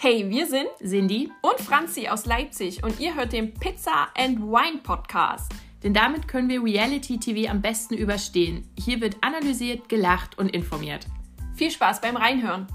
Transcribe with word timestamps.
Hey, 0.00 0.30
wir 0.30 0.46
sind 0.46 0.68
Cindy 0.78 1.28
und 1.42 1.58
Franzi 1.58 2.06
aus 2.06 2.24
Leipzig 2.24 2.84
und 2.84 3.00
ihr 3.00 3.16
hört 3.16 3.32
den 3.32 3.52
Pizza 3.52 4.06
and 4.16 4.38
Wine 4.38 4.78
Podcast. 4.80 5.50
Denn 5.82 5.92
damit 5.92 6.28
können 6.28 6.48
wir 6.48 6.62
Reality 6.62 7.18
TV 7.18 7.50
am 7.50 7.60
besten 7.60 7.94
überstehen. 7.94 8.70
Hier 8.78 9.00
wird 9.00 9.16
analysiert, 9.22 9.88
gelacht 9.88 10.38
und 10.38 10.54
informiert. 10.54 11.08
Viel 11.56 11.72
Spaß 11.72 12.00
beim 12.00 12.16
Reinhören. 12.16 12.68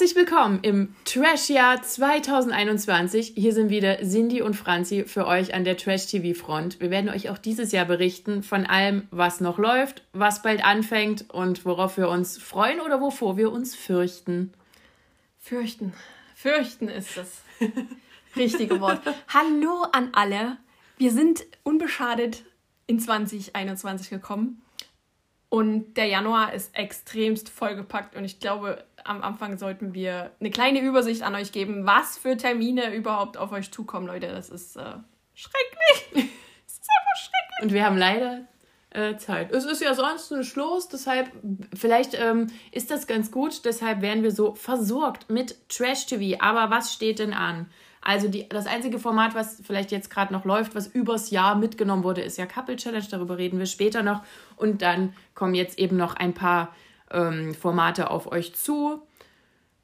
Herzlich 0.00 0.16
willkommen 0.16 0.60
im 0.62 0.94
Trash-Jahr 1.04 1.82
2021. 1.82 3.34
Hier 3.36 3.52
sind 3.52 3.68
wieder 3.68 3.98
Cindy 3.98 4.40
und 4.40 4.54
Franzi 4.54 5.04
für 5.04 5.26
euch 5.26 5.52
an 5.52 5.64
der 5.64 5.76
Trash-TV-Front. 5.76 6.80
Wir 6.80 6.90
werden 6.90 7.10
euch 7.10 7.28
auch 7.28 7.36
dieses 7.36 7.70
Jahr 7.70 7.84
berichten 7.84 8.42
von 8.42 8.64
allem, 8.64 9.08
was 9.10 9.42
noch 9.42 9.58
läuft, 9.58 10.02
was 10.14 10.40
bald 10.40 10.64
anfängt 10.64 11.28
und 11.28 11.66
worauf 11.66 11.98
wir 11.98 12.08
uns 12.08 12.38
freuen 12.38 12.80
oder 12.80 13.02
wovor 13.02 13.36
wir 13.36 13.52
uns 13.52 13.74
fürchten. 13.76 14.54
Fürchten. 15.38 15.92
Fürchten 16.34 16.88
ist 16.88 17.18
das 17.18 17.42
richtige 18.36 18.80
Wort. 18.80 19.02
Hallo 19.28 19.82
an 19.92 20.12
alle. 20.14 20.56
Wir 20.96 21.10
sind 21.10 21.44
unbeschadet 21.62 22.42
in 22.86 23.00
2021 23.00 24.08
gekommen. 24.08 24.62
Und 25.50 25.94
der 25.96 26.06
Januar 26.06 26.54
ist 26.54 26.76
extremst 26.76 27.48
vollgepackt 27.48 28.14
und 28.14 28.24
ich 28.24 28.38
glaube, 28.38 28.84
am 29.04 29.22
Anfang 29.22 29.58
sollten 29.58 29.94
wir 29.94 30.32
eine 30.40 30.50
kleine 30.50 30.80
Übersicht 30.80 31.22
an 31.22 31.34
euch 31.34 31.52
geben, 31.52 31.86
was 31.86 32.18
für 32.18 32.36
Termine 32.36 32.94
überhaupt 32.94 33.36
auf 33.36 33.52
euch 33.52 33.70
zukommen, 33.70 34.06
Leute. 34.06 34.28
Das 34.28 34.50
ist 34.50 34.76
äh, 34.76 34.94
schrecklich. 35.34 36.30
Es 36.66 36.74
ist 36.74 36.88
einfach 36.98 37.16
schrecklich. 37.16 37.62
Und 37.62 37.72
wir 37.72 37.84
haben 37.84 37.98
leider 37.98 38.42
äh, 38.90 39.16
Zeit. 39.16 39.52
Es 39.52 39.64
ist 39.64 39.82
ja 39.82 39.94
sonst 39.94 40.32
ein 40.32 40.44
Schluss, 40.44 40.88
deshalb, 40.88 41.30
vielleicht 41.74 42.14
ähm, 42.14 42.48
ist 42.72 42.90
das 42.90 43.06
ganz 43.06 43.30
gut, 43.30 43.64
deshalb 43.64 44.02
werden 44.02 44.22
wir 44.22 44.32
so 44.32 44.54
versorgt 44.54 45.30
mit 45.30 45.56
Trash-TV. 45.68 46.40
Aber 46.40 46.70
was 46.70 46.92
steht 46.92 47.18
denn 47.18 47.32
an? 47.32 47.70
Also 48.02 48.28
die, 48.28 48.48
das 48.48 48.66
einzige 48.66 48.98
Format, 48.98 49.34
was 49.34 49.60
vielleicht 49.64 49.92
jetzt 49.92 50.10
gerade 50.10 50.32
noch 50.32 50.44
läuft, 50.44 50.74
was 50.74 50.86
übers 50.86 51.30
Jahr 51.30 51.54
mitgenommen 51.54 52.02
wurde, 52.02 52.22
ist 52.22 52.38
ja 52.38 52.46
Couple 52.46 52.76
Challenge. 52.76 53.06
Darüber 53.10 53.36
reden 53.36 53.58
wir 53.58 53.66
später 53.66 54.02
noch. 54.02 54.22
Und 54.56 54.82
dann 54.82 55.14
kommen 55.34 55.54
jetzt 55.54 55.78
eben 55.78 55.96
noch 55.96 56.14
ein 56.14 56.32
paar 56.32 56.74
ähm, 57.10 57.54
Formate 57.54 58.10
auf 58.10 58.30
euch 58.30 58.54
zu. 58.54 59.02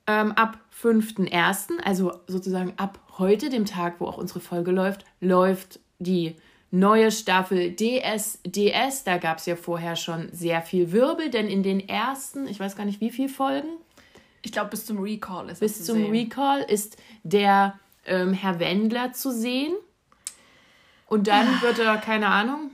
Ähm, 0.06 0.32
ab 0.32 0.58
5.1., 0.82 1.80
also 1.82 2.12
sozusagen 2.26 2.74
ab 2.76 3.00
heute, 3.18 3.48
dem 3.48 3.64
Tag, 3.64 3.96
wo 3.98 4.06
auch 4.06 4.18
unsere 4.18 4.40
Folge 4.40 4.70
läuft, 4.70 5.04
läuft 5.20 5.80
die 5.98 6.36
neue 6.70 7.10
Staffel 7.10 7.74
DSDS. 7.74 9.04
Da 9.04 9.18
gab 9.18 9.38
es 9.38 9.46
ja 9.46 9.56
vorher 9.56 9.96
schon 9.96 10.28
sehr 10.32 10.62
viel 10.62 10.92
Wirbel, 10.92 11.30
denn 11.30 11.48
in 11.48 11.62
den 11.62 11.88
ersten, 11.88 12.46
ich 12.46 12.60
weiß 12.60 12.76
gar 12.76 12.84
nicht 12.84 13.00
wie 13.00 13.10
viele 13.10 13.28
Folgen. 13.28 13.68
Ich 14.42 14.52
glaube, 14.52 14.70
bis 14.70 14.86
zum 14.86 14.98
Recall 14.98 15.48
ist 15.48 15.60
Bis 15.60 15.84
zum 15.84 15.96
sehen. 15.96 16.10
Recall 16.12 16.60
ist 16.60 16.96
der 17.24 17.78
ähm, 18.04 18.32
Herr 18.32 18.60
Wendler 18.60 19.12
zu 19.12 19.32
sehen. 19.32 19.74
Und 21.08 21.26
dann 21.26 21.46
ah. 21.48 21.62
wird 21.62 21.78
er, 21.78 21.96
keine 21.98 22.28
Ahnung, 22.28 22.70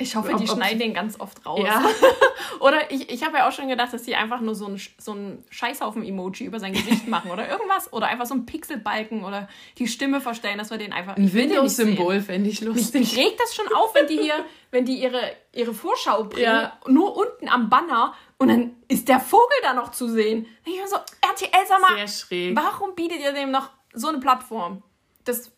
ich 0.00 0.14
hoffe, 0.14 0.34
die 0.36 0.46
schneiden 0.46 0.78
den 0.78 0.94
ganz 0.94 1.18
oft 1.18 1.44
raus. 1.44 1.60
Ja. 1.64 1.84
oder 2.60 2.90
ich, 2.90 3.10
ich 3.10 3.24
habe 3.24 3.38
ja 3.38 3.48
auch 3.48 3.52
schon 3.52 3.68
gedacht, 3.68 3.92
dass 3.92 4.04
die 4.04 4.14
einfach 4.14 4.40
nur 4.40 4.54
so 4.54 4.66
ein, 4.66 4.80
so 4.96 5.12
ein 5.12 5.44
Scheißhaufen-Emoji 5.50 6.46
über 6.46 6.60
sein 6.60 6.72
Gesicht 6.72 7.08
machen 7.08 7.32
oder 7.32 7.48
irgendwas. 7.48 7.92
Oder 7.92 8.06
einfach 8.06 8.26
so 8.26 8.34
ein 8.34 8.46
Pixelbalken 8.46 9.24
oder 9.24 9.48
die 9.76 9.88
Stimme 9.88 10.20
verstellen, 10.20 10.58
dass 10.58 10.70
wir 10.70 10.78
den 10.78 10.92
einfach. 10.92 11.16
Ein 11.16 11.32
Windows-Symbol 11.32 12.20
fände 12.20 12.48
ich 12.48 12.60
lustig. 12.60 13.00
Mich, 13.00 13.16
mich 13.16 13.26
regt 13.26 13.40
das 13.40 13.54
schon 13.56 13.66
auf, 13.74 13.92
wenn 13.94 14.06
die 14.06 14.18
hier, 14.18 14.44
wenn 14.70 14.84
die 14.84 15.02
ihre, 15.02 15.20
ihre 15.52 15.74
Vorschau 15.74 16.24
bringen, 16.24 16.44
ja. 16.44 16.78
nur 16.86 17.16
unten 17.16 17.48
am 17.48 17.68
Banner 17.68 18.14
und 18.38 18.48
dann 18.48 18.76
ist 18.86 19.08
der 19.08 19.18
Vogel 19.18 19.56
da 19.62 19.74
noch 19.74 19.90
zu 19.90 20.08
sehen. 20.08 20.46
Ich 20.64 20.76
bin 20.76 20.86
so, 20.86 20.96
RTL, 20.96 21.66
sag 21.66 21.80
mal, 21.80 21.96
Sehr 21.96 22.08
schräg. 22.08 22.56
warum 22.56 22.94
bietet 22.94 23.18
ihr 23.18 23.32
dem 23.32 23.50
noch 23.50 23.70
so 23.92 24.08
eine 24.08 24.18
Plattform? 24.18 24.84
Das. 25.24 25.50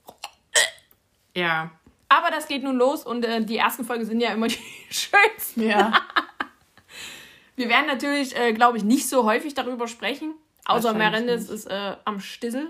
Ja. 1.36 1.72
Aber 2.10 2.30
das 2.30 2.48
geht 2.48 2.64
nun 2.64 2.76
los 2.76 3.06
und 3.06 3.24
äh, 3.24 3.42
die 3.42 3.56
ersten 3.56 3.84
Folgen 3.84 4.04
sind 4.04 4.20
ja 4.20 4.32
immer 4.32 4.48
die 4.48 4.58
schönsten. 4.90 5.62
Ja. 5.62 5.92
Wir 7.56 7.68
werden 7.68 7.86
natürlich, 7.86 8.36
äh, 8.36 8.52
glaube 8.52 8.78
ich, 8.78 8.84
nicht 8.84 9.08
so 9.08 9.24
häufig 9.24 9.54
darüber 9.54 9.86
sprechen. 9.86 10.34
Außer 10.64 10.92
Merendes 10.92 11.48
ist 11.48 11.66
äh, 11.66 11.96
am 12.04 12.20
Stissel. 12.20 12.68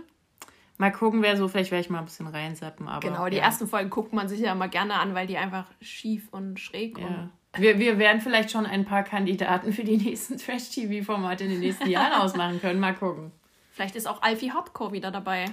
Mal 0.77 0.93
gucken, 0.93 1.23
wer 1.23 1.37
so, 1.37 1.49
vielleicht 1.49 1.71
werde 1.71 1.83
ich 1.83 1.91
mal 1.91 2.01
ein 2.01 2.05
bisschen 2.05 2.27
reinsappen. 2.27 2.89
Aber, 2.89 3.01
genau, 3.01 3.29
die 3.29 3.37
ja. 3.37 3.45
ersten 3.45 3.67
Folgen 3.67 3.91
guckt 3.91 4.13
man 4.13 4.29
sich 4.29 4.41
ja 4.41 4.53
immer 4.53 4.69
gerne 4.69 4.95
an, 4.95 5.15
weil 5.15 5.27
die 5.27 5.37
einfach 5.37 5.67
schief 5.81 6.29
und 6.31 6.61
schräg 6.61 6.99
ja. 6.99 7.07
und. 7.07 7.31
Wir, 7.57 7.79
wir 7.79 7.99
werden 7.99 8.21
vielleicht 8.21 8.51
schon 8.51 8.65
ein 8.65 8.85
paar 8.85 9.03
Kandidaten 9.03 9.73
für 9.73 9.85
die 9.85 9.97
nächsten 9.97 10.39
Trash-TV-Formate 10.39 11.45
in 11.45 11.51
den 11.51 11.61
nächsten 11.61 11.89
Jahren 11.89 12.21
ausmachen 12.21 12.61
können. 12.61 12.79
Mal 12.79 12.95
gucken. 12.95 13.33
Vielleicht 13.73 13.97
ist 13.97 14.07
auch 14.07 14.23
Alfie 14.23 14.53
Hardcore 14.53 14.93
wieder 14.93 15.11
dabei. 15.11 15.47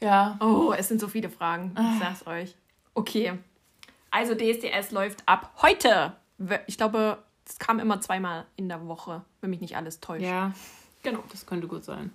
Ja. 0.00 0.36
Oh, 0.40 0.72
es 0.76 0.88
sind 0.88 1.00
so 1.00 1.08
viele 1.08 1.30
Fragen. 1.30 1.72
Ich 1.74 1.80
ah. 1.80 1.96
sag's 1.98 2.26
euch. 2.26 2.54
Okay. 2.98 3.38
Also 4.10 4.34
DSDS 4.34 4.90
läuft 4.90 5.22
ab 5.26 5.52
heute. 5.62 6.16
Ich 6.66 6.76
glaube, 6.76 7.22
es 7.46 7.60
kam 7.60 7.78
immer 7.78 8.00
zweimal 8.00 8.44
in 8.56 8.68
der 8.68 8.88
Woche, 8.88 9.24
wenn 9.40 9.50
mich 9.50 9.60
nicht 9.60 9.76
alles 9.76 10.00
täuscht. 10.00 10.24
Ja, 10.24 10.52
genau. 11.04 11.22
Das 11.30 11.46
könnte 11.46 11.68
gut 11.68 11.84
sein. 11.84 12.12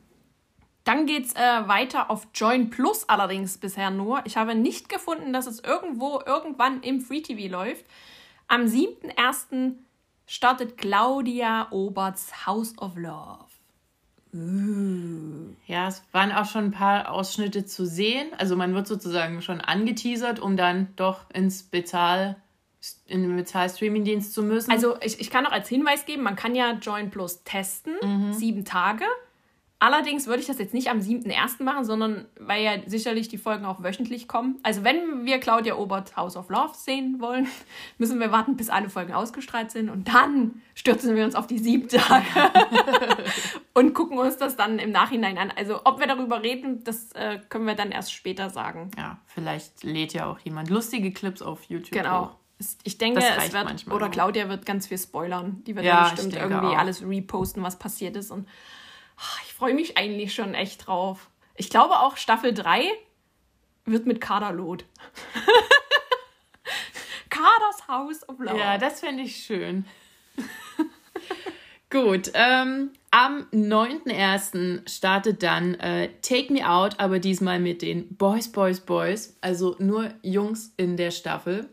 Dann 0.84 1.06
geht 1.06 1.28
es 1.28 1.36
äh, 1.36 1.68
weiter 1.68 2.12
auf 2.12 2.28
Join 2.34 2.70
Plus 2.70 3.08
allerdings 3.08 3.58
bisher 3.58 3.92
nur. 3.92 4.26
Ich 4.26 4.36
habe 4.36 4.56
nicht 4.56 4.90
gefunden, 4.90 5.32
dass 5.32 5.48
es 5.48 5.62
irgendwo 5.62 6.22
irgendwann 6.26 6.82
im 6.82 7.00
Free 7.00 7.22
TV 7.22 7.50
läuft. 7.50 7.86
Am 8.50 8.66
7.1. 8.66 9.76
startet 10.28 10.78
Claudia 10.78 11.68
Oberts 11.72 12.46
House 12.46 12.78
of 12.78 12.98
Love. 12.98 13.53
Ja, 15.68 15.88
es 15.88 16.02
waren 16.12 16.32
auch 16.32 16.46
schon 16.46 16.66
ein 16.66 16.72
paar 16.72 17.12
Ausschnitte 17.12 17.66
zu 17.66 17.86
sehen. 17.86 18.28
Also 18.38 18.56
man 18.56 18.74
wird 18.74 18.88
sozusagen 18.88 19.42
schon 19.42 19.62
angeteasert, 19.62 20.40
um 20.40 20.58
dann 20.58 20.88
doch 20.96 21.30
ins 21.32 21.64
Bezahl, 21.64 22.36
in 23.06 23.22
den 23.22 23.36
Bezahl-Streaming-Dienst 23.36 24.34
zu 24.34 24.42
müssen. 24.42 24.72
Also 24.72 24.96
ich, 25.02 25.20
ich 25.20 25.30
kann 25.30 25.44
noch 25.44 25.52
als 25.52 25.70
Hinweis 25.70 26.06
geben, 26.06 26.24
man 26.24 26.36
kann 26.36 26.56
ja 26.56 26.72
Join 26.82 27.12
Plus 27.12 27.44
testen, 27.44 27.94
mhm. 28.02 28.34
sieben 28.34 28.66
Tage. 28.66 29.06
Allerdings 29.84 30.28
würde 30.28 30.40
ich 30.40 30.48
das 30.48 30.60
jetzt 30.60 30.74
nicht 30.74 30.90
am 30.90 31.00
7.1. 31.00 31.62
machen, 31.62 31.84
sondern 31.84 32.24
weil 32.40 32.64
ja 32.64 32.72
sicherlich 32.86 33.28
die 33.28 33.38
Folgen 33.38 33.66
auch 33.66 33.84
wöchentlich 33.84 34.30
kommen. 34.30 34.58
Also 34.64 34.86
wenn 34.86 35.26
wir 35.26 35.42
Claudia 35.42 35.76
Obert 35.76 36.16
House 36.16 36.38
of 36.38 36.48
Love 36.50 36.72
sehen 36.74 37.20
wollen, 37.20 37.50
müssen 37.98 38.18
wir 38.22 38.32
warten, 38.32 38.56
bis 38.56 38.70
alle 38.70 38.90
Folgen 38.90 39.12
ausgestrahlt 39.12 39.72
sind 39.72 39.90
und 39.90 40.08
dann 40.08 40.62
stürzen 40.74 41.18
wir 41.18 41.26
uns 41.26 41.36
auf 41.36 41.48
die 41.48 41.58
sieben 41.60 41.90
Tage 41.90 42.24
und 43.74 43.94
gucken 43.94 44.18
uns 44.18 44.38
das 44.38 44.56
dann 44.56 44.80
im 44.80 44.92
Nachhinein 44.92 45.38
an. 45.38 45.52
Also 45.54 45.82
ob 45.84 46.00
wir 46.00 46.08
darüber 46.08 46.42
reden, 46.44 46.86
das 46.86 47.12
äh, 47.12 47.40
können 47.50 47.68
wir 47.68 47.76
dann 47.76 47.92
erst 47.92 48.14
später 48.14 48.50
sagen. 48.50 48.90
Ja, 48.98 49.20
vielleicht 49.26 49.84
lädt 49.84 50.14
ja 50.14 50.28
auch 50.28 50.40
jemand 50.40 50.70
lustige 50.70 51.12
Clips 51.12 51.42
auf 51.42 51.66
YouTube. 51.66 51.92
Genau. 51.92 52.28
Hoch. 52.28 52.36
Ich 52.86 52.98
denke, 52.98 53.20
es 53.20 53.52
wird, 53.52 53.92
oder 53.92 54.08
Claudia 54.08 54.48
wird 54.48 54.66
ganz 54.66 54.88
viel 54.88 54.98
spoilern. 54.98 55.62
Die 55.68 55.76
wird 55.76 55.86
ja, 55.86 56.08
bestimmt 56.10 56.38
irgendwie 56.38 56.68
auch. 56.68 56.78
alles 56.78 57.04
reposten, 57.06 57.62
was 57.64 57.78
passiert 57.78 58.16
ist 58.16 58.32
und 58.32 58.48
ich 59.46 59.54
freue 59.54 59.74
mich 59.74 59.98
eigentlich 59.98 60.34
schon 60.34 60.54
echt 60.54 60.88
drauf. 60.88 61.30
Ich 61.56 61.70
glaube 61.70 62.00
auch 62.00 62.18
Staffel 62.18 62.54
3 62.54 62.90
wird 63.86 64.06
mit 64.06 64.22
Kaderlot. 64.22 64.86
Kaders 67.30 67.88
House 67.88 68.28
of 68.30 68.40
Love. 68.40 68.58
Ja, 68.58 68.78
das 68.78 69.00
fände 69.00 69.24
ich 69.24 69.38
schön. 69.38 69.86
Gut, 71.90 72.32
ähm, 72.34 72.92
am 73.12 73.46
9.1. 73.52 74.90
startet 74.90 75.44
dann 75.44 75.76
äh, 75.76 76.10
Take 76.22 76.52
Me 76.52 76.68
Out, 76.68 77.00
aber 77.00 77.20
diesmal 77.20 77.60
mit 77.60 77.84
den 77.84 78.16
Boys, 78.16 78.52
Boys, 78.52 78.80
Boys. 78.80 79.38
Also 79.42 79.76
nur 79.78 80.12
Jungs 80.24 80.74
in 80.78 80.98
der 80.98 81.12
Staffel. 81.12 81.70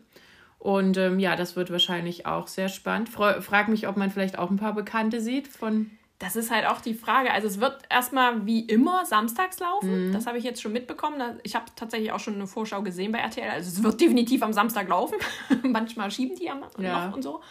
Und 0.59 0.97
ähm, 0.97 1.17
ja, 1.17 1.35
das 1.35 1.55
wird 1.55 1.71
wahrscheinlich 1.71 2.27
auch 2.27 2.47
sehr 2.47 2.69
spannend. 2.69 3.09
frag 3.09 3.67
mich, 3.67 3.87
ob 3.87 3.97
man 3.97 4.11
vielleicht 4.11 4.37
auch 4.37 4.51
ein 4.51 4.57
paar 4.57 4.75
Bekannte 4.75 5.19
sieht 5.19 5.47
von 5.47 5.89
das 6.21 6.35
ist 6.35 6.51
halt 6.51 6.67
auch 6.67 6.81
die 6.81 6.93
Frage. 6.93 7.31
Also 7.31 7.47
es 7.47 7.59
wird 7.59 7.81
erstmal 7.89 8.45
wie 8.45 8.59
immer 8.59 9.05
samstags 9.05 9.59
laufen. 9.59 10.09
Mhm. 10.09 10.13
Das 10.13 10.27
habe 10.27 10.37
ich 10.37 10.43
jetzt 10.43 10.61
schon 10.61 10.71
mitbekommen. 10.71 11.39
Ich 11.41 11.55
habe 11.55 11.65
tatsächlich 11.75 12.11
auch 12.11 12.19
schon 12.19 12.35
eine 12.35 12.45
Vorschau 12.45 12.83
gesehen 12.83 13.11
bei 13.11 13.17
RTL. 13.17 13.49
Also 13.49 13.69
es 13.69 13.81
wird 13.81 13.99
definitiv 13.99 14.43
am 14.43 14.53
Samstag 14.53 14.87
laufen. 14.87 15.15
Manchmal 15.63 16.11
schieben 16.11 16.37
die 16.37 16.45
ja 16.45 16.55
ja. 16.77 17.07
noch 17.07 17.15
und 17.15 17.23
so. 17.23 17.41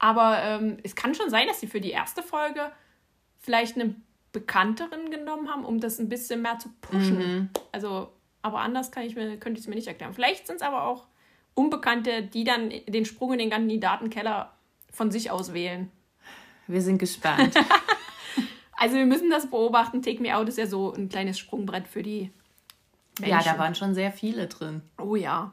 Aber 0.00 0.42
ähm, 0.42 0.78
es 0.82 0.96
kann 0.96 1.14
schon 1.14 1.30
sein, 1.30 1.46
dass 1.46 1.60
sie 1.60 1.68
für 1.68 1.80
die 1.80 1.92
erste 1.92 2.24
Folge 2.24 2.72
vielleicht 3.38 3.76
eine 3.76 3.94
bekannteren 4.32 5.10
genommen 5.12 5.48
haben, 5.48 5.64
um 5.64 5.78
das 5.78 6.00
ein 6.00 6.08
bisschen 6.08 6.42
mehr 6.42 6.58
zu 6.58 6.70
pushen. 6.80 7.18
Mhm. 7.18 7.48
Also, 7.70 8.12
aber 8.42 8.58
anders 8.58 8.90
kann 8.90 9.04
ich 9.04 9.14
mir, 9.14 9.36
könnte 9.36 9.60
ich 9.60 9.64
es 9.64 9.68
mir 9.68 9.76
nicht 9.76 9.88
erklären. 9.88 10.12
Vielleicht 10.12 10.48
sind 10.48 10.56
es 10.56 10.62
aber 10.62 10.82
auch 10.82 11.06
Unbekannte, 11.54 12.22
die 12.22 12.42
dann 12.42 12.72
den 12.88 13.04
Sprung 13.04 13.32
in 13.34 13.38
den 13.38 13.50
Kandidatenkeller 13.50 14.52
von 14.90 15.12
sich 15.12 15.30
aus 15.30 15.54
wählen. 15.54 15.92
Wir 16.68 16.82
sind 16.82 16.98
gespannt. 16.98 17.54
Also 18.78 18.94
wir 18.94 19.06
müssen 19.06 19.28
das 19.28 19.50
beobachten. 19.50 20.02
Take 20.02 20.22
Me 20.22 20.36
Out 20.36 20.48
ist 20.48 20.56
ja 20.56 20.66
so 20.66 20.92
ein 20.92 21.08
kleines 21.08 21.38
Sprungbrett 21.38 21.88
für 21.88 22.02
die 22.02 22.30
Ja, 23.20 23.42
da 23.42 23.58
waren 23.58 23.74
schon 23.74 23.92
sehr 23.92 24.12
viele 24.12 24.46
drin. 24.46 24.82
Oh 25.02 25.16
ja. 25.16 25.52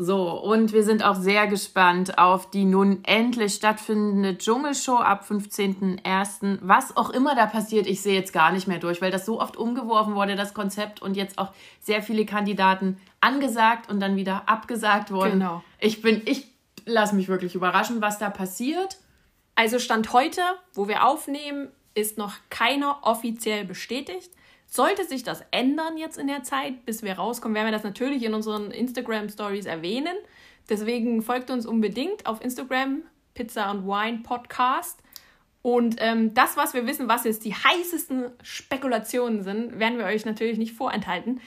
So, 0.00 0.30
und 0.40 0.72
wir 0.72 0.84
sind 0.84 1.04
auch 1.04 1.16
sehr 1.16 1.48
gespannt 1.48 2.18
auf 2.18 2.48
die 2.50 2.64
nun 2.64 3.00
endlich 3.04 3.54
stattfindende 3.54 4.38
Dschungelshow 4.38 4.96
ab 4.96 5.26
15.01. 5.28 6.60
Was 6.62 6.96
auch 6.96 7.10
immer 7.10 7.34
da 7.34 7.46
passiert, 7.46 7.86
ich 7.86 8.00
sehe 8.00 8.14
jetzt 8.14 8.32
gar 8.32 8.52
nicht 8.52 8.68
mehr 8.68 8.78
durch, 8.78 9.02
weil 9.02 9.10
das 9.10 9.26
so 9.26 9.40
oft 9.40 9.56
umgeworfen 9.56 10.14
wurde, 10.14 10.36
das 10.36 10.54
Konzept, 10.54 11.02
und 11.02 11.16
jetzt 11.16 11.36
auch 11.36 11.52
sehr 11.80 12.00
viele 12.00 12.24
Kandidaten 12.24 12.98
angesagt 13.20 13.90
und 13.90 13.98
dann 13.98 14.14
wieder 14.14 14.48
abgesagt 14.48 15.10
wurden. 15.10 15.32
Genau. 15.32 15.64
Ich 15.80 16.00
bin, 16.00 16.22
ich 16.26 16.46
lasse 16.86 17.16
mich 17.16 17.26
wirklich 17.26 17.56
überraschen, 17.56 18.00
was 18.00 18.18
da 18.20 18.30
passiert. 18.30 18.98
Also 19.58 19.80
Stand 19.80 20.12
heute, 20.12 20.40
wo 20.72 20.86
wir 20.86 21.04
aufnehmen, 21.04 21.72
ist 21.92 22.16
noch 22.16 22.36
keiner 22.48 23.00
offiziell 23.02 23.64
bestätigt. 23.64 24.30
Sollte 24.68 25.04
sich 25.04 25.24
das 25.24 25.42
ändern 25.50 25.96
jetzt 25.96 26.16
in 26.16 26.28
der 26.28 26.44
Zeit, 26.44 26.86
bis 26.86 27.02
wir 27.02 27.14
rauskommen, 27.14 27.56
werden 27.56 27.66
wir 27.66 27.72
das 27.72 27.82
natürlich 27.82 28.22
in 28.22 28.34
unseren 28.34 28.70
Instagram 28.70 29.28
Stories 29.28 29.66
erwähnen. 29.66 30.16
Deswegen 30.68 31.22
folgt 31.22 31.50
uns 31.50 31.66
unbedingt 31.66 32.24
auf 32.24 32.40
Instagram, 32.40 33.02
Pizza 33.34 33.68
und 33.72 33.84
Wine 33.84 34.20
Podcast. 34.22 35.02
Und 35.62 35.96
ähm, 35.98 36.34
das, 36.34 36.56
was 36.56 36.72
wir 36.72 36.86
wissen, 36.86 37.08
was 37.08 37.24
jetzt 37.24 37.44
die 37.44 37.56
heißesten 37.56 38.30
Spekulationen 38.44 39.42
sind, 39.42 39.80
werden 39.80 39.98
wir 39.98 40.04
euch 40.04 40.24
natürlich 40.24 40.58
nicht 40.58 40.74
vorenthalten. 40.74 41.40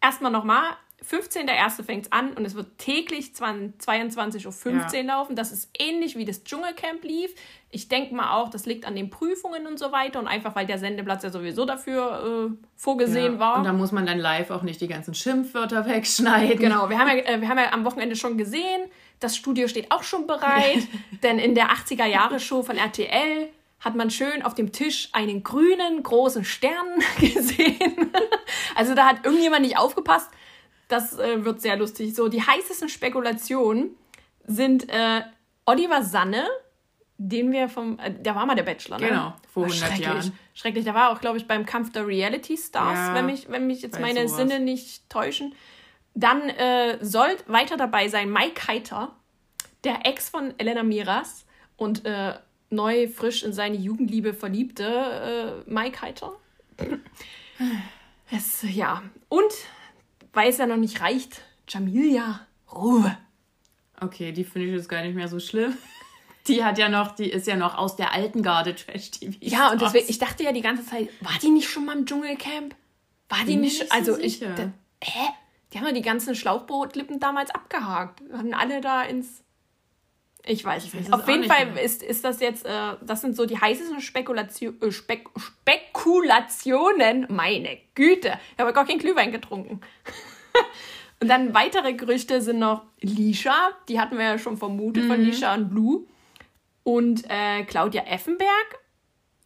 Erstmal 0.00 0.32
nochmal, 0.32 0.78
15.01. 1.10 1.84
fängt 1.84 2.06
es 2.06 2.12
an 2.12 2.32
und 2.32 2.44
es 2.44 2.54
wird 2.54 2.78
täglich 2.78 3.32
22.15 3.36 4.66
Uhr 4.66 4.94
ja. 4.94 5.02
laufen. 5.02 5.36
Das 5.36 5.52
ist 5.52 5.70
ähnlich 5.78 6.16
wie 6.16 6.24
das 6.24 6.42
Dschungelcamp 6.42 7.04
lief. 7.04 7.32
Ich 7.70 7.88
denke 7.88 8.14
mal 8.14 8.32
auch, 8.32 8.48
das 8.48 8.66
liegt 8.66 8.86
an 8.86 8.96
den 8.96 9.10
Prüfungen 9.10 9.66
und 9.66 9.78
so 9.78 9.92
weiter 9.92 10.18
und 10.18 10.26
einfach, 10.26 10.56
weil 10.56 10.66
der 10.66 10.78
Sendeplatz 10.78 11.22
ja 11.22 11.30
sowieso 11.30 11.64
dafür 11.64 12.50
äh, 12.50 12.66
vorgesehen 12.74 13.34
ja. 13.34 13.38
war. 13.38 13.58
Und 13.58 13.64
da 13.64 13.72
muss 13.72 13.92
man 13.92 14.04
dann 14.06 14.18
live 14.18 14.50
auch 14.50 14.62
nicht 14.62 14.80
die 14.80 14.88
ganzen 14.88 15.14
Schimpfwörter 15.14 15.86
wegschneiden. 15.88 16.58
Genau, 16.58 16.88
wir 16.90 16.98
haben 16.98 17.08
ja, 17.08 17.24
äh, 17.24 17.40
wir 17.40 17.48
haben 17.48 17.58
ja 17.58 17.72
am 17.72 17.84
Wochenende 17.84 18.16
schon 18.16 18.36
gesehen, 18.36 18.82
das 19.20 19.36
Studio 19.36 19.68
steht 19.68 19.92
auch 19.92 20.02
schon 20.02 20.26
bereit, 20.26 20.88
denn 21.22 21.38
in 21.38 21.54
der 21.54 21.70
80er-Jahre-Show 21.70 22.62
von 22.62 22.76
RTL 22.76 23.48
hat 23.78 23.94
man 23.94 24.10
schön 24.10 24.42
auf 24.42 24.54
dem 24.54 24.72
Tisch 24.72 25.10
einen 25.12 25.44
grünen 25.44 26.02
großen 26.02 26.44
Stern 26.44 26.98
gesehen. 27.20 28.10
also 28.74 28.94
da 28.94 29.06
hat 29.06 29.24
irgendjemand 29.24 29.62
nicht 29.62 29.78
aufgepasst. 29.78 30.30
Das 30.88 31.18
äh, 31.18 31.44
wird 31.44 31.60
sehr 31.60 31.76
lustig. 31.76 32.14
So, 32.14 32.28
die 32.28 32.42
heißesten 32.42 32.88
Spekulationen 32.88 33.96
sind 34.46 34.88
äh, 34.88 35.22
Oliver 35.64 36.02
Sanne, 36.02 36.46
den 37.18 37.50
wir 37.50 37.68
vom, 37.68 37.98
äh, 37.98 38.12
der 38.12 38.34
war 38.34 38.46
mal 38.46 38.54
der 38.54 38.62
Bachelor, 38.62 38.98
ne? 38.98 39.08
Genau, 39.08 39.34
vor 39.48 39.64
100 39.64 39.78
schrecklich, 39.78 40.06
Jahren. 40.06 40.38
Schrecklich, 40.54 40.84
der 40.84 40.94
war 40.94 41.10
auch, 41.10 41.20
glaube 41.20 41.38
ich, 41.38 41.46
beim 41.46 41.66
Kampf 41.66 41.92
der 41.92 42.06
Reality 42.06 42.56
Stars, 42.56 43.08
ja, 43.08 43.14
wenn, 43.14 43.26
mich, 43.26 43.48
wenn 43.48 43.66
mich 43.66 43.82
jetzt 43.82 44.00
meine 44.00 44.28
sowas. 44.28 44.36
Sinne 44.36 44.60
nicht 44.60 45.08
täuschen. 45.10 45.54
Dann 46.14 46.48
äh, 46.48 46.98
soll 47.04 47.36
weiter 47.46 47.76
dabei 47.76 48.08
sein 48.08 48.30
Mike 48.30 48.68
Heiter, 48.68 49.16
der 49.84 50.06
Ex 50.06 50.30
von 50.30 50.54
Elena 50.58 50.82
Miras 50.82 51.46
und 51.76 52.04
äh, 52.04 52.34
neu, 52.70 53.08
frisch 53.08 53.42
in 53.42 53.52
seine 53.52 53.76
Jugendliebe 53.76 54.34
verliebte 54.34 55.64
äh, 55.66 55.70
Mike 55.70 56.02
Heiter. 56.02 56.32
es, 58.30 58.62
ja, 58.62 59.02
und 59.28 59.52
weil 60.36 60.50
es 60.50 60.58
ja 60.58 60.66
noch 60.66 60.76
nicht 60.76 61.00
reicht, 61.00 61.40
Jamilia 61.66 62.46
Ruhe. 62.72 63.16
Okay, 64.00 64.32
die 64.32 64.44
finde 64.44 64.68
ich 64.68 64.74
jetzt 64.74 64.88
gar 64.88 65.02
nicht 65.02 65.14
mehr 65.14 65.28
so 65.28 65.40
schlimm. 65.40 65.76
Die 66.46 66.62
hat 66.62 66.78
ja 66.78 66.88
noch, 66.88 67.16
die 67.16 67.28
ist 67.28 67.48
ja 67.48 67.56
noch 67.56 67.76
aus 67.76 67.96
der 67.96 68.12
alten 68.12 68.40
Garde 68.40 68.72
Trash 68.76 69.10
TV. 69.10 69.36
Ja, 69.40 69.72
und 69.72 69.82
deswegen, 69.82 70.06
ich 70.08 70.20
dachte 70.20 70.44
ja 70.44 70.52
die 70.52 70.60
ganze 70.60 70.86
Zeit, 70.86 71.08
war 71.20 71.32
die 71.42 71.48
nicht 71.48 71.68
schon 71.68 71.84
mal 71.84 71.98
im 71.98 72.06
Dschungelcamp? 72.06 72.76
War 73.28 73.44
die 73.44 73.56
nicht, 73.56 73.80
nicht 73.80 73.90
also 73.90 74.16
ich, 74.16 74.38
da, 74.38 74.54
hä? 75.02 75.28
Die 75.72 75.78
haben 75.78 75.86
ja 75.86 75.92
die 75.92 76.02
ganzen 76.02 76.36
Schlauchbootlippen 76.36 77.18
damals 77.18 77.50
abgehakt. 77.50 78.22
Hatten 78.32 78.54
alle 78.54 78.80
da 78.80 79.02
ins, 79.02 79.42
ich 80.46 80.64
weiß 80.64 80.84
es 80.84 80.94
nicht. 80.94 81.12
Auf 81.12 81.28
jeden 81.28 81.44
Fall 81.44 81.76
ist, 81.82 82.02
ist 82.02 82.24
das 82.24 82.40
jetzt, 82.40 82.64
äh, 82.64 82.94
das 83.02 83.20
sind 83.20 83.36
so 83.36 83.46
die 83.46 83.60
heißesten 83.60 84.00
Spekulation, 84.00 84.80
äh, 84.80 84.92
Spek 84.92 85.28
Spekulationen. 85.36 87.26
Meine 87.28 87.78
Güte, 87.94 88.38
ich 88.54 88.60
habe 88.60 88.72
gar 88.72 88.86
keinen 88.86 89.00
Glühwein 89.00 89.32
getrunken. 89.32 89.80
und 91.20 91.28
dann 91.28 91.52
weitere 91.52 91.94
Gerüchte 91.94 92.40
sind 92.40 92.60
noch 92.60 92.82
Lisha, 93.00 93.72
die 93.88 94.00
hatten 94.00 94.16
wir 94.16 94.24
ja 94.24 94.38
schon 94.38 94.56
vermutet 94.56 95.04
mhm. 95.04 95.08
von 95.08 95.20
Lisha 95.20 95.54
und 95.54 95.68
Blue. 95.68 96.04
Und 96.84 97.24
äh, 97.28 97.64
Claudia 97.64 98.04
Effenberg 98.04 98.78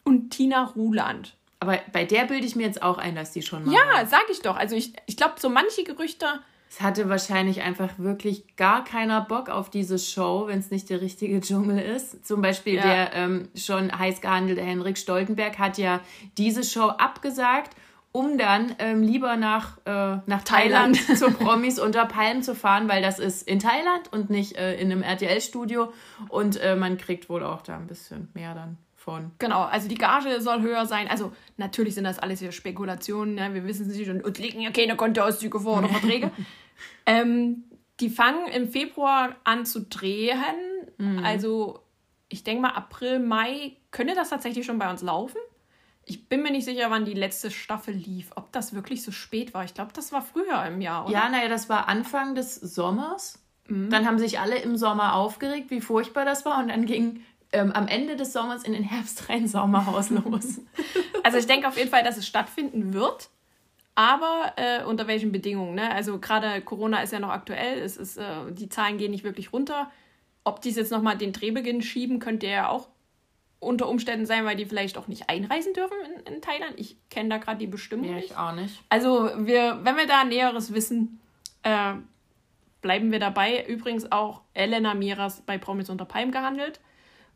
und 0.05 0.31
Tina 0.31 0.65
Ruland. 0.77 1.35
Aber 1.61 1.79
bei 1.93 2.05
der 2.05 2.25
bilde 2.25 2.47
ich 2.47 2.57
mir 2.57 2.67
jetzt 2.67 2.83
auch 2.83 2.99
ein, 2.99 3.15
dass 3.15 3.33
die 3.33 3.43
schon 3.43 3.65
mal. 3.65 3.73
Ja, 3.73 3.81
war. 3.93 4.07
sag 4.07 4.25
ich 4.31 4.41
doch. 4.41 4.57
Also 4.57 4.77
ich, 4.77 4.93
ich 5.07 5.17
glaube, 5.17 5.35
so 5.39 5.49
manche 5.49 5.85
Gerüchte. 5.85 6.27
Es 6.71 6.81
hatte 6.81 7.09
wahrscheinlich 7.09 7.63
einfach 7.63 7.99
wirklich 7.99 8.57
gar 8.57 8.85
keiner 8.85 9.21
Bock 9.23 9.49
auf 9.49 9.71
diese 9.71 9.99
Show, 9.99 10.45
wenn 10.47 10.61
es 10.61 10.71
nicht 10.71 10.89
der 10.89 11.01
richtige 11.01 11.41
Dschungel 11.41 11.81
ist. 11.81 12.25
Zum 12.25 12.41
Beispiel 12.41 12.77
ja. 12.77 12.83
der 12.83 13.13
ähm, 13.15 13.49
schon 13.57 13.91
heiß 13.99 14.21
gehandelte 14.21 14.63
Henrik 14.63 14.97
Stoltenberg 14.97 15.59
hat 15.59 15.79
ja 15.79 16.01
diese 16.39 16.63
Show 16.63 16.87
abgesagt 16.87 17.75
um 18.13 18.39
dann 18.39 18.75
ähm, 18.79 19.03
lieber 19.03 19.37
nach, 19.37 19.79
äh, 19.85 20.19
nach 20.27 20.43
Thailand, 20.43 20.97
Thailand 20.97 21.19
zu 21.19 21.31
Promis 21.39 21.79
unter 21.79 22.07
Palmen 22.07 22.43
zu 22.43 22.57
fahren, 22.57 22.89
weil 22.89 23.03
das 23.03 23.19
ist 23.19 23.47
in 23.47 23.61
Thailand 23.61 24.13
und 24.13 24.31
nicht 24.31 24.57
äh, 24.57 24.75
in 24.81 24.91
einem 24.91 25.03
RTL-Studio. 25.03 25.93
Und 26.29 26.61
äh, 26.61 26.75
man 26.75 26.99
kriegt 26.99 27.29
wohl 27.29 27.45
auch 27.45 27.63
da 27.63 27.77
ein 27.77 27.87
bisschen 27.87 28.29
mehr 28.35 28.55
dann 28.55 28.79
von. 29.01 29.33
Genau, 29.39 29.63
also 29.63 29.89
die 29.89 29.97
Gage 29.97 30.41
soll 30.41 30.61
höher 30.61 30.85
sein. 30.85 31.09
Also 31.09 31.33
natürlich 31.57 31.95
sind 31.95 32.05
das 32.05 32.19
alles 32.19 32.39
hier 32.41 32.53
Spekulationen, 32.53 33.35
ne? 33.35 33.55
wir 33.55 33.65
wissen 33.65 33.89
es 33.91 33.97
nicht 33.97 34.11
und, 34.11 34.23
und 34.23 34.39
legen 34.39 34.61
ja 34.61 34.71
keine 34.71 34.95
Kontoauszüge 34.95 35.59
vor 35.59 35.79
oder 35.79 35.89
Verträge. 35.89 36.31
ähm, 37.07 37.65
die 38.01 38.11
fangen 38.11 38.47
im 38.49 38.69
Februar 38.69 39.37
an 39.45 39.65
zu 39.65 39.83
drehen. 39.83 40.45
Mhm. 40.99 41.25
Also 41.25 41.81
ich 42.29 42.45
denke 42.45 42.63
mal, 42.63 42.73
April, 42.73 43.19
Mai 43.19 43.77
könnte 43.91 44.15
das 44.15 44.31
tatsächlich 44.31 44.67
schon 44.67 44.79
bei 44.79 44.91
uns 44.91 45.03
laufen. 45.03 45.39
Ich 46.05 46.29
bin 46.29 46.43
mir 46.43 46.51
nicht 46.51 46.65
sicher, 46.65 46.91
wann 46.91 47.05
die 47.05 47.15
letzte 47.15 47.51
Staffel 47.51 47.95
lief. 47.95 48.33
Ob 48.37 48.53
das 48.53 48.75
wirklich 48.75 49.03
so 49.03 49.13
spät 49.13 49.55
war. 49.55 49.65
Ich 49.65 49.75
glaube, 49.75 49.93
das 49.95 50.13
war 50.13 50.23
früher 50.23 50.63
im 50.67 50.81
Jahr, 50.81 51.07
oder? 51.07 51.13
Ja, 51.13 51.29
naja, 51.29 51.49
das 51.49 51.69
war 51.69 51.89
Anfang 51.89 52.35
des 52.35 52.55
Sommers. 52.55 53.43
Mhm. 53.67 53.89
Dann 53.89 54.07
haben 54.07 54.19
sich 54.19 54.41
alle 54.41 54.59
im 54.59 54.77
Sommer 54.77 55.15
aufgeregt, 55.15 55.71
wie 55.71 55.81
furchtbar 55.81 56.25
das 56.25 56.45
war. 56.45 56.59
Und 56.59 56.69
dann 56.69 56.85
ging 56.85 57.23
ähm, 57.53 57.73
am 57.73 57.89
Ende 57.89 58.17
des 58.17 58.33
Sommers 58.33 58.65
in 58.65 58.73
den 58.73 58.83
herbstreinen 58.83 59.49
Sommerhaus 59.49 60.11
los. 60.11 60.61
also 61.23 61.39
ich 61.39 61.47
denke 61.47 61.69
auf 61.69 61.77
jeden 61.77 61.91
Fall, 61.91 62.05
dass 62.05 62.17
es 62.17 62.27
stattfinden 62.27 62.93
wird. 62.93 63.31
Aber 63.97 64.53
äh, 64.57 64.85
unter 64.85 65.07
welchen 65.09 65.33
Bedingungen? 65.33 65.75
Ne? 65.75 65.93
Also 65.93 66.19
gerade 66.19 66.63
Corona 66.63 67.03
ist 67.03 67.13
ja 67.13 67.19
noch 67.19 67.31
aktuell. 67.31 67.81
Es 67.81 67.97
ist, 67.97 68.17
äh, 68.17 68.51
die 68.51 68.69
Zahlen 68.69 68.99
gehen 68.99 69.11
nicht 69.11 69.25
wirklich 69.25 69.53
runter. 69.53 69.91
Ob 70.45 70.63
die 70.63 70.71
jetzt 70.71 70.93
nochmal 70.93 71.19
den 71.19 71.33
Drehbeginn 71.33 71.83
schieben, 71.83 72.19
könnte 72.19 72.47
ja 72.47 72.69
auch 72.69 72.89
unter 73.59 73.89
Umständen 73.89 74.25
sein, 74.25 74.47
weil 74.47 74.57
die 74.57 74.65
vielleicht 74.65 74.97
auch 74.97 75.07
nicht 75.07 75.29
einreisen 75.29 75.75
dürfen 75.75 75.97
in, 76.07 76.35
in 76.35 76.41
Thailand. 76.41 76.75
Ich 76.77 76.97
kenne 77.11 77.29
da 77.29 77.37
gerade 77.37 77.59
die 77.59 77.67
Bestimmung 77.67 78.15
nicht. 78.15 78.31
ich 78.31 78.37
auch 78.37 78.53
nicht. 78.53 78.81
Also 78.89 79.31
wir, 79.37 79.81
wenn 79.83 79.97
wir 79.97 80.07
da 80.07 80.25
Näheres 80.25 80.73
wissen, 80.73 81.21
äh, 81.63 81.95
bleiben 82.81 83.13
wir 83.13 83.19
dabei. 83.19 83.67
Übrigens 83.67 84.11
auch 84.11 84.41
Elena 84.55 84.95
Miras 84.95 85.43
bei 85.43 85.59
Promis 85.59 85.91
unter 85.91 86.07
Palm 86.07 86.31
gehandelt 86.31 86.81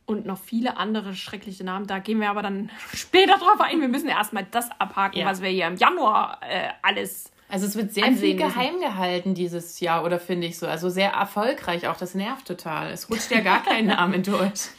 und 0.07 0.27
noch 0.27 0.39
viele 0.39 0.77
andere 0.77 1.15
schreckliche 1.15 1.65
Namen. 1.65 1.87
Da 1.87 1.99
gehen 1.99 2.21
wir 2.21 2.31
aber 2.31 2.43
dann 2.43 2.71
später 2.95 3.39
drauf 3.39 3.61
ein. 3.61 3.81
Wir 3.81 3.89
müssen 3.89 4.09
erstmal 4.09 4.47
das 4.51 4.71
abhaken, 4.79 5.21
ja. 5.21 5.27
was 5.27 5.43
wir 5.43 5.49
hier 5.49 5.67
im 5.67 5.77
Januar 5.77 6.41
äh, 6.43 6.69
alles. 6.83 7.31
Also 7.49 7.67
es 7.67 7.77
wird 7.77 7.93
sehr 7.93 8.13
viel 8.13 8.37
geheim 8.37 8.81
gehalten 8.81 9.35
dieses 9.35 9.79
Jahr, 9.81 10.05
oder 10.05 10.19
finde 10.19 10.47
ich 10.47 10.59
so. 10.59 10.67
Also 10.67 10.89
sehr 10.89 11.11
erfolgreich 11.13 11.87
auch. 11.89 11.97
Das 11.97 12.15
nervt 12.15 12.47
total. 12.47 12.91
Es 12.91 13.11
rutscht 13.11 13.31
ja 13.31 13.41
gar 13.41 13.63
kein 13.63 13.87
Name 13.89 14.21
durch. 14.21 14.71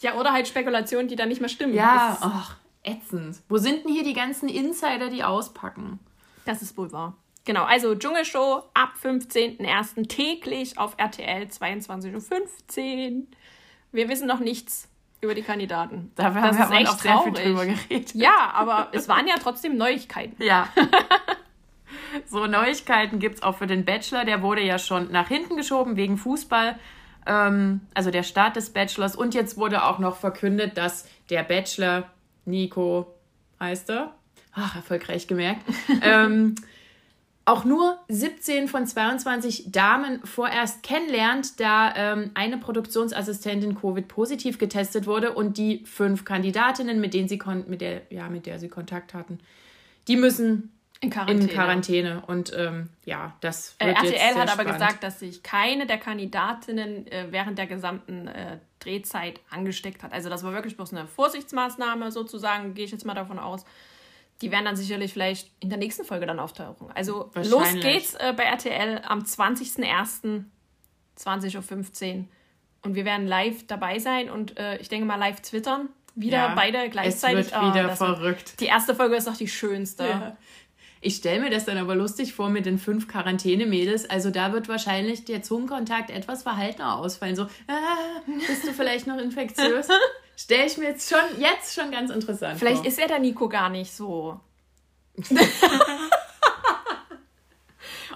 Ja, 0.00 0.14
oder 0.14 0.32
halt 0.32 0.48
Spekulationen, 0.48 1.08
die 1.08 1.16
dann 1.16 1.28
nicht 1.28 1.40
mehr 1.40 1.48
stimmen. 1.48 1.74
Ja, 1.74 2.16
ach, 2.20 2.56
ätzend. 2.82 3.38
Wo 3.48 3.58
sind 3.58 3.84
denn 3.84 3.92
hier 3.92 4.04
die 4.04 4.12
ganzen 4.12 4.48
Insider, 4.48 5.10
die 5.10 5.24
auspacken? 5.24 5.98
Das 6.44 6.62
ist 6.62 6.76
wohl 6.76 6.92
wahr. 6.92 7.16
Genau, 7.44 7.64
also 7.64 7.94
Dschungelshow 7.94 8.62
ab 8.72 8.94
15.01. 9.02 10.08
täglich 10.08 10.78
auf 10.78 10.94
RTL 10.96 11.44
22.15 11.44 12.14
Uhr. 12.14 13.26
Wir 13.94 14.08
wissen 14.08 14.26
noch 14.26 14.40
nichts 14.40 14.88
über 15.20 15.34
die 15.34 15.42
Kandidaten. 15.42 16.10
Da 16.16 16.34
haben 16.34 16.34
das 16.34 16.58
wir 16.58 16.64
ist 16.64 16.72
echt 16.72 16.88
auch 16.88 16.98
sehr 16.98 17.18
viel 17.20 17.32
drüber 17.32 17.64
geredet. 17.64 18.12
Ja, 18.14 18.50
aber 18.52 18.88
es 18.92 19.08
waren 19.08 19.28
ja 19.28 19.36
trotzdem 19.40 19.76
Neuigkeiten. 19.76 20.42
Ja. 20.42 20.68
so, 22.26 22.46
Neuigkeiten 22.46 23.20
gibt 23.20 23.36
es 23.36 23.42
auch 23.44 23.56
für 23.56 23.68
den 23.68 23.84
Bachelor. 23.84 24.24
Der 24.24 24.42
wurde 24.42 24.62
ja 24.62 24.80
schon 24.80 25.12
nach 25.12 25.28
hinten 25.28 25.56
geschoben 25.56 25.96
wegen 25.96 26.18
Fußball. 26.18 26.76
Ähm, 27.26 27.82
also 27.94 28.10
der 28.10 28.24
Start 28.24 28.56
des 28.56 28.70
Bachelors. 28.70 29.14
Und 29.14 29.32
jetzt 29.32 29.56
wurde 29.56 29.84
auch 29.84 30.00
noch 30.00 30.16
verkündet, 30.16 30.76
dass 30.76 31.08
der 31.30 31.44
Bachelor, 31.44 32.10
Nico 32.46 33.14
heißt 33.60 33.90
er, 33.90 34.12
ach, 34.52 34.74
erfolgreich 34.74 35.28
gemerkt, 35.28 35.62
ähm, 36.02 36.56
auch 37.46 37.64
nur 37.64 37.98
17 38.08 38.68
von 38.68 38.86
22 38.86 39.70
Damen 39.70 40.24
vorerst 40.24 40.82
kennenlernt, 40.82 41.60
da 41.60 41.94
ähm, 41.94 42.30
eine 42.34 42.56
Produktionsassistentin 42.56 43.78
Covid-positiv 43.78 44.58
getestet 44.58 45.06
wurde 45.06 45.32
und 45.32 45.58
die 45.58 45.84
fünf 45.84 46.24
Kandidatinnen, 46.24 47.00
mit 47.00 47.12
denen 47.12 47.28
sie 47.28 47.40
mit 47.66 47.80
der, 47.80 48.02
ja, 48.10 48.28
mit 48.28 48.46
der 48.46 48.58
sie 48.58 48.68
Kontakt 48.68 49.12
hatten, 49.12 49.40
die 50.08 50.16
müssen 50.16 50.70
in 51.00 51.10
Quarantäne. 51.10 51.42
In 51.42 51.48
Quarantäne. 51.48 52.22
Und 52.26 52.52
ähm, 52.56 52.88
ja, 53.04 53.34
das 53.40 53.76
wird 53.78 54.02
äh, 54.02 54.06
RTL 54.06 54.34
hat 54.36 54.48
aber 54.48 54.62
spannend. 54.62 54.72
gesagt, 54.72 55.02
dass 55.02 55.20
sich 55.20 55.42
keine 55.42 55.86
der 55.86 55.98
Kandidatinnen 55.98 57.06
äh, 57.08 57.26
während 57.30 57.58
der 57.58 57.66
gesamten 57.66 58.28
äh, 58.28 58.58
Drehzeit 58.80 59.40
angesteckt 59.50 60.02
hat. 60.02 60.12
Also 60.12 60.30
das 60.30 60.42
war 60.44 60.52
wirklich 60.52 60.76
bloß 60.76 60.92
eine 60.92 61.06
Vorsichtsmaßnahme 61.06 62.10
sozusagen, 62.10 62.74
gehe 62.74 62.86
ich 62.86 62.92
jetzt 62.92 63.04
mal 63.04 63.14
davon 63.14 63.38
aus. 63.38 63.64
Die 64.44 64.52
werden 64.52 64.66
dann 64.66 64.76
sicherlich 64.76 65.10
vielleicht 65.10 65.50
in 65.60 65.70
der 65.70 65.78
nächsten 65.78 66.04
Folge 66.04 66.26
dann 66.26 66.38
auftauchen. 66.38 66.88
Also 66.94 67.30
los 67.34 67.72
geht's 67.80 68.14
äh, 68.14 68.34
bei 68.36 68.42
RTL 68.42 69.00
am 69.06 69.20
20.01. 69.20 70.44
20.15 71.18 72.18
Uhr. 72.18 72.24
Und 72.82 72.94
wir 72.94 73.06
werden 73.06 73.26
live 73.26 73.66
dabei 73.66 73.98
sein 73.98 74.28
und 74.28 74.58
äh, 74.58 74.76
ich 74.76 74.90
denke 74.90 75.06
mal 75.06 75.16
live 75.16 75.40
twittern. 75.40 75.88
Wieder 76.14 76.36
ja, 76.36 76.54
beide 76.54 76.90
gleichzeitig. 76.90 77.46
Es 77.46 77.52
wird 77.52 77.74
wieder 77.74 77.88
oh, 77.90 77.96
verrückt. 77.96 78.60
Die 78.60 78.66
erste 78.66 78.94
Folge 78.94 79.16
ist 79.16 79.26
doch 79.26 79.36
die 79.36 79.48
schönste. 79.48 80.04
Ja. 80.04 80.36
Ich 81.04 81.16
stelle 81.16 81.40
mir 81.40 81.50
das 81.50 81.66
dann 81.66 81.76
aber 81.76 81.94
lustig 81.94 82.32
vor 82.32 82.48
mit 82.48 82.64
den 82.64 82.78
fünf 82.78 83.08
Quarantäne-Mädels. 83.08 84.08
Also 84.08 84.30
da 84.30 84.54
wird 84.54 84.68
wahrscheinlich 84.68 85.26
der 85.26 85.42
Zungenkontakt 85.42 86.08
etwas 86.08 86.42
verhaltener 86.42 86.96
ausfallen. 86.96 87.36
So, 87.36 87.42
ah, 87.42 88.22
bist 88.46 88.66
du 88.66 88.72
vielleicht 88.72 89.06
noch 89.06 89.18
infektiös? 89.18 89.88
stelle 90.36 90.64
ich 90.64 90.78
mir 90.78 90.88
jetzt 90.88 91.10
schon, 91.10 91.20
jetzt 91.38 91.74
schon 91.74 91.90
ganz 91.90 92.10
interessant 92.10 92.58
Vielleicht 92.58 92.78
vor. 92.78 92.86
ist 92.86 92.98
er 92.98 93.08
der 93.08 93.18
Nico 93.18 93.48
gar 93.48 93.68
nicht 93.68 93.92
so. 93.92 94.40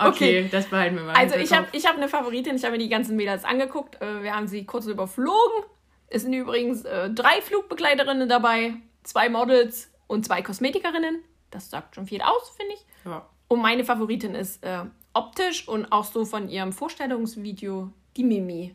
Okay, 0.00 0.42
okay, 0.42 0.48
das 0.52 0.66
behalten 0.66 0.94
wir 0.94 1.02
mal. 1.02 1.16
Also 1.16 1.34
ich 1.34 1.52
habe 1.52 1.66
ich 1.72 1.84
hab 1.84 1.96
eine 1.96 2.08
Favoritin, 2.08 2.54
ich 2.54 2.62
habe 2.62 2.76
mir 2.76 2.78
die 2.78 2.88
ganzen 2.88 3.16
Mädels 3.16 3.42
angeguckt. 3.42 4.00
Äh, 4.00 4.22
wir 4.22 4.32
haben 4.32 4.46
sie 4.46 4.64
kurz 4.64 4.86
überflogen. 4.86 5.64
Es 6.06 6.22
sind 6.22 6.34
übrigens 6.34 6.84
äh, 6.84 7.10
drei 7.10 7.42
Flugbegleiterinnen 7.42 8.28
dabei, 8.28 8.74
zwei 9.02 9.28
Models 9.28 9.90
und 10.06 10.24
zwei 10.24 10.40
Kosmetikerinnen. 10.42 11.24
Das 11.50 11.70
sagt 11.70 11.94
schon 11.94 12.06
viel 12.06 12.20
aus, 12.20 12.50
finde 12.56 12.74
ich. 12.74 12.86
Ja. 13.04 13.26
Und 13.48 13.62
meine 13.62 13.84
Favoritin 13.84 14.34
ist 14.34 14.62
äh, 14.64 14.84
optisch 15.14 15.66
und 15.66 15.90
auch 15.90 16.04
so 16.04 16.24
von 16.24 16.48
ihrem 16.48 16.72
Vorstellungsvideo 16.72 17.90
die 18.16 18.24
Mimi. 18.24 18.74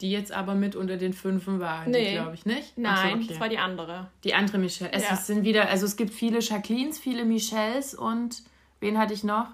Die 0.00 0.10
jetzt 0.10 0.32
aber 0.32 0.54
mit 0.54 0.76
unter 0.76 0.96
den 0.96 1.12
Fünfen 1.12 1.60
war, 1.60 1.86
nee. 1.86 2.12
glaube 2.12 2.34
ich 2.34 2.44
nicht. 2.44 2.76
Nein, 2.76 3.10
so, 3.10 3.16
okay. 3.16 3.26
das 3.28 3.40
war 3.40 3.48
die 3.48 3.58
andere. 3.58 4.10
Die 4.24 4.34
andere 4.34 4.58
Michelle. 4.58 4.92
Es 4.92 5.04
ja. 5.08 5.16
sind 5.16 5.44
wieder, 5.44 5.68
also 5.68 5.86
es 5.86 5.96
gibt 5.96 6.12
viele 6.12 6.40
Jacquelines, 6.40 6.98
viele 6.98 7.24
Michelles 7.24 7.94
und 7.94 8.42
wen 8.80 8.98
hatte 8.98 9.14
ich 9.14 9.24
noch? 9.24 9.48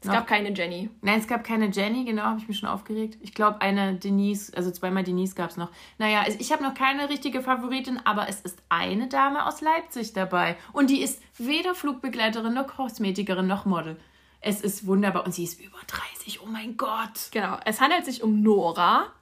Es 0.00 0.06
noch? 0.06 0.14
gab 0.14 0.26
keine 0.26 0.50
Jenny. 0.52 0.88
Nein, 1.02 1.20
es 1.20 1.26
gab 1.26 1.44
keine 1.44 1.66
Jenny, 1.66 2.04
genau, 2.04 2.22
habe 2.22 2.40
ich 2.40 2.48
mich 2.48 2.58
schon 2.58 2.70
aufgeregt. 2.70 3.18
Ich 3.20 3.34
glaube, 3.34 3.60
eine 3.60 3.96
Denise, 3.96 4.50
also 4.56 4.70
zweimal 4.70 5.04
Denise 5.04 5.34
gab 5.34 5.50
es 5.50 5.58
noch. 5.58 5.70
Naja, 5.98 6.24
ich 6.38 6.52
habe 6.52 6.62
noch 6.62 6.72
keine 6.72 7.10
richtige 7.10 7.42
Favoritin, 7.42 8.00
aber 8.04 8.26
es 8.28 8.40
ist 8.40 8.62
eine 8.70 9.08
Dame 9.08 9.46
aus 9.46 9.60
Leipzig 9.60 10.14
dabei. 10.14 10.56
Und 10.72 10.88
die 10.88 11.02
ist 11.02 11.22
weder 11.36 11.74
Flugbegleiterin 11.74 12.54
noch 12.54 12.68
Kosmetikerin 12.68 13.46
noch 13.46 13.66
Model. 13.66 13.98
Es 14.40 14.62
ist 14.62 14.86
wunderbar 14.86 15.26
und 15.26 15.34
sie 15.34 15.44
ist 15.44 15.60
über 15.60 15.78
30, 15.86 16.40
oh 16.42 16.46
mein 16.46 16.78
Gott. 16.78 17.28
Genau, 17.30 17.58
es 17.66 17.80
handelt 17.82 18.06
sich 18.06 18.22
um 18.22 18.40
Nora. 18.40 19.12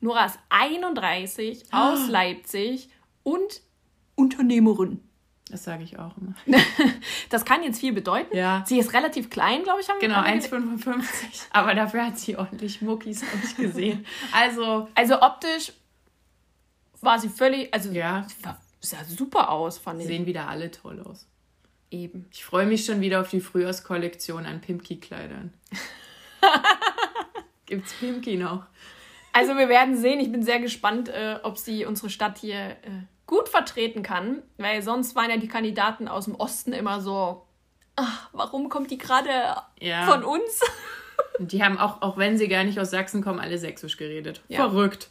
Nora 0.00 0.26
ist 0.26 0.38
31, 0.50 1.64
oh. 1.72 1.76
aus 1.76 2.00
ah. 2.00 2.10
Leipzig 2.10 2.90
und 3.22 3.62
Unternehmerin. 4.16 5.00
Das 5.50 5.62
sage 5.62 5.84
ich 5.84 5.98
auch 5.98 6.12
immer. 6.16 6.34
das 7.30 7.44
kann 7.44 7.62
jetzt 7.62 7.78
viel 7.78 7.92
bedeuten. 7.92 8.36
Ja. 8.36 8.64
Sie 8.66 8.78
ist 8.78 8.92
relativ 8.92 9.30
klein, 9.30 9.62
glaube 9.62 9.80
ich. 9.80 9.88
Haben 9.88 10.00
genau, 10.00 10.20
1,55. 10.20 11.04
Aber 11.50 11.74
dafür 11.74 12.06
hat 12.06 12.18
sie 12.18 12.36
ordentlich 12.36 12.82
Muckis, 12.82 13.22
habe 13.22 13.42
ich 13.44 13.56
gesehen. 13.56 14.04
Also, 14.32 14.88
also 14.94 15.22
optisch 15.22 15.72
war 17.00 17.20
sie 17.20 17.28
völlig, 17.28 17.72
also 17.72 17.90
ja. 17.92 18.26
sah 18.80 19.04
super 19.04 19.50
aus, 19.50 19.78
fand 19.78 20.00
ich. 20.00 20.08
Sehen 20.08 20.26
wieder 20.26 20.48
alle 20.48 20.70
toll 20.72 21.00
aus. 21.00 21.26
Eben. 21.90 22.26
Ich 22.32 22.44
freue 22.44 22.66
mich 22.66 22.84
schon 22.84 23.00
wieder 23.00 23.20
auf 23.20 23.30
die 23.30 23.40
Frühjahrskollektion 23.40 24.44
an 24.46 24.60
Pimki-Kleidern. 24.60 25.52
Gibt's 27.66 27.94
Pimki 27.94 28.36
noch? 28.36 28.66
Also 29.32 29.56
wir 29.56 29.68
werden 29.68 29.96
sehen. 29.96 30.18
Ich 30.18 30.32
bin 30.32 30.42
sehr 30.42 30.58
gespannt, 30.58 31.08
äh, 31.08 31.38
ob 31.42 31.58
sie 31.58 31.84
unsere 31.84 32.10
Stadt 32.10 32.38
hier 32.38 32.70
äh, 32.70 33.04
gut 33.26 33.48
vertreten 33.48 34.02
kann, 34.02 34.42
weil 34.56 34.82
sonst 34.82 35.16
waren 35.16 35.30
ja 35.30 35.36
die 35.36 35.48
Kandidaten 35.48 36.08
aus 36.08 36.26
dem 36.26 36.36
Osten 36.36 36.72
immer 36.72 37.00
so, 37.00 37.46
ach, 37.96 38.28
warum 38.32 38.68
kommt 38.68 38.90
die 38.90 38.98
gerade 38.98 39.30
ja. 39.80 40.06
von 40.06 40.24
uns? 40.24 40.60
die 41.38 41.62
haben 41.62 41.78
auch, 41.78 42.02
auch 42.02 42.16
wenn 42.16 42.38
sie 42.38 42.48
gar 42.48 42.64
nicht 42.64 42.78
aus 42.78 42.90
Sachsen 42.90 43.22
kommen, 43.22 43.40
alle 43.40 43.58
sächsisch 43.58 43.96
geredet. 43.96 44.42
Ja. 44.48 44.58
Verrückt. 44.58 45.08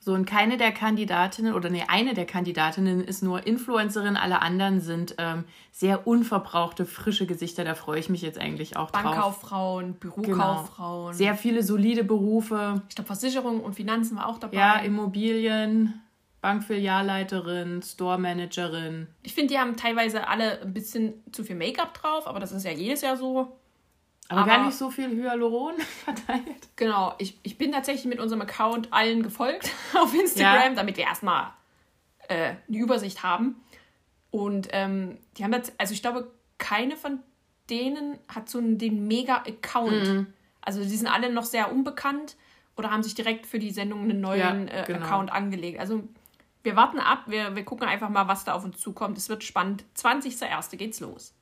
So, 0.00 0.14
und 0.14 0.24
keine 0.24 0.56
der 0.56 0.72
Kandidatinnen, 0.72 1.52
oder 1.52 1.68
nee, 1.68 1.84
eine 1.86 2.14
der 2.14 2.24
Kandidatinnen 2.24 3.04
ist 3.04 3.22
nur 3.22 3.46
Influencerin, 3.46 4.16
alle 4.16 4.40
anderen 4.40 4.80
sind 4.80 5.16
ähm, 5.18 5.44
sehr 5.70 6.06
unverbrauchte, 6.06 6.86
frische 6.86 7.26
Gesichter. 7.26 7.62
Da 7.64 7.74
freue 7.74 8.00
ich 8.00 8.08
mich 8.08 8.22
jetzt 8.22 8.38
eigentlich 8.38 8.76
auch 8.76 8.90
drauf. 8.90 9.02
Bankkauffrauen, 9.02 9.94
Bürokauffrauen. 9.94 11.06
Genau. 11.08 11.12
Sehr 11.12 11.34
viele 11.34 11.62
solide 11.62 12.04
Berufe. 12.04 12.80
Ich 12.88 12.94
glaube, 12.94 13.06
Versicherung 13.06 13.60
und 13.60 13.74
Finanzen 13.74 14.16
war 14.16 14.28
auch 14.28 14.38
dabei. 14.38 14.56
Ja, 14.56 14.76
Immobilien. 14.76 16.00
Bankfilialleiterin, 16.40 17.82
Store-Managerin. 17.82 19.08
Ich 19.22 19.34
finde, 19.34 19.54
die 19.54 19.58
haben 19.58 19.76
teilweise 19.76 20.28
alle 20.28 20.60
ein 20.62 20.72
bisschen 20.72 21.14
zu 21.32 21.42
viel 21.44 21.56
Make-up 21.56 21.94
drauf, 21.94 22.26
aber 22.26 22.38
das 22.38 22.52
ist 22.52 22.64
ja 22.64 22.70
jedes 22.70 23.00
Jahr 23.00 23.16
so. 23.16 23.58
Aber, 24.28 24.42
aber 24.42 24.50
gar 24.50 24.66
nicht 24.66 24.76
so 24.76 24.90
viel 24.90 25.08
Hyaluron 25.08 25.74
verteilt. 26.04 26.68
Genau, 26.76 27.14
ich, 27.18 27.38
ich 27.42 27.58
bin 27.58 27.72
tatsächlich 27.72 28.04
mit 28.04 28.20
unserem 28.20 28.42
Account 28.42 28.92
allen 28.92 29.22
gefolgt 29.22 29.72
auf 29.94 30.14
Instagram, 30.14 30.70
ja. 30.70 30.74
damit 30.74 30.96
wir 30.96 31.04
erstmal 31.04 31.52
äh, 32.28 32.52
eine 32.68 32.78
Übersicht 32.78 33.22
haben. 33.22 33.56
Und 34.30 34.68
ähm, 34.72 35.18
die 35.36 35.44
haben 35.44 35.52
jetzt, 35.52 35.72
also 35.78 35.94
ich 35.94 36.02
glaube, 36.02 36.30
keine 36.58 36.96
von 36.96 37.20
denen 37.70 38.18
hat 38.28 38.48
so 38.48 38.58
einen, 38.58 38.78
den 38.78 39.08
Mega-Account. 39.08 40.08
Mhm. 40.08 40.26
Also 40.60 40.82
die 40.82 40.96
sind 40.96 41.08
alle 41.08 41.32
noch 41.32 41.44
sehr 41.44 41.72
unbekannt 41.72 42.36
oder 42.76 42.90
haben 42.90 43.02
sich 43.02 43.14
direkt 43.14 43.46
für 43.46 43.58
die 43.58 43.70
Sendung 43.70 44.02
einen 44.02 44.20
neuen 44.20 44.68
ja, 44.68 44.82
äh, 44.82 44.84
genau. 44.86 44.98
äh, 44.98 45.02
Account 45.02 45.32
angelegt. 45.32 45.80
Also 45.80 46.04
wir 46.62 46.76
warten 46.76 46.98
ab, 46.98 47.24
wir, 47.26 47.54
wir 47.54 47.64
gucken 47.64 47.86
einfach 47.86 48.08
mal, 48.08 48.28
was 48.28 48.44
da 48.44 48.54
auf 48.54 48.64
uns 48.64 48.78
zukommt. 48.78 49.16
Es 49.16 49.28
wird 49.28 49.44
spannend. 49.44 49.84
20.01. 49.96 50.76
geht's 50.76 51.00
los. 51.00 51.34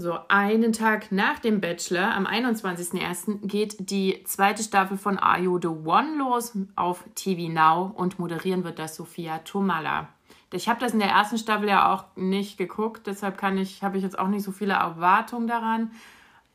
So, 0.00 0.16
einen 0.28 0.72
Tag 0.72 1.10
nach 1.10 1.40
dem 1.40 1.60
Bachelor, 1.60 2.14
am 2.14 2.24
21.01., 2.24 3.48
geht 3.48 3.90
die 3.90 4.22
zweite 4.22 4.62
Staffel 4.62 4.96
von 4.96 5.18
Are 5.18 5.40
You 5.40 5.58
the 5.60 5.66
One 5.66 6.16
los 6.16 6.56
auf 6.76 7.02
TV 7.16 7.52
Now 7.52 7.92
und 7.96 8.20
moderieren 8.20 8.62
wird 8.62 8.78
das 8.78 8.94
Sophia 8.94 9.38
Tomala. 9.38 10.08
Ich 10.52 10.68
habe 10.68 10.78
das 10.78 10.92
in 10.92 11.00
der 11.00 11.08
ersten 11.08 11.36
Staffel 11.36 11.68
ja 11.68 11.92
auch 11.92 12.04
nicht 12.14 12.58
geguckt, 12.58 13.08
deshalb 13.08 13.42
ich, 13.56 13.82
habe 13.82 13.96
ich 13.98 14.04
jetzt 14.04 14.18
auch 14.18 14.28
nicht 14.28 14.44
so 14.44 14.52
viele 14.52 14.74
Erwartungen 14.74 15.48
daran. 15.48 15.90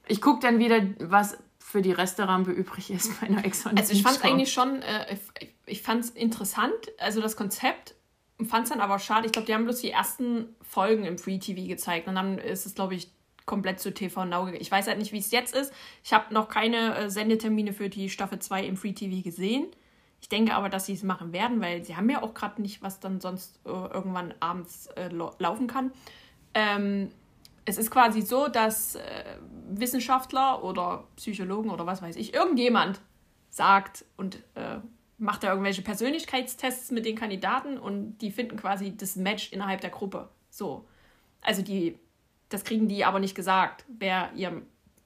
Ich 0.08 0.22
gucke 0.22 0.40
dann 0.40 0.60
wieder, 0.60 0.82
was 1.00 1.38
für 1.64 1.82
die 1.82 1.94
Resterampe 1.94 2.52
übrig 2.52 2.92
ist 2.92 3.20
bei 3.20 3.28
einer 3.28 3.44
Ex 3.46 3.66
Also 3.66 3.94
ich 3.94 4.04
fand 4.04 4.18
es 4.18 4.24
eigentlich 4.24 4.52
schon, 4.52 4.82
äh, 4.82 5.18
ich, 5.66 5.82
fand 5.82 6.04
es 6.04 6.10
interessant, 6.12 6.74
also 7.00 7.22
das 7.22 7.36
Konzept, 7.36 7.96
fand 8.46 8.66
es 8.66 8.70
dann 8.70 8.82
aber 8.82 9.00
schade. 9.00 9.26
Ich 9.26 9.32
glaube, 9.32 9.48
die 9.48 9.54
haben 9.54 9.64
bloß 9.64 9.80
die 9.80 9.90
ersten 9.90 10.56
Folgen 10.62 11.06
im 11.06 11.18
Free 11.18 11.40
TV 11.40 11.68
gezeigt 11.68 12.08
und 12.08 12.16
dann 12.16 12.38
ist 12.38 12.66
es, 12.66 12.76
glaube 12.76 12.96
ich, 12.96 13.10
komplett 13.46 13.80
zu 13.80 13.94
TV 13.94 14.26
Now 14.26 14.42
gegangen. 14.42 14.62
Ich 14.62 14.72
weiß 14.72 14.88
halt 14.88 15.00
nicht, 15.00 15.14
wie 15.14 15.18
es 15.18 15.32
jetzt 15.32 15.56
ist. 15.56 15.74
Ich 16.04 16.14
habe 16.14 16.34
noch 16.34 16.50
keine 16.50 16.96
äh, 16.96 17.10
Sendetermine 17.10 17.74
für 17.74 17.90
die 17.90 18.10
Staffel 18.10 18.40
2 18.40 18.66
im 18.66 18.78
Free 18.78 18.94
TV 18.94 19.24
gesehen. 19.24 19.68
Ich 20.22 20.30
denke 20.30 20.54
aber, 20.54 20.70
dass 20.70 20.86
sie 20.86 20.94
es 20.94 21.02
machen 21.02 21.34
werden, 21.34 21.60
weil 21.60 21.84
sie 21.84 21.96
haben 21.96 22.10
ja 22.10 22.22
auch 22.22 22.34
gerade 22.34 22.62
nicht, 22.62 22.82
was 22.84 23.00
dann 23.00 23.20
sonst 23.20 23.60
äh, 23.66 23.70
irgendwann 23.70 24.34
abends 24.42 24.88
äh, 24.96 25.10
laufen 25.10 25.68
kann. 25.68 25.92
Ähm, 26.54 27.10
es 27.66 27.78
ist 27.78 27.92
quasi 27.92 28.22
so, 28.22 28.48
dass 28.48 28.96
äh, 28.96 29.02
Wissenschaftler 29.70 30.64
oder 30.64 31.08
Psychologen 31.16 31.70
oder 31.70 31.86
was 31.86 32.02
weiß 32.02 32.16
ich, 32.16 32.34
irgendjemand 32.34 33.00
sagt 33.50 34.06
und 34.18 34.38
äh, 34.56 34.80
macht 35.18 35.44
da 35.44 35.50
irgendwelche 35.50 35.82
Persönlichkeitstests 35.82 36.92
mit 36.92 37.06
den 37.06 37.16
Kandidaten 37.16 37.78
und 37.78 38.18
die 38.18 38.32
finden 38.32 38.58
quasi 38.58 38.96
das 38.96 39.16
Match 39.16 39.52
innerhalb 39.52 39.82
der 39.82 39.90
Gruppe. 39.90 40.30
So. 40.50 40.86
Also 41.42 41.62
die, 41.62 41.98
das 42.50 42.64
kriegen 42.64 42.88
die 42.88 43.06
aber 43.06 43.20
nicht 43.20 43.36
gesagt, 43.36 43.86
wer 43.88 44.32
ihr 44.36 44.62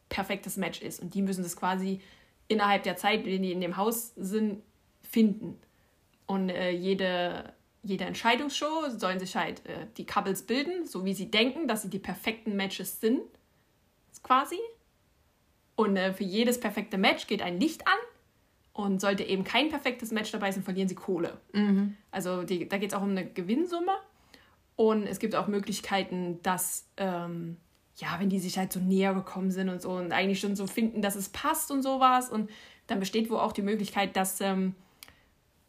perfektes 0.10 0.58
Match 0.58 0.82
ist. 0.82 1.02
Und 1.02 1.14
die 1.14 1.22
müssen 1.22 1.44
das 1.44 1.56
quasi 1.56 2.02
innerhalb 2.48 2.84
der 2.84 2.96
Zeit, 2.96 3.26
wenn 3.26 3.42
die 3.42 3.52
in 3.52 3.62
dem 3.62 3.78
Haus 3.78 4.14
sind, 4.16 4.64
finden. 5.02 5.60
Und 6.26 6.50
äh, 6.50 6.72
jede 6.72 7.54
jede 7.88 8.04
Entscheidungsshow 8.04 8.90
sollen 8.90 9.20
sich 9.20 9.36
halt 9.36 9.66
äh, 9.66 9.88
die 9.96 10.06
Couples 10.06 10.44
bilden, 10.44 10.86
so 10.86 11.06
wie 11.06 11.14
sie 11.14 11.32
denken, 11.32 11.68
dass 11.68 11.82
sie 11.84 11.90
die 11.90 12.00
perfekten 12.00 12.56
Matches 12.56 13.00
sind, 13.00 13.22
quasi. 14.24 14.60
Und 15.76 15.96
äh, 15.96 16.14
für 16.14 16.24
jedes 16.24 16.60
perfekte 16.60 16.98
Match 16.98 17.28
geht 17.28 17.42
ein 17.42 17.60
Licht 17.60 17.88
an. 17.88 17.94
Und 18.74 19.02
sollte 19.02 19.24
eben 19.24 19.44
kein 19.44 19.70
perfektes 19.70 20.12
Match 20.12 20.32
dabei 20.32 20.52
sein, 20.52 20.62
verlieren 20.62 20.88
sie 20.88 20.94
Kohle. 20.94 21.40
Mhm. 21.52 21.98
Also 22.12 22.44
die, 22.44 22.70
da 22.70 22.78
geht 22.78 22.92
es 22.92 22.98
auch 22.98 23.02
um 23.02 23.10
eine 23.10 23.26
Gewinnsumme. 23.26 23.94
Und 24.76 25.08
es 25.08 25.18
gibt 25.18 25.34
auch 25.34 25.48
Möglichkeiten, 25.48 26.40
dass, 26.44 26.88
ähm, 26.98 27.58
ja, 27.96 28.20
wenn 28.20 28.30
die 28.30 28.38
sich 28.38 28.56
halt 28.60 28.72
so 28.72 28.80
näher 28.80 29.16
gekommen 29.16 29.50
sind 29.50 29.70
und 29.70 29.82
so 29.82 29.90
und 29.94 30.12
eigentlich 30.12 30.40
schon 30.40 30.56
so 30.56 30.68
finden, 30.68 31.02
dass 31.02 31.16
es 31.16 31.30
passt 31.30 31.72
und 31.72 31.82
sowas. 31.82 32.30
Und 32.30 32.52
dann 32.86 33.00
besteht 33.00 33.32
wohl 33.32 33.40
auch 33.40 33.52
die 33.52 33.64
Möglichkeit, 33.64 34.16
dass 34.16 34.42
ähm, 34.42 34.76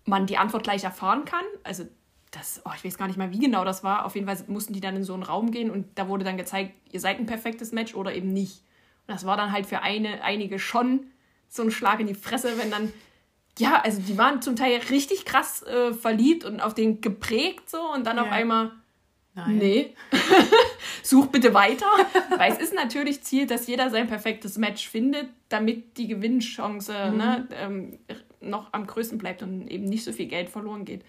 man 0.05 0.27
die 0.27 0.37
Antwort 0.37 0.65
gleich 0.65 0.85
erfahren 0.85 1.25
kann. 1.25 1.45
Also 1.63 1.85
das, 2.31 2.61
oh, 2.65 2.71
ich 2.77 2.85
weiß 2.85 2.99
gar 2.99 3.07
nicht 3.07 3.17
mal, 3.17 3.33
wie 3.33 3.39
genau 3.39 3.65
das 3.65 3.83
war. 3.83 4.05
Auf 4.05 4.15
jeden 4.15 4.27
Fall 4.27 4.37
mussten 4.49 4.73
die 4.73 4.81
dann 4.81 4.97
in 4.97 5.05
so 5.05 5.15
einen 5.15 5.23
Raum 5.23 5.51
gehen 5.51 5.71
und 5.71 5.87
da 5.99 6.09
wurde 6.09 6.25
dann 6.25 6.37
gezeigt, 6.37 6.73
ihr 6.93 7.01
seid 7.01 7.19
ein 7.19 7.27
perfektes 7.27 7.73
Match 7.73 7.95
oder 7.95 8.15
eben 8.15 8.33
nicht. 8.33 8.63
Und 9.07 9.15
das 9.15 9.25
war 9.25 9.37
dann 9.37 9.53
halt 9.53 9.67
für 9.67 9.81
eine, 9.81 10.23
einige 10.23 10.59
schon 10.59 11.07
so 11.49 11.63
ein 11.63 11.71
Schlag 11.71 12.01
in 12.01 12.07
die 12.07 12.15
Fresse, 12.15 12.59
wenn 12.59 12.71
dann, 12.71 12.93
ja, 13.59 13.81
also 13.81 14.01
die 14.03 14.19
waren 14.19 14.43
zum 14.43 14.57
Teil 14.57 14.81
richtig 14.91 15.25
krass 15.25 15.63
äh, 15.63 15.95
verliebt 15.95 16.45
und 16.45 16.61
auf 16.61 16.75
den 16.75 17.01
geprägt 17.01 17.71
so 17.71 17.81
und 17.93 18.07
dann 18.07 18.19
ja. 18.19 18.25
auf 18.25 18.31
einmal, 18.31 18.73
Nein. 19.35 19.57
nee, 19.57 19.95
such 21.03 21.29
bitte 21.29 21.55
weiter. 21.55 21.87
Weil 22.37 22.53
es 22.53 22.59
ist 22.59 22.75
natürlich 22.75 23.23
Ziel, 23.23 23.47
dass 23.47 23.67
jeder 23.67 23.89
sein 23.89 24.07
perfektes 24.07 24.59
Match 24.59 24.87
findet, 24.89 25.31
damit 25.49 25.97
die 25.97 26.09
Gewinnchance 26.09 26.93
mhm. 27.11 27.17
ne, 27.17 27.49
ähm, 27.53 27.99
noch 28.41 28.73
am 28.73 28.87
größten 28.87 29.17
bleibt 29.17 29.43
und 29.43 29.67
eben 29.69 29.85
nicht 29.85 30.05
so 30.05 30.13
viel 30.13 30.27
Geld 30.27 30.51
verloren 30.51 30.85
geht. 30.85 31.03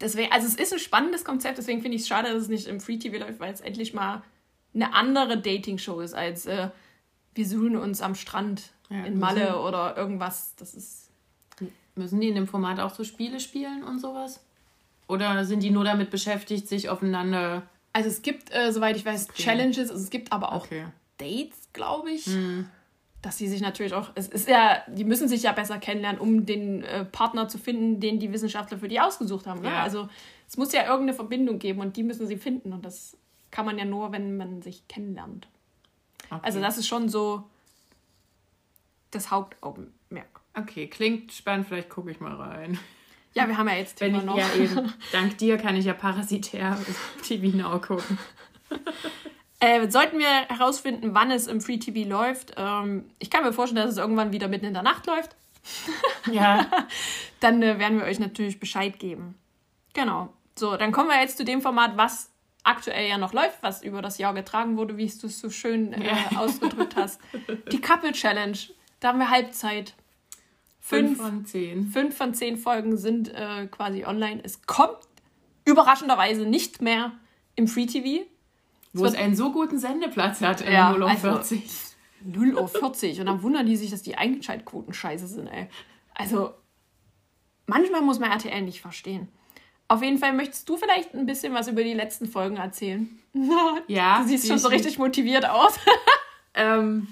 Deswegen, 0.00 0.32
also 0.32 0.46
es 0.46 0.54
ist 0.54 0.72
ein 0.72 0.78
spannendes 0.78 1.24
Konzept, 1.24 1.58
deswegen 1.58 1.82
finde 1.82 1.96
ich 1.96 2.02
es 2.02 2.08
schade, 2.08 2.32
dass 2.32 2.42
es 2.42 2.48
nicht 2.48 2.66
im 2.66 2.80
Free 2.80 2.98
TV 2.98 3.18
läuft, 3.18 3.40
weil 3.40 3.52
es 3.52 3.60
endlich 3.60 3.94
mal 3.94 4.22
eine 4.74 4.94
andere 4.94 5.40
Dating-Show 5.40 6.00
ist 6.00 6.14
als 6.14 6.46
äh, 6.46 6.68
wir 7.34 7.46
suchen 7.46 7.76
uns 7.76 8.00
am 8.00 8.14
Strand 8.14 8.62
ja, 8.90 9.04
in 9.04 9.18
Malle 9.18 9.60
oder 9.60 9.96
irgendwas. 9.96 10.54
Das 10.56 10.74
ist. 10.74 11.10
Müssen 11.94 12.20
die 12.20 12.28
in 12.28 12.36
dem 12.36 12.46
Format 12.46 12.78
auch 12.78 12.94
so 12.94 13.02
Spiele 13.02 13.40
spielen 13.40 13.82
und 13.82 14.00
sowas? 14.00 14.40
Oder 15.08 15.44
sind 15.44 15.62
die 15.62 15.70
nur 15.70 15.84
damit 15.84 16.10
beschäftigt, 16.10 16.68
sich 16.68 16.88
aufeinander. 16.88 17.62
Also 17.92 18.08
es 18.08 18.22
gibt, 18.22 18.54
äh, 18.54 18.72
soweit 18.72 18.96
ich 18.96 19.04
weiß. 19.04 19.28
Challenges, 19.34 19.90
also 19.90 20.02
es 20.02 20.10
gibt 20.10 20.32
aber 20.32 20.52
auch 20.52 20.66
okay. 20.66 20.86
Dates, 21.18 21.68
glaube 21.72 22.10
ich. 22.10 22.26
Mhm 22.28 22.68
dass 23.22 23.36
sie 23.36 23.48
sich 23.48 23.60
natürlich 23.60 23.94
auch, 23.94 24.10
es 24.14 24.28
ist 24.28 24.48
ja, 24.48 24.82
die 24.86 25.04
müssen 25.04 25.28
sich 25.28 25.42
ja 25.42 25.52
besser 25.52 25.78
kennenlernen, 25.78 26.20
um 26.20 26.46
den 26.46 26.84
äh, 26.84 27.04
Partner 27.04 27.48
zu 27.48 27.58
finden, 27.58 28.00
den 28.00 28.20
die 28.20 28.32
Wissenschaftler 28.32 28.78
für 28.78 28.88
die 28.88 29.00
ausgesucht 29.00 29.46
haben. 29.46 29.60
Ne? 29.60 29.68
Ja. 29.68 29.82
Also 29.82 30.08
es 30.46 30.56
muss 30.56 30.72
ja 30.72 30.82
irgendeine 30.82 31.14
Verbindung 31.14 31.58
geben 31.58 31.80
und 31.80 31.96
die 31.96 32.04
müssen 32.04 32.26
sie 32.26 32.36
finden 32.36 32.72
und 32.72 32.84
das 32.84 33.16
kann 33.50 33.66
man 33.66 33.78
ja 33.78 33.84
nur, 33.84 34.12
wenn 34.12 34.36
man 34.36 34.62
sich 34.62 34.86
kennenlernt. 34.88 35.48
Okay. 36.30 36.40
Also 36.42 36.60
das 36.60 36.78
ist 36.78 36.86
schon 36.86 37.08
so 37.08 37.44
das 39.10 39.30
Hauptaugenmerk. 39.30 40.40
Okay, 40.54 40.86
klingt 40.86 41.32
spannend, 41.32 41.66
vielleicht 41.66 41.88
gucke 41.88 42.10
ich 42.10 42.20
mal 42.20 42.34
rein. 42.34 42.78
Ja, 43.34 43.48
wir 43.48 43.56
haben 43.56 43.68
ja 43.68 43.76
jetzt 43.76 43.96
Thema 43.98 44.18
ich, 44.18 44.24
noch. 44.24 44.38
Ja, 44.38 44.54
eben. 44.54 44.92
Dank 45.12 45.38
dir 45.38 45.58
kann 45.58 45.76
ich 45.76 45.86
ja 45.86 45.94
parasitär 45.94 46.78
TV 47.22 47.56
Now 47.56 47.80
gucken. 47.80 48.18
Äh, 49.60 49.90
sollten 49.90 50.18
wir 50.18 50.28
herausfinden, 50.48 51.14
wann 51.14 51.30
es 51.30 51.48
im 51.48 51.60
Free 51.60 51.78
TV 51.78 52.08
läuft, 52.08 52.54
ähm, 52.56 53.10
ich 53.18 53.30
kann 53.30 53.42
mir 53.42 53.52
vorstellen, 53.52 53.84
dass 53.84 53.92
es 53.92 53.98
irgendwann 53.98 54.32
wieder 54.32 54.46
mitten 54.46 54.66
in 54.66 54.74
der 54.74 54.84
Nacht 54.84 55.06
läuft. 55.06 55.34
ja. 56.32 56.66
dann 57.40 57.62
äh, 57.62 57.78
werden 57.78 57.98
wir 57.98 58.06
euch 58.06 58.20
natürlich 58.20 58.60
Bescheid 58.60 58.98
geben. 58.98 59.34
Genau. 59.94 60.32
So, 60.56 60.76
dann 60.76 60.92
kommen 60.92 61.08
wir 61.08 61.20
jetzt 61.20 61.38
zu 61.38 61.44
dem 61.44 61.60
Format, 61.60 61.96
was 61.96 62.30
aktuell 62.62 63.08
ja 63.08 63.18
noch 63.18 63.32
läuft, 63.32 63.62
was 63.62 63.82
über 63.82 64.02
das 64.02 64.18
Jahr 64.18 64.34
getragen 64.34 64.76
wurde, 64.76 64.96
wie 64.96 65.06
du 65.06 65.26
es 65.26 65.40
so 65.40 65.50
schön 65.50 65.92
äh, 65.92 66.06
ja. 66.06 66.16
ausgedrückt 66.38 66.96
hast. 66.96 67.20
Die 67.72 67.80
Couple 67.80 68.12
Challenge. 68.12 68.58
Da 69.00 69.08
haben 69.08 69.18
wir 69.18 69.30
Halbzeit. 69.30 69.94
Fünf, 70.80 71.18
fünf 71.18 71.20
von 71.20 71.46
zehn. 71.46 71.86
Fünf 71.86 72.16
von 72.16 72.34
zehn 72.34 72.56
Folgen 72.56 72.96
sind 72.96 73.34
äh, 73.34 73.66
quasi 73.66 74.04
online. 74.04 74.40
Es 74.42 74.62
kommt 74.66 74.98
überraschenderweise 75.64 76.46
nicht 76.46 76.80
mehr 76.80 77.12
im 77.56 77.66
Free 77.68 77.86
TV. 77.86 78.26
Wo 78.92 79.04
es 79.04 79.14
einen 79.14 79.36
so 79.36 79.52
guten 79.52 79.78
Sendeplatz 79.78 80.40
hat 80.40 80.60
in 80.60 80.72
ja, 80.72 80.90
0 80.90 81.02
Uhr 81.02 81.10
40. 81.10 81.62
Also 81.62 82.40
0 82.40 82.54
Uhr 82.60 82.68
40. 82.68 83.20
Und 83.20 83.26
dann 83.26 83.42
wundern 83.42 83.66
die 83.66 83.76
sich, 83.76 83.90
dass 83.90 84.02
die 84.02 84.16
Einschaltquoten 84.16 84.94
scheiße 84.94 85.26
sind, 85.26 85.46
ey. 85.48 85.68
Also, 86.14 86.54
manchmal 87.66 88.02
muss 88.02 88.18
man 88.18 88.30
RTL 88.30 88.62
nicht 88.62 88.80
verstehen. 88.80 89.28
Auf 89.88 90.02
jeden 90.02 90.18
Fall 90.18 90.34
möchtest 90.34 90.68
du 90.68 90.76
vielleicht 90.76 91.14
ein 91.14 91.26
bisschen 91.26 91.54
was 91.54 91.68
über 91.68 91.82
die 91.82 91.94
letzten 91.94 92.26
Folgen 92.26 92.56
erzählen. 92.56 93.08
Ja. 93.86 94.20
Du 94.22 94.28
siehst 94.28 94.48
schon 94.48 94.58
so 94.58 94.68
richtig 94.68 94.98
motiviert 94.98 95.48
aus. 95.48 95.78
ähm, 96.54 97.06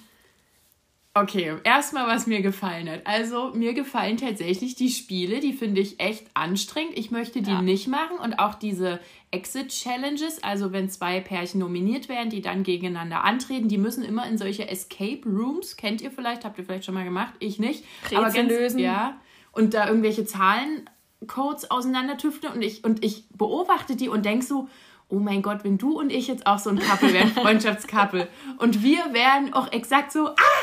Okay, 1.16 1.57
erstmal, 1.64 2.07
was 2.07 2.26
mir 2.26 2.42
gefallen 2.42 2.90
hat. 2.90 3.00
Also, 3.07 3.50
mir 3.55 3.72
gefallen 3.72 4.18
tatsächlich 4.18 4.74
die 4.74 4.90
Spiele, 4.90 5.40
die 5.40 5.55
finde 5.55 5.81
ich 5.81 5.98
echt 5.98 6.26
anstrengend. 6.35 6.98
Ich 6.98 7.11
möchte 7.11 7.40
die 7.40 7.52
ja. 7.52 7.62
nicht 7.62 7.88
machen 7.88 8.18
und 8.22 8.38
auch 8.38 8.55
diese 8.55 9.00
Exit-Challenges, 9.31 10.44
also 10.44 10.72
wenn 10.72 10.90
zwei 10.90 11.20
Pärchen 11.20 11.61
nominiert 11.61 12.11
werden, 12.11 12.29
die 12.29 12.42
dann 12.42 12.64
gegeneinander 12.64 13.24
antreten, 13.24 13.68
die 13.68 13.79
müssen 13.79 14.05
immer 14.05 14.29
in 14.29 14.37
solche 14.37 14.68
Escape 14.68 15.22
Rooms, 15.24 15.79
kennt 15.79 16.02
ihr 16.02 16.11
vielleicht, 16.11 16.44
habt 16.44 16.59
ihr 16.59 16.66
vielleicht 16.66 16.85
schon 16.85 16.94
mal 16.94 17.05
gemacht, 17.05 17.33
ich 17.38 17.59
nicht. 17.59 17.87
Rätsel 18.05 18.18
aber 18.18 18.31
ganz, 18.31 18.50
lösen. 18.50 18.79
Ja, 18.79 19.16
und 19.52 19.72
da 19.72 19.88
irgendwelche 19.88 20.26
Zahlencodes 20.26 21.70
auseinandertüfteln 21.70 22.52
und 22.52 22.61
ich, 22.61 22.85
und 22.85 23.02
ich 23.02 23.24
beobachte 23.31 23.96
die 23.96 24.11
und 24.11 24.26
denke 24.26 24.44
so, 24.44 24.68
oh 25.09 25.18
mein 25.18 25.40
Gott, 25.40 25.64
wenn 25.64 25.79
du 25.79 25.98
und 25.98 26.12
ich 26.12 26.29
jetzt 26.29 26.46
auch 26.46 26.59
so 26.59 26.68
ein 26.68 26.79
Couple 26.79 27.14
wären, 27.14 27.29
Freundschaftscouple, 27.35 28.29
und 28.59 28.83
wir 28.83 29.14
wären 29.14 29.55
auch 29.55 29.72
exakt 29.72 30.12
so, 30.12 30.29
ah, 30.29 30.62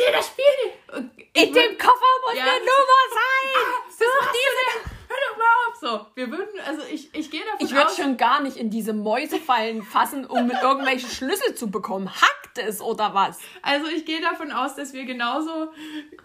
verstehe 0.00 0.12
das 0.12 0.26
Spiel 0.26 0.44
nicht. 0.64 1.26
In 1.32 1.54
dem 1.54 1.78
Koffer 1.78 2.12
muss 2.26 2.36
ja. 2.36 2.42
eine 2.42 2.58
Nummer 2.58 3.02
sein. 3.10 3.46
Ah, 3.54 3.90
Such 3.90 4.32
diese. 4.32 4.90
Hör 5.08 5.16
doch 5.28 5.38
mal 5.38 5.44
auf. 5.68 5.76
So, 5.80 6.06
wir 6.14 6.30
würden, 6.30 6.60
also 6.66 6.82
ich, 6.90 7.12
ich 7.14 7.30
gehe 7.30 7.40
davon 7.44 7.66
Ich 7.66 7.72
würde 7.72 7.90
schon 7.94 8.16
gar 8.16 8.42
nicht 8.42 8.56
in 8.56 8.70
diese 8.70 8.92
Mäusefallen 8.92 9.82
fassen, 9.82 10.24
um 10.24 10.50
irgendwelche 10.50 11.08
Schlüssel 11.08 11.54
zu 11.54 11.70
bekommen. 11.70 12.08
Hackt 12.08 12.58
es 12.58 12.80
oder 12.80 13.14
was? 13.14 13.38
Also 13.62 13.86
ich 13.88 14.04
gehe 14.04 14.20
davon 14.20 14.52
aus, 14.52 14.74
dass 14.74 14.92
wir 14.92 15.04
genauso 15.04 15.72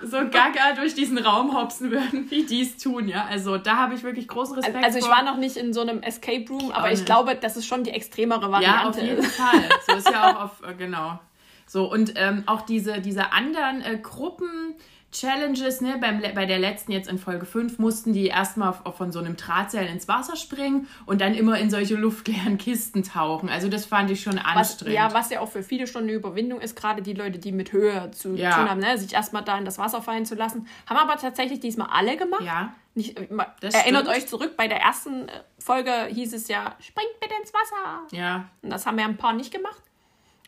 so 0.04 0.18
gaga 0.30 0.74
durch 0.76 0.94
diesen 0.96 1.18
Raum 1.18 1.56
hopsen 1.56 1.92
würden, 1.92 2.30
wie 2.30 2.44
die 2.44 2.62
es 2.62 2.78
tun, 2.78 3.08
ja. 3.08 3.26
Also 3.30 3.58
da 3.58 3.78
habe 3.78 3.96
ich 3.96 4.04
wirklich 4.04 4.28
großen 4.28 4.56
Respekt 4.56 4.84
Also 4.84 5.00
ich 5.00 5.06
vor. 5.06 5.16
war 5.16 5.24
noch 5.24 5.38
nicht 5.38 5.58
in 5.58 5.74
so 5.74 5.82
einem 5.82 6.02
Escape 6.02 6.46
Room, 6.50 6.72
aber 6.72 6.92
ich 6.92 7.06
glaube, 7.06 7.36
das 7.36 7.58
ist 7.58 7.68
schon 7.68 7.84
die 7.84 7.92
extremere 7.92 8.52
Variante. 8.52 8.80
Ja, 8.82 8.90
auf 8.90 9.02
jeden 9.02 9.24
Fall. 9.24 9.70
So 9.88 9.96
ist 9.96 10.10
ja 10.10 10.32
auch 10.32 10.44
auf, 10.46 10.62
äh, 10.68 10.74
genau. 10.74 11.20
So, 11.68 11.92
und 11.92 12.14
ähm, 12.16 12.44
auch 12.46 12.62
diese, 12.62 13.02
diese 13.02 13.32
anderen 13.32 13.82
äh, 13.82 13.98
Gruppen. 14.02 14.76
Challenges, 15.16 15.80
ne, 15.80 15.98
beim, 16.00 16.22
bei 16.36 16.46
der 16.46 16.60
letzten 16.60 16.92
jetzt 16.92 17.08
in 17.08 17.18
Folge 17.18 17.46
5 17.46 17.80
mussten 17.80 18.12
die 18.12 18.28
erstmal 18.28 18.74
von 18.74 19.14
so 19.14 19.20
einem 19.20 19.38
Drahtseil 19.38 19.88
ins 19.88 20.10
Wasser 20.10 20.36
springen 20.36 20.90
und 21.06 21.22
dann 21.22 21.34
immer 21.36 21.58
in 21.58 21.70
solche 21.70 21.96
luftleeren 21.96 22.58
Kisten 22.58 23.04
tauchen. 23.04 23.48
Also 23.48 23.70
das 23.70 23.86
fand 23.86 24.12
ich 24.12 24.22
schon 24.22 24.38
anstrengend. 24.38 24.98
Was, 24.98 25.12
ja, 25.12 25.14
was 25.14 25.30
ja 25.30 25.40
auch 25.40 25.50
für 25.50 25.64
viele 25.64 25.88
schon 25.88 26.04
eine 26.04 26.12
Überwindung 26.12 26.60
ist, 26.60 26.76
gerade 26.76 27.02
die 27.02 27.14
Leute, 27.14 27.40
die 27.40 27.54
mit 27.54 27.72
Höhe 27.72 28.12
zu 28.12 28.36
ja. 28.36 28.52
tun 28.56 28.70
haben, 28.70 28.82
ne, 28.82 28.98
sich 28.98 29.14
erstmal 29.14 29.46
da 29.46 29.58
in 29.58 29.64
das 29.64 29.78
Wasser 29.78 30.02
fallen 30.02 30.26
zu 30.26 30.36
lassen. 30.36 30.68
Haben 30.86 30.98
aber 30.98 31.18
tatsächlich 31.18 31.62
diesmal 31.62 31.88
alle 31.92 32.18
gemacht. 32.18 32.44
Ja. 32.44 32.74
Nicht, 32.94 33.18
äh, 33.18 33.28
erinnert 33.62 34.04
stimmt. 34.04 34.08
euch 34.10 34.28
zurück, 34.28 34.58
bei 34.58 34.68
der 34.68 34.82
ersten 34.82 35.30
äh, 35.30 35.32
Folge 35.60 35.92
hieß 36.10 36.34
es 36.34 36.50
ja, 36.50 36.76
springt 36.80 37.20
bitte 37.22 37.36
ins 37.40 37.54
Wasser. 37.54 38.08
Ja. 38.12 38.50
Und 38.62 38.70
das 38.70 38.86
haben 38.86 39.00
ja 39.00 39.06
ein 39.06 39.18
paar 39.18 39.34
nicht 39.34 39.52
gemacht 39.52 39.82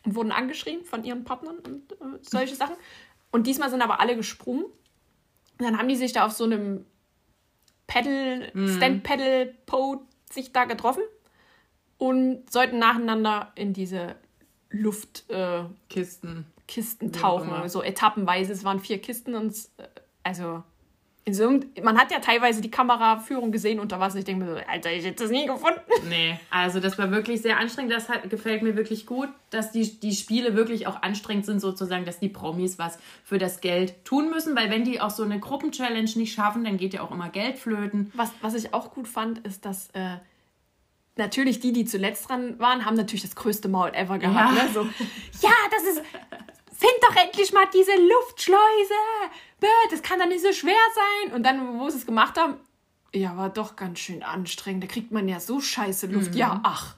und 0.08 0.14
wurden 0.14 0.32
angeschrien 0.32 0.84
von 0.84 1.04
ihren 1.04 1.24
Partnern 1.24 1.58
und 1.58 1.92
äh, 1.92 2.18
solche 2.22 2.54
Sachen. 2.54 2.76
Und 3.30 3.46
diesmal 3.46 3.68
sind 3.68 3.82
aber 3.82 4.00
alle 4.00 4.16
gesprungen. 4.16 4.64
Und 4.64 5.64
dann 5.66 5.76
haben 5.76 5.88
die 5.88 5.96
sich 5.96 6.14
da 6.14 6.24
auf 6.24 6.32
so 6.32 6.44
einem 6.44 6.86
Pedal, 7.86 8.50
mhm. 8.54 8.76
Stand-Pedal-Pole 8.76 10.00
sich 10.30 10.52
da 10.52 10.64
getroffen 10.64 11.02
und 11.98 12.50
sollten 12.50 12.78
nacheinander 12.78 13.52
in 13.54 13.74
diese 13.74 14.16
Luftkisten 14.70 16.38
äh, 16.38 16.62
Kisten 16.66 17.12
tauchen, 17.12 17.68
so 17.68 17.82
etappenweise. 17.82 18.52
Es 18.52 18.64
waren 18.64 18.78
vier 18.78 19.00
Kisten 19.00 19.34
und 19.34 19.54
äh, 19.76 19.88
also 20.22 20.62
so, 21.30 21.60
man 21.82 21.98
hat 21.98 22.10
ja 22.10 22.20
teilweise 22.20 22.60
die 22.60 22.70
Kameraführung 22.70 23.52
gesehen 23.52 23.80
unter 23.80 24.00
Wasser. 24.00 24.18
Ich 24.18 24.24
denke 24.24 24.44
mir 24.44 24.50
so, 24.52 24.60
Alter, 24.66 24.92
ich 24.92 25.04
hätte 25.04 25.24
das 25.24 25.30
nie 25.30 25.46
gefunden. 25.46 25.80
Nee, 26.08 26.38
also 26.48 26.80
das 26.80 26.96
war 26.96 27.10
wirklich 27.10 27.42
sehr 27.42 27.58
anstrengend. 27.58 27.92
Das 27.92 28.08
hat, 28.08 28.30
gefällt 28.30 28.62
mir 28.62 28.76
wirklich 28.76 29.04
gut, 29.04 29.28
dass 29.50 29.72
die, 29.72 30.00
die 30.00 30.12
Spiele 30.12 30.56
wirklich 30.56 30.86
auch 30.86 31.02
anstrengend 31.02 31.44
sind, 31.44 31.60
sozusagen, 31.60 32.04
dass 32.06 32.18
die 32.18 32.28
Promis 32.28 32.78
was 32.78 32.98
für 33.24 33.38
das 33.38 33.60
Geld 33.60 34.04
tun 34.04 34.30
müssen. 34.30 34.56
Weil 34.56 34.70
wenn 34.70 34.84
die 34.84 35.00
auch 35.00 35.10
so 35.10 35.22
eine 35.22 35.38
Gruppenchallenge 35.38 36.10
nicht 36.16 36.32
schaffen, 36.32 36.64
dann 36.64 36.78
geht 36.78 36.94
ja 36.94 37.02
auch 37.02 37.10
immer 37.10 37.28
Geld 37.28 37.58
flöten. 37.58 38.10
Was, 38.14 38.30
was 38.40 38.54
ich 38.54 38.72
auch 38.72 38.92
gut 38.92 39.06
fand, 39.06 39.40
ist, 39.40 39.66
dass 39.66 39.90
äh, 39.90 40.16
natürlich 41.16 41.60
die, 41.60 41.72
die 41.72 41.84
zuletzt 41.84 42.28
dran 42.28 42.58
waren, 42.58 42.86
haben 42.86 42.96
natürlich 42.96 43.22
das 43.22 43.34
größte 43.34 43.68
Maul 43.68 43.90
ever 43.94 44.18
gehabt. 44.18 44.56
Ja, 44.56 44.64
ne? 44.64 44.70
so, 44.72 44.82
ja 45.42 45.52
das 45.70 45.82
ist 45.94 46.02
find 46.78 46.94
doch 47.02 47.16
endlich 47.16 47.52
mal 47.52 47.66
diese 47.74 47.92
Luftschleuse. 47.92 48.94
Das 49.90 50.02
kann 50.02 50.20
doch 50.20 50.28
nicht 50.28 50.42
so 50.42 50.52
schwer 50.52 50.74
sein. 50.94 51.34
Und 51.34 51.44
dann, 51.44 51.78
wo 51.78 51.90
sie 51.90 51.98
es 51.98 52.06
gemacht 52.06 52.38
haben, 52.38 52.54
ja, 53.14 53.36
war 53.36 53.48
doch 53.48 53.76
ganz 53.76 53.98
schön 53.98 54.22
anstrengend. 54.22 54.84
Da 54.84 54.86
kriegt 54.86 55.10
man 55.10 55.28
ja 55.28 55.40
so 55.40 55.60
scheiße 55.60 56.06
Luft. 56.08 56.32
Mhm. 56.32 56.38
Ja, 56.38 56.60
ach. 56.62 56.94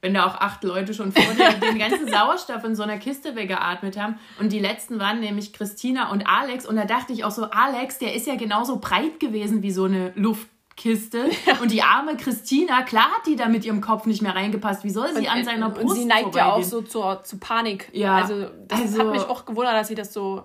Wenn 0.00 0.14
da 0.14 0.26
auch 0.26 0.36
acht 0.36 0.62
Leute 0.62 0.94
schon 0.94 1.10
vor 1.10 1.34
dir 1.34 1.52
den 1.54 1.78
ganzen 1.78 2.08
Sauerstoff 2.12 2.62
in 2.62 2.76
so 2.76 2.84
einer 2.84 2.98
Kiste 2.98 3.34
weggeatmet 3.34 3.98
haben. 3.98 4.18
Und 4.38 4.52
die 4.52 4.60
letzten 4.60 5.00
waren 5.00 5.18
nämlich 5.18 5.52
Christina 5.52 6.10
und 6.12 6.26
Alex. 6.28 6.66
Und 6.66 6.76
da 6.76 6.84
dachte 6.84 7.12
ich 7.12 7.24
auch 7.24 7.32
so, 7.32 7.50
Alex, 7.50 7.98
der 7.98 8.14
ist 8.14 8.28
ja 8.28 8.36
genauso 8.36 8.78
breit 8.78 9.18
gewesen 9.18 9.62
wie 9.62 9.72
so 9.72 9.84
eine 9.84 10.12
Luft. 10.14 10.46
Kiste. 10.78 11.28
Ja. 11.46 11.60
Und 11.60 11.70
die 11.70 11.82
arme 11.82 12.16
Christina, 12.16 12.82
klar 12.82 13.10
hat 13.10 13.26
die 13.26 13.36
da 13.36 13.48
mit 13.48 13.64
ihrem 13.64 13.80
Kopf 13.80 14.06
nicht 14.06 14.22
mehr 14.22 14.34
reingepasst. 14.34 14.84
Wie 14.84 14.90
soll 14.90 15.14
sie 15.14 15.20
und, 15.20 15.28
an 15.28 15.44
seiner 15.44 15.70
Brust 15.70 15.86
Und 15.86 15.96
sie 15.96 16.04
neigt 16.04 16.34
ja 16.34 16.52
auch 16.52 16.62
so 16.62 16.82
zur, 16.82 17.22
zu 17.22 17.38
Panik. 17.38 17.88
Ja. 17.92 18.16
Also 18.16 18.46
das 18.66 18.80
also, 18.80 18.98
hat 18.98 19.10
mich 19.12 19.22
auch 19.22 19.44
gewundert, 19.44 19.74
dass 19.74 19.88
sie 19.88 19.94
das 19.94 20.12
so... 20.12 20.44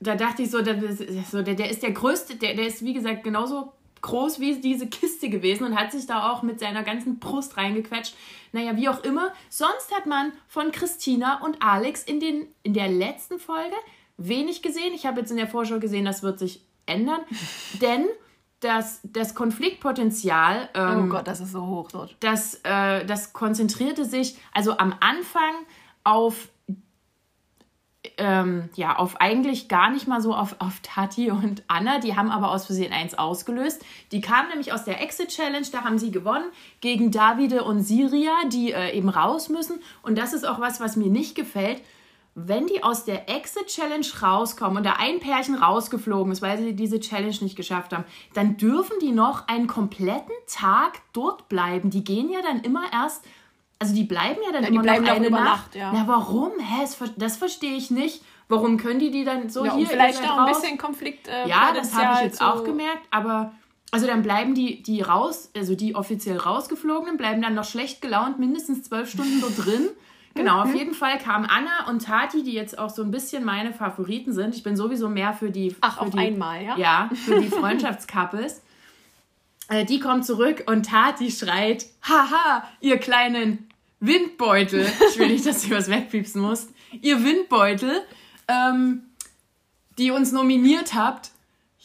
Da 0.00 0.16
dachte 0.16 0.42
ich 0.42 0.50
so, 0.50 0.60
der, 0.60 0.76
so, 1.30 1.42
der, 1.42 1.54
der 1.54 1.70
ist 1.70 1.82
der 1.82 1.92
Größte, 1.92 2.36
der, 2.36 2.54
der 2.54 2.66
ist 2.66 2.84
wie 2.84 2.92
gesagt 2.92 3.24
genauso 3.24 3.72
groß 4.02 4.38
wie 4.38 4.60
diese 4.60 4.86
Kiste 4.86 5.30
gewesen 5.30 5.64
und 5.64 5.78
hat 5.78 5.92
sich 5.92 6.06
da 6.06 6.30
auch 6.30 6.42
mit 6.42 6.60
seiner 6.60 6.82
ganzen 6.82 7.18
Brust 7.18 7.56
reingequetscht. 7.56 8.14
Naja, 8.52 8.76
wie 8.76 8.88
auch 8.88 9.02
immer. 9.02 9.32
Sonst 9.48 9.94
hat 9.94 10.04
man 10.04 10.32
von 10.46 10.72
Christina 10.72 11.40
und 11.42 11.62
Alex 11.62 12.02
in, 12.04 12.20
den, 12.20 12.46
in 12.62 12.74
der 12.74 12.88
letzten 12.88 13.38
Folge 13.38 13.74
wenig 14.18 14.60
gesehen. 14.60 14.92
Ich 14.94 15.06
habe 15.06 15.20
jetzt 15.20 15.30
in 15.30 15.38
der 15.38 15.46
Vorschau 15.48 15.78
gesehen, 15.78 16.04
das 16.04 16.22
wird 16.22 16.38
sich 16.38 16.60
ändern. 16.86 17.20
Denn 17.80 18.06
das, 18.64 19.00
das 19.04 19.34
Konfliktpotenzial. 19.34 20.68
Ähm, 20.74 21.04
oh 21.04 21.08
Gott, 21.08 21.26
das 21.28 21.40
ist 21.40 21.52
so 21.52 21.66
hoch 21.66 21.90
dort. 21.90 22.16
Das, 22.20 22.60
äh, 22.64 23.04
das 23.04 23.32
konzentrierte 23.32 24.04
sich 24.04 24.38
also 24.52 24.78
am 24.78 24.94
Anfang 25.00 25.54
auf 26.02 26.48
ähm, 28.18 28.68
ja, 28.74 28.96
auf 28.96 29.20
eigentlich 29.20 29.68
gar 29.68 29.90
nicht 29.90 30.06
mal 30.06 30.20
so 30.20 30.34
auf, 30.34 30.56
auf 30.58 30.80
Tati 30.82 31.30
und 31.30 31.62
Anna. 31.68 31.98
Die 31.98 32.16
haben 32.16 32.30
aber 32.30 32.50
aus 32.50 32.66
Versehen 32.66 32.92
eins 32.92 33.14
ausgelöst. 33.14 33.84
Die 34.12 34.20
kamen 34.20 34.48
nämlich 34.50 34.72
aus 34.72 34.84
der 34.84 35.00
Exit 35.02 35.28
Challenge, 35.28 35.66
da 35.72 35.84
haben 35.84 35.98
sie 35.98 36.10
gewonnen 36.10 36.50
gegen 36.80 37.10
Davide 37.10 37.64
und 37.64 37.82
Siria, 37.82 38.32
die 38.52 38.72
äh, 38.72 38.96
eben 38.96 39.08
raus 39.08 39.48
müssen. 39.48 39.80
Und 40.02 40.18
das 40.18 40.32
ist 40.32 40.46
auch 40.46 40.60
was, 40.60 40.80
was 40.80 40.96
mir 40.96 41.08
nicht 41.08 41.34
gefällt. 41.34 41.82
Wenn 42.36 42.66
die 42.66 42.82
aus 42.82 43.04
der 43.04 43.28
Exit 43.28 43.66
Challenge 43.68 44.06
rauskommen 44.20 44.78
und 44.78 44.84
da 44.84 44.94
ein 44.98 45.20
Pärchen 45.20 45.54
rausgeflogen 45.54 46.32
ist, 46.32 46.42
weil 46.42 46.58
sie 46.58 46.74
diese 46.74 46.98
Challenge 46.98 47.36
nicht 47.40 47.56
geschafft 47.56 47.92
haben, 47.92 48.04
dann 48.34 48.56
dürfen 48.56 48.96
die 49.00 49.12
noch 49.12 49.46
einen 49.46 49.68
kompletten 49.68 50.34
Tag 50.48 51.00
dort 51.12 51.48
bleiben. 51.48 51.90
Die 51.90 52.02
gehen 52.02 52.30
ja 52.30 52.42
dann 52.42 52.60
immer 52.60 52.92
erst 52.92 53.24
also 53.78 53.94
die 53.94 54.04
bleiben 54.04 54.40
ja 54.44 54.52
dann 54.52 54.62
ja, 54.62 54.68
immer 54.68 54.82
noch 54.82 55.10
eine 55.10 55.30
Nacht. 55.30 55.44
Nacht 55.44 55.74
ja. 55.74 55.92
Na 55.92 56.04
warum? 56.06 56.52
Hä, 56.58 56.86
das 57.16 57.36
verstehe 57.36 57.76
ich 57.76 57.90
nicht. 57.90 58.24
Warum 58.48 58.76
können 58.76 58.98
die 58.98 59.10
die 59.10 59.24
dann 59.24 59.48
so 59.48 59.64
ja, 59.64 59.74
hier 59.74 59.86
vielleicht 59.86 60.22
auch 60.22 60.38
ein 60.38 60.52
bisschen 60.52 60.78
Konflikt 60.78 61.28
äh, 61.28 61.48
Ja, 61.48 61.72
das 61.74 61.94
habe 61.94 62.14
ich 62.14 62.20
jetzt 62.26 62.38
so 62.38 62.44
auch 62.44 62.64
gemerkt, 62.64 63.06
aber 63.10 63.52
also 63.90 64.06
dann 64.06 64.22
bleiben 64.22 64.54
die, 64.54 64.82
die 64.82 65.02
raus, 65.02 65.50
also 65.56 65.74
die 65.74 65.94
offiziell 65.94 66.36
rausgeflogenen, 66.36 67.16
bleiben 67.16 67.40
dann 67.42 67.54
noch 67.54 67.64
schlecht 67.64 68.02
gelaunt 68.02 68.38
mindestens 68.38 68.82
zwölf 68.82 69.10
Stunden 69.10 69.40
dort 69.40 69.66
drin. 69.66 69.88
Genau, 70.34 70.62
auf 70.62 70.70
mhm. 70.70 70.76
jeden 70.76 70.94
Fall 70.94 71.18
kamen 71.18 71.46
Anna 71.46 71.88
und 71.88 72.04
Tati, 72.04 72.42
die 72.42 72.52
jetzt 72.52 72.76
auch 72.76 72.90
so 72.90 73.02
ein 73.02 73.12
bisschen 73.12 73.44
meine 73.44 73.72
Favoriten 73.72 74.32
sind. 74.32 74.54
Ich 74.54 74.64
bin 74.64 74.76
sowieso 74.76 75.08
mehr 75.08 75.32
für 75.32 75.50
die. 75.50 75.74
Ach, 75.80 75.98
für 75.98 76.02
auf 76.02 76.10
die, 76.10 76.18
einmal, 76.18 76.62
ja? 76.62 76.76
Ja, 76.76 77.10
für 77.14 77.40
die 77.40 77.48
Freundschaftscouples. 77.50 78.62
Äh, 79.68 79.84
die 79.84 80.00
kommt 80.00 80.26
zurück 80.26 80.64
und 80.66 80.86
Tati 80.86 81.30
schreit: 81.30 81.86
Haha, 82.02 82.64
ihr 82.80 82.98
kleinen 82.98 83.68
Windbeutel. 84.00 84.86
Ich 85.10 85.18
will 85.18 85.28
nicht, 85.28 85.46
dass 85.46 85.62
du 85.62 85.70
was 85.70 85.88
wegpiepsen 85.88 86.42
musst. 86.42 86.70
Ihr 87.00 87.24
Windbeutel, 87.24 88.02
ähm, 88.48 89.02
die 89.98 90.10
uns 90.10 90.32
nominiert 90.32 90.94
habt. 90.94 91.30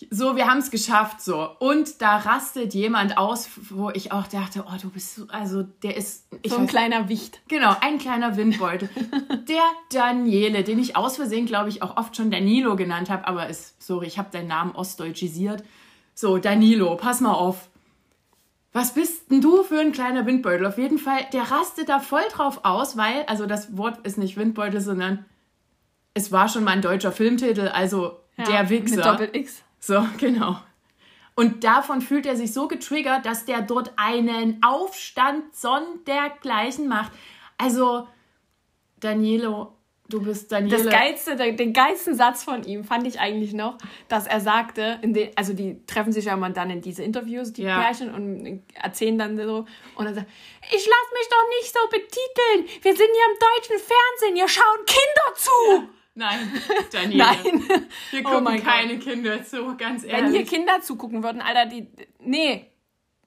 So, 0.09 0.35
wir 0.35 0.47
haben 0.47 0.59
es 0.59 0.71
geschafft, 0.71 1.21
so. 1.21 1.49
Und 1.59 2.01
da 2.01 2.17
rastet 2.17 2.73
jemand 2.73 3.17
aus, 3.17 3.49
wo 3.69 3.89
ich 3.89 4.11
auch 4.11 4.27
dachte, 4.27 4.63
oh, 4.67 4.77
du 4.81 4.89
bist 4.89 5.15
so, 5.15 5.27
also 5.27 5.63
der 5.63 5.97
ist. 5.97 6.27
so 6.45 6.55
ein 6.55 6.63
weiß, 6.63 6.69
kleiner 6.69 7.09
Wicht. 7.09 7.41
Genau, 7.47 7.75
ein 7.81 7.97
kleiner 7.97 8.37
Windbeutel. 8.37 8.89
der 9.47 9.63
Daniele, 9.91 10.63
den 10.63 10.79
ich 10.79 10.95
aus 10.95 11.17
Versehen, 11.17 11.45
glaube 11.45 11.69
ich, 11.69 11.81
auch 11.81 11.97
oft 11.97 12.15
schon 12.15 12.31
Danilo 12.31 12.75
genannt 12.75 13.09
habe, 13.09 13.27
aber 13.27 13.49
ist, 13.49 13.81
sorry, 13.81 14.07
ich 14.07 14.17
habe 14.17 14.29
deinen 14.31 14.47
Namen 14.47 14.71
ostdeutschisiert. 14.71 15.63
So, 16.13 16.37
Danilo, 16.37 16.95
pass 16.95 17.21
mal 17.21 17.33
auf 17.33 17.69
was 18.71 18.93
bist 18.93 19.31
denn 19.31 19.41
du 19.41 19.63
für 19.63 19.79
ein 19.79 19.91
kleiner 19.91 20.25
Windbeutel? 20.25 20.65
Auf 20.67 20.77
jeden 20.77 20.99
Fall, 20.99 21.25
der 21.33 21.49
rastet 21.49 21.89
da 21.89 21.99
voll 21.99 22.21
drauf 22.31 22.61
aus, 22.63 22.97
weil, 22.97 23.23
also 23.25 23.45
das 23.47 23.75
Wort 23.77 24.05
ist 24.05 24.17
nicht 24.17 24.37
Windbeutel, 24.37 24.79
sondern 24.79 25.25
es 26.13 26.31
war 26.31 26.49
schon 26.49 26.63
mal 26.63 26.71
ein 26.71 26.81
deutscher 26.81 27.11
Filmtitel, 27.11 27.67
also 27.67 28.19
ja, 28.37 28.45
der 28.45 28.69
Wichser. 28.69 28.95
Mit 28.97 29.05
Doppel 29.05 29.29
X. 29.33 29.63
So, 29.79 30.05
genau. 30.17 30.57
Und 31.35 31.63
davon 31.63 32.01
fühlt 32.01 32.25
er 32.25 32.35
sich 32.35 32.53
so 32.53 32.67
getriggert, 32.67 33.25
dass 33.25 33.45
der 33.45 33.61
dort 33.61 33.93
einen 33.95 34.61
Aufstand 34.61 35.55
sondergleichen 35.55 36.87
macht. 36.87 37.13
Also, 37.57 38.07
Danielo, 38.99 39.73
Du 40.09 40.23
bist 40.23 40.51
Daniele. 40.51 40.75
Das 40.75 40.91
geilste, 40.91 41.35
den 41.35 41.71
geilsten 41.71 42.15
Satz 42.15 42.43
von 42.43 42.63
ihm 42.63 42.83
fand 42.83 43.05
ich 43.05 43.19
eigentlich 43.19 43.53
noch, 43.53 43.77
dass 44.07 44.25
er 44.25 44.39
sagte, 44.39 44.97
in 45.03 45.13
den, 45.13 45.29
also 45.35 45.53
die 45.53 45.85
treffen 45.85 46.11
sich 46.11 46.25
ja 46.25 46.35
mal 46.35 46.51
dann 46.51 46.71
in 46.71 46.81
diese 46.81 47.03
Interviews, 47.03 47.53
die 47.53 47.61
ja. 47.61 47.79
Pärchen, 47.79 48.11
und 48.11 48.63
erzählen 48.73 49.19
dann 49.19 49.37
so, 49.37 49.65
und 49.95 50.05
er 50.07 50.15
sagt, 50.15 50.27
ich 50.63 50.87
lass 50.87 51.13
mich 51.13 51.29
doch 51.29 51.47
nicht 51.59 51.71
so 51.71 51.79
betiteln, 51.91 52.81
wir 52.81 52.95
sind 52.95 53.07
hier 53.07 53.27
im 53.31 53.39
deutschen 53.39 53.77
Fernsehen, 53.77 54.35
hier 54.35 54.47
schauen 54.47 54.85
Kinder 54.87 55.35
zu. 55.35 55.51
Ja. 55.73 55.89
Nein, 56.19 56.51
Daniele. 56.91 57.23
Nein. 57.23 57.63
Hier 58.11 58.21
oh 58.25 58.29
gucken 58.29 58.59
oh 58.59 58.61
keine 58.61 58.97
Gott. 58.97 59.03
Kinder 59.05 59.41
zu, 59.41 59.77
ganz 59.77 60.03
ehrlich. 60.03 60.25
Wenn 60.25 60.31
hier 60.33 60.45
Kinder 60.45 60.81
zugucken 60.81 61.23
würden, 61.23 61.41
Alter, 61.41 61.65
die, 61.65 61.87
nee, 62.19 62.69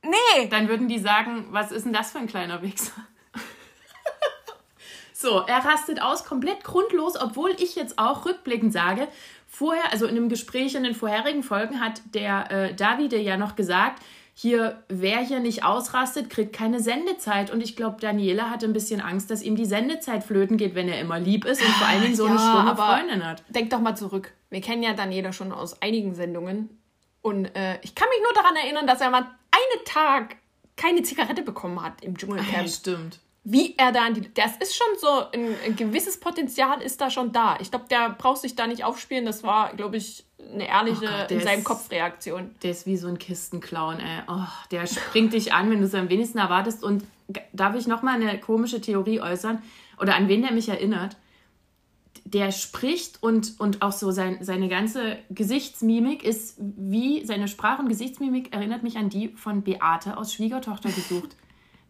nee. 0.03 0.49
Dann 0.51 0.69
würden 0.69 0.89
die 0.89 0.99
sagen, 0.99 1.47
was 1.53 1.73
ist 1.73 1.87
denn 1.87 1.95
das 1.95 2.13
für 2.13 2.19
ein 2.19 2.27
kleiner 2.27 2.63
Wichser? 2.63 2.93
So, 5.15 5.39
er 5.47 5.65
rastet 5.65 6.03
aus, 6.03 6.25
komplett 6.25 6.65
grundlos, 6.65 7.15
obwohl 7.15 7.53
ich 7.61 7.77
jetzt 7.77 7.97
auch 7.97 8.27
rückblickend 8.27 8.73
sage, 8.73 9.07
vorher, 9.47 9.93
also 9.93 10.07
in 10.07 10.17
einem 10.17 10.29
Gespräch 10.29 10.75
in 10.75 10.83
den 10.83 10.97
vorherigen 10.97 11.45
Folgen 11.45 11.79
hat 11.79 12.03
der 12.13 12.51
äh, 12.51 12.75
Davide 12.75 13.19
ja 13.19 13.37
noch 13.37 13.55
gesagt, 13.55 14.03
hier, 14.35 14.83
wer 14.89 15.19
hier 15.19 15.41
nicht 15.41 15.65
ausrastet, 15.65 16.31
kriegt 16.31 16.55
keine 16.55 16.81
Sendezeit. 16.81 17.51
Und 17.51 17.61
ich 17.61 17.77
glaube, 17.77 18.01
Daniela 18.01 18.51
hatte 18.51 18.67
ein 18.67 18.73
bisschen 18.73 19.01
Angst, 19.01 19.31
dass 19.31 19.43
ihm 19.43 19.57
die 19.57 19.67
Sendezeit 19.67 20.25
flöten 20.25 20.57
geht, 20.57 20.75
wenn 20.75 20.89
er 20.89 21.01
immer 21.01 21.21
lieb 21.21 21.45
ist 21.45 21.61
und 21.61 21.69
vor 21.69 21.87
allen 21.87 22.03
Dingen 22.03 22.17
so 22.17 22.27
ja, 22.27 22.33
eine 22.33 22.41
stumme 22.41 22.77
Freundin 22.77 23.27
hat. 23.27 23.43
Denk 23.51 23.71
doch 23.71 23.81
mal 23.81 23.97
zurück. 23.97 24.33
Wir 24.51 24.61
kennen 24.61 24.83
ja 24.83 24.95
Daniela 24.95 25.33
schon 25.33 25.53
aus 25.53 25.81
einigen 25.83 26.15
Sendungen. 26.15 26.71
Und 27.21 27.55
äh, 27.55 27.79
ich 27.83 27.95
kann 27.95 28.09
mich 28.09 28.21
nur 28.23 28.33
daran 28.35 28.57
erinnern, 28.57 28.87
dass 28.87 29.01
er 29.01 29.11
mal 29.11 29.21
einen 29.21 29.85
Tag 29.85 30.37
keine 30.77 31.03
Zigarette 31.03 31.43
bekommen 31.43 31.83
hat 31.83 32.03
im 32.03 32.17
Dschungelcamp. 32.17 32.53
Ja, 32.53 32.69
stimmt 32.69 33.21
wie 33.45 33.75
er 33.77 33.91
da 33.91 34.05
an 34.05 34.15
die. 34.15 34.33
Das 34.35 34.57
ist 34.59 34.77
schon 34.77 34.87
so, 34.99 35.09
ein, 35.33 35.55
ein 35.67 35.77
gewisses 35.77 36.21
Potenzial 36.21 36.81
ist 36.81 37.01
da 37.01 37.11
schon 37.11 37.33
da. 37.33 37.59
Ich 37.61 37.71
glaube, 37.71 37.87
der 37.91 38.11
braucht 38.11 38.41
sich 38.41 38.55
da 38.55 38.67
nicht 38.67 38.85
aufspielen. 38.85 39.25
Das 39.25 39.43
war, 39.43 39.75
glaube 39.75 39.97
ich, 39.97 40.25
eine 40.53 40.69
ehrliche 40.69 41.07
oh 41.07 41.21
Gott, 41.23 41.31
in 41.31 41.41
seinem 41.41 41.65
Kopf 41.65 41.91
Reaktion. 41.91 42.55
Der 42.63 42.71
ist 42.71 42.87
wie 42.87 42.97
so 42.97 43.09
ein 43.09 43.19
Kistenclown, 43.19 43.99
ey. 43.99 44.23
Oh, 44.29 44.47
der 44.71 44.87
springt 44.87 45.33
dich 45.33 45.53
an, 45.53 45.71
wenn 45.71 45.81
du 45.81 45.87
es 45.87 45.95
am 45.95 46.09
wenigsten 46.09 46.39
erwartest. 46.39 46.85
Und 46.85 47.05
darf 47.53 47.75
ich 47.75 47.87
nochmal 47.89 48.15
eine 48.15 48.39
komische 48.39 48.81
Theorie 48.81 49.21
äußern? 49.21 49.61
Oder 50.01 50.15
an 50.15 50.29
wen 50.29 50.43
der 50.43 50.53
mich 50.53 50.69
erinnert? 50.69 51.17
Der 52.25 52.53
spricht 52.53 53.23
und, 53.23 53.59
und 53.59 53.83
auch 53.83 53.93
so 53.93 54.13
sein, 54.13 54.39
seine 54.41 54.69
ganze 54.69 55.19
Gesichtsmimik 55.31 56.23
ist 56.23 56.57
wie, 56.59 57.25
seine 57.27 57.49
Sprache 57.49 57.83
und 57.83 57.89
Gesichtsmimik 57.89 58.55
erinnert 58.55 58.85
mich 58.85 58.97
an 58.97 59.09
die 59.09 59.31
von 59.31 59.63
Beate 59.63 60.17
aus 60.17 60.33
Schwiegertochter 60.33 60.91
gesucht. 60.91 61.37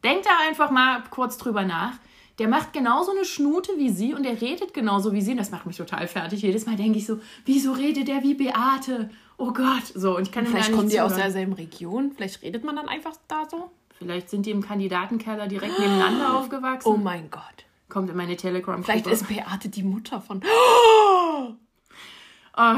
Denkt 0.04 0.26
da 0.26 0.30
einfach 0.48 0.70
mal 0.70 1.02
kurz 1.10 1.38
drüber 1.38 1.64
nach. 1.64 1.94
Der 2.38 2.48
macht 2.48 2.72
genauso 2.72 3.12
eine 3.12 3.24
Schnute 3.24 3.72
wie 3.76 3.90
sie 3.90 4.14
und 4.14 4.24
er 4.24 4.40
redet 4.40 4.74
genauso 4.74 5.12
wie 5.12 5.20
sie. 5.20 5.32
Und 5.32 5.36
das 5.36 5.50
macht 5.50 5.66
mich 5.66 5.76
total 5.76 6.08
fertig. 6.08 6.42
Jedes 6.42 6.66
Mal 6.66 6.76
denke 6.76 6.98
ich 6.98 7.06
so, 7.06 7.20
wieso 7.44 7.72
redet 7.72 8.08
der 8.08 8.22
wie 8.22 8.34
Beate? 8.34 9.10
Oh 9.36 9.52
Gott. 9.52 9.84
So, 9.94 10.16
und 10.16 10.22
ich 10.22 10.32
kann 10.32 10.46
Vielleicht 10.46 10.72
kommen 10.72 10.88
die 10.88 11.00
aus 11.00 11.14
derselben 11.14 11.52
Region. 11.52 12.12
Vielleicht 12.16 12.42
redet 12.42 12.64
man 12.64 12.76
dann 12.76 12.88
einfach 12.88 13.12
da 13.28 13.48
so. 13.48 13.70
Vielleicht 13.98 14.30
sind 14.30 14.46
die 14.46 14.50
im 14.50 14.62
Kandidatenkeller 14.62 15.46
direkt 15.46 15.78
nebeneinander 15.78 16.34
aufgewachsen. 16.38 16.88
Oh 16.88 16.96
mein 16.96 17.30
Gott. 17.30 17.42
Kommt 17.88 18.08
in 18.08 18.16
meine 18.16 18.36
telegram 18.36 18.82
Vielleicht 18.82 19.06
ist 19.06 19.28
Beate 19.28 19.68
die 19.68 19.82
Mutter 19.82 20.20
von. 20.20 20.42
Oh, 22.54 22.76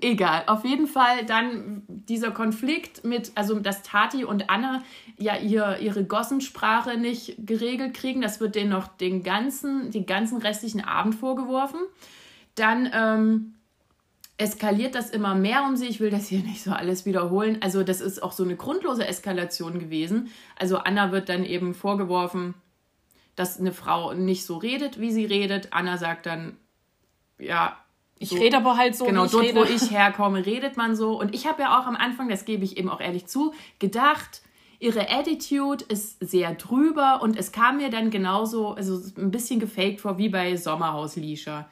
egal. 0.00 0.44
Auf 0.46 0.64
jeden 0.64 0.86
Fall 0.86 1.24
dann 1.26 1.82
dieser 1.88 2.30
Konflikt 2.30 3.04
mit, 3.04 3.32
also 3.34 3.58
dass 3.58 3.82
Tati 3.82 4.24
und 4.24 4.50
Anna 4.50 4.82
ja 5.18 5.36
ihr, 5.36 5.78
ihre 5.80 6.04
Gossensprache 6.04 6.98
nicht 6.98 7.36
geregelt 7.38 7.94
kriegen. 7.94 8.20
Das 8.20 8.40
wird 8.40 8.54
denen 8.54 8.70
noch 8.70 8.88
den 8.88 9.22
ganzen, 9.22 9.90
den 9.90 10.06
ganzen 10.06 10.38
restlichen 10.38 10.82
Abend 10.82 11.14
vorgeworfen. 11.14 11.80
Dann 12.54 12.90
ähm, 12.92 13.54
eskaliert 14.36 14.94
das 14.94 15.10
immer 15.10 15.34
mehr 15.34 15.64
um 15.64 15.76
sie. 15.76 15.86
Ich 15.86 16.00
will 16.00 16.10
das 16.10 16.28
hier 16.28 16.40
nicht 16.40 16.62
so 16.62 16.72
alles 16.72 17.06
wiederholen. 17.06 17.58
Also 17.60 17.82
das 17.82 18.00
ist 18.00 18.22
auch 18.22 18.32
so 18.32 18.44
eine 18.44 18.56
grundlose 18.56 19.06
Eskalation 19.06 19.78
gewesen. 19.78 20.30
Also 20.58 20.78
Anna 20.78 21.12
wird 21.12 21.28
dann 21.28 21.44
eben 21.44 21.74
vorgeworfen, 21.74 22.54
dass 23.36 23.58
eine 23.58 23.72
Frau 23.72 24.12
nicht 24.14 24.44
so 24.44 24.56
redet, 24.56 25.00
wie 25.00 25.12
sie 25.12 25.24
redet. 25.24 25.68
Anna 25.72 25.96
sagt 25.96 26.26
dann, 26.26 26.56
ja, 27.38 27.81
ich 28.22 28.28
so, 28.28 28.36
rede 28.36 28.56
aber 28.56 28.76
halt 28.76 28.94
so. 28.94 29.04
Genau, 29.04 29.26
dort, 29.26 29.44
rede. 29.44 29.60
wo 29.60 29.64
ich 29.64 29.90
herkomme, 29.90 30.46
redet 30.46 30.76
man 30.76 30.94
so. 30.94 31.18
Und 31.18 31.34
ich 31.34 31.46
habe 31.46 31.62
ja 31.62 31.78
auch 31.78 31.86
am 31.86 31.96
Anfang, 31.96 32.28
das 32.28 32.44
gebe 32.44 32.64
ich 32.64 32.76
eben 32.76 32.88
auch 32.88 33.00
ehrlich 33.00 33.26
zu, 33.26 33.52
gedacht, 33.78 34.42
ihre 34.78 35.10
Attitude 35.10 35.84
ist 35.84 36.18
sehr 36.20 36.54
drüber 36.54 37.20
und 37.22 37.36
es 37.36 37.52
kam 37.52 37.78
mir 37.78 37.90
dann 37.90 38.10
genauso, 38.10 38.74
also 38.74 39.00
ein 39.16 39.30
bisschen 39.30 39.60
gefaked 39.60 40.00
vor, 40.00 40.18
wie 40.18 40.28
bei 40.28 40.56
Sommerhaus 40.56 41.16
Lisha. 41.16 41.68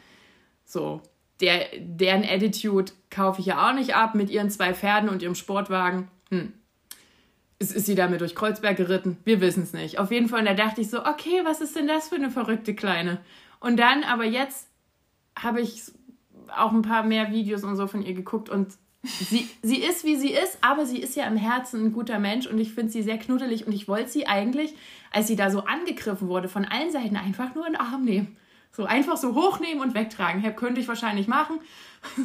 So, 0.65 1.03
der, 1.41 1.67
deren 1.79 2.25
Attitude 2.25 2.93
kaufe 3.11 3.41
ich 3.41 3.47
ja 3.47 3.69
auch 3.69 3.75
nicht 3.75 3.95
ab 3.95 4.15
mit 4.15 4.31
ihren 4.31 4.51
zwei 4.51 4.75
Pferden 4.75 5.09
und 5.09 5.23
ihrem 5.23 5.35
Sportwagen. 5.35 6.09
Hm. 6.31 6.53
Ist, 7.59 7.73
ist 7.73 7.87
sie 7.87 7.95
damit 7.95 8.21
durch 8.21 8.35
Kreuzberg 8.35 8.77
geritten? 8.77 9.19
Wir 9.25 9.41
wissen 9.41 9.63
es 9.63 9.73
nicht. 9.73 9.99
Auf 9.99 10.11
jeden 10.11 10.29
Fall, 10.29 10.45
da 10.45 10.55
dachte 10.55 10.81
ich 10.81 10.91
so, 10.91 11.05
okay, 11.05 11.43
was 11.45 11.61
ist 11.61 11.77
denn 11.77 11.87
das 11.87 12.09
für 12.09 12.17
eine 12.17 12.31
verrückte 12.31 12.75
Kleine? 12.75 13.21
Und 13.61 13.77
dann, 13.79 14.03
aber 14.05 14.25
jetzt 14.25 14.69
habe 15.39 15.61
ich 15.61 15.83
auch 16.57 16.73
ein 16.73 16.83
paar 16.83 17.03
mehr 17.03 17.31
Videos 17.31 17.65
und 17.65 17.77
so 17.77 17.87
von 17.87 18.03
ihr 18.03 18.15
geguckt 18.15 18.49
und 18.49 18.73
sie, 19.03 19.49
sie 19.63 19.79
ist, 19.79 20.05
wie 20.05 20.17
sie 20.17 20.33
ist, 20.33 20.59
aber 20.61 20.87
sie 20.87 20.99
ist 20.99 21.17
ja 21.17 21.25
im 21.25 21.37
Herzen 21.37 21.87
ein 21.87 21.93
guter 21.93 22.19
Mensch 22.19 22.47
und 22.47 22.59
ich 22.59 22.73
finde 22.73 22.93
sie 22.93 23.03
sehr 23.03 23.19
knuddelig 23.19 23.67
und 23.67 23.73
ich 23.73 23.89
wollte 23.89 24.11
sie 24.11 24.27
eigentlich, 24.27 24.75
als 25.11 25.27
sie 25.27 25.37
da 25.37 25.51
so 25.51 25.61
angegriffen 25.61 26.29
wurde, 26.29 26.49
von 26.49 26.65
allen 26.65 26.91
Seiten 26.91 27.17
einfach 27.17 27.55
nur 27.55 27.67
in 27.67 27.75
den 27.75 27.81
Arm 27.81 28.05
nehmen. 28.05 28.37
So 28.73 28.85
einfach 28.85 29.17
so 29.17 29.35
hochnehmen 29.35 29.83
und 29.83 29.95
wegtragen. 29.95 30.41
Herr, 30.41 30.53
könnte 30.53 30.81
ich 30.81 30.87
wahrscheinlich 30.87 31.27
machen. 31.27 31.59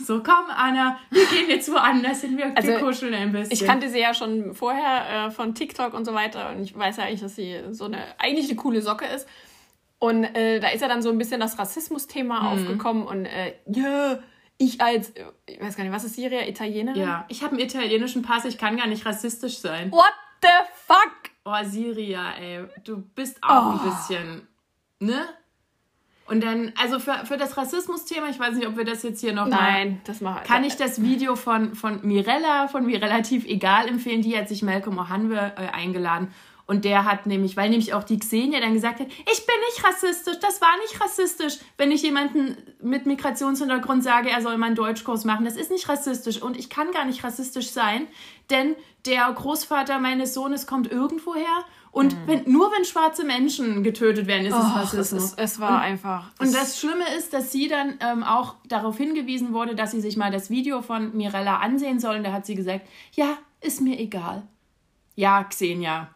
So, 0.05 0.23
komm, 0.23 0.45
Anna, 0.55 0.97
wir 1.09 1.25
gehen 1.25 1.49
jetzt 1.49 1.69
woanders 1.69 2.21
hin, 2.21 2.37
wir, 2.37 2.55
also, 2.55 2.73
kuscheln 2.73 3.13
ein 3.13 3.33
bisschen. 3.33 3.51
Ich 3.51 3.65
kannte 3.65 3.89
sie 3.89 3.99
ja 3.99 4.13
schon 4.13 4.53
vorher 4.53 5.27
äh, 5.27 5.31
von 5.31 5.53
TikTok 5.53 5.93
und 5.93 6.05
so 6.05 6.13
weiter 6.13 6.51
und 6.51 6.61
ich 6.61 6.77
weiß 6.77 6.95
ja 6.95 7.03
eigentlich, 7.03 7.19
dass 7.19 7.35
sie 7.35 7.59
so 7.71 7.83
eine, 7.85 7.97
eigentlich 8.17 8.47
eine 8.47 8.55
coole 8.55 8.81
Socke 8.81 9.05
ist. 9.05 9.27
Und 9.99 10.23
äh, 10.23 10.59
da 10.59 10.69
ist 10.69 10.81
ja 10.81 10.87
dann 10.87 11.01
so 11.01 11.09
ein 11.09 11.17
bisschen 11.17 11.39
das 11.39 11.57
Rassismus-Thema 11.57 12.41
mhm. 12.41 12.47
aufgekommen 12.47 13.07
und 13.07 13.25
äh, 13.25 13.53
ja, 13.67 14.19
ich 14.57 14.79
als, 14.81 15.13
ich 15.45 15.59
weiß 15.59 15.75
gar 15.75 15.83
nicht, 15.83 15.93
was 15.93 16.03
ist 16.03 16.15
Syria, 16.15 16.47
Italienerin? 16.47 17.01
Ja, 17.01 17.25
ich 17.27 17.43
habe 17.43 17.53
einen 17.53 17.65
italienischen 17.65 18.21
Pass, 18.21 18.45
ich 18.45 18.57
kann 18.57 18.77
gar 18.77 18.87
nicht 18.87 19.05
rassistisch 19.05 19.57
sein. 19.57 19.91
What 19.91 20.13
the 20.41 20.47
fuck? 20.85 21.13
Oh, 21.45 21.63
Syria, 21.63 22.33
ey, 22.39 22.65
du 22.83 23.01
bist 23.15 23.37
auch 23.41 23.65
oh. 23.65 23.69
ein 23.71 23.89
bisschen, 23.89 24.47
ne? 24.99 25.25
Und 26.27 26.43
dann, 26.43 26.73
also 26.81 26.99
für, 26.99 27.25
für 27.25 27.37
das 27.37 27.55
Rassismus-Thema, 27.55 28.29
ich 28.29 28.39
weiß 28.39 28.55
nicht, 28.55 28.67
ob 28.67 28.77
wir 28.77 28.85
das 28.85 29.03
jetzt 29.03 29.21
hier 29.21 29.33
noch 29.33 29.47
Nein, 29.47 29.89
mal, 29.89 29.97
das 30.05 30.21
machen 30.21 30.41
Kann 30.43 30.63
ich 30.63 30.75
das 30.75 31.03
Video 31.03 31.35
von, 31.35 31.75
von 31.75 31.99
Mirella, 32.01 32.67
von 32.67 32.85
mir 32.85 32.99
relativ 32.99 33.45
egal 33.45 33.87
empfehlen. 33.87 34.23
Die 34.23 34.35
hat 34.35 34.49
sich 34.49 34.63
Malcolm 34.63 34.97
Ohanwe 34.97 35.53
äh, 35.55 35.67
eingeladen. 35.71 36.33
Und 36.67 36.83
der 36.83 37.05
hat 37.05 37.27
nämlich, 37.27 37.55
weil 37.57 37.69
nämlich 37.69 37.93
auch 37.93 38.03
die 38.03 38.17
Xenia 38.17 38.59
dann 38.59 38.73
gesagt 38.73 38.99
hat, 38.99 39.07
ich 39.07 39.45
bin 39.45 39.55
nicht 39.69 39.83
rassistisch, 39.83 40.39
das 40.41 40.61
war 40.61 40.75
nicht 40.81 40.99
rassistisch, 40.99 41.59
wenn 41.77 41.91
ich 41.91 42.01
jemanden 42.01 42.57
mit 42.81 43.05
Migrationshintergrund 43.05 44.03
sage, 44.03 44.29
er 44.29 44.41
soll 44.41 44.57
mal 44.57 44.67
einen 44.67 44.75
Deutschkurs 44.75 45.25
machen. 45.25 45.45
Das 45.45 45.57
ist 45.57 45.69
nicht 45.69 45.87
rassistisch 45.87 46.41
und 46.41 46.57
ich 46.57 46.69
kann 46.69 46.91
gar 46.91 47.05
nicht 47.05 47.23
rassistisch 47.23 47.69
sein, 47.69 48.07
denn 48.49 48.75
der 49.05 49.31
Großvater 49.31 49.99
meines 49.99 50.33
Sohnes 50.33 50.65
kommt 50.65 50.91
irgendwoher 50.91 51.65
und 51.95 52.13
mhm. 52.13 52.27
wenn, 52.27 52.51
nur 52.51 52.71
wenn 52.73 52.83
schwarze 52.83 53.23
Menschen 53.23 53.81
getötet 53.81 54.27
werden, 54.27 54.45
ist 54.45 54.53
es 54.53 54.75
Rassismus. 54.75 55.23
Es, 55.23 55.31
ist, 55.31 55.39
es 55.39 55.59
war 55.61 55.75
und, 55.75 55.81
einfach. 55.81 56.31
Und 56.39 56.53
das 56.53 56.77
Schlimme 56.77 57.05
ist, 57.17 57.31
dass 57.31 57.53
sie 57.53 57.69
dann 57.69 57.99
ähm, 58.01 58.21
auch 58.23 58.55
darauf 58.67 58.97
hingewiesen 58.97 59.53
wurde, 59.53 59.75
dass 59.75 59.91
sie 59.91 60.01
sich 60.01 60.17
mal 60.17 60.29
das 60.29 60.49
Video 60.49 60.81
von 60.81 61.15
Mirella 61.15 61.59
ansehen 61.59 62.01
sollen. 62.01 62.25
Da 62.25 62.33
hat 62.33 62.45
sie 62.45 62.55
gesagt, 62.55 62.85
ja, 63.13 63.37
ist 63.61 63.79
mir 63.79 63.97
egal. 63.97 64.43
Ja, 65.15 65.43
Xenia. 65.45 66.09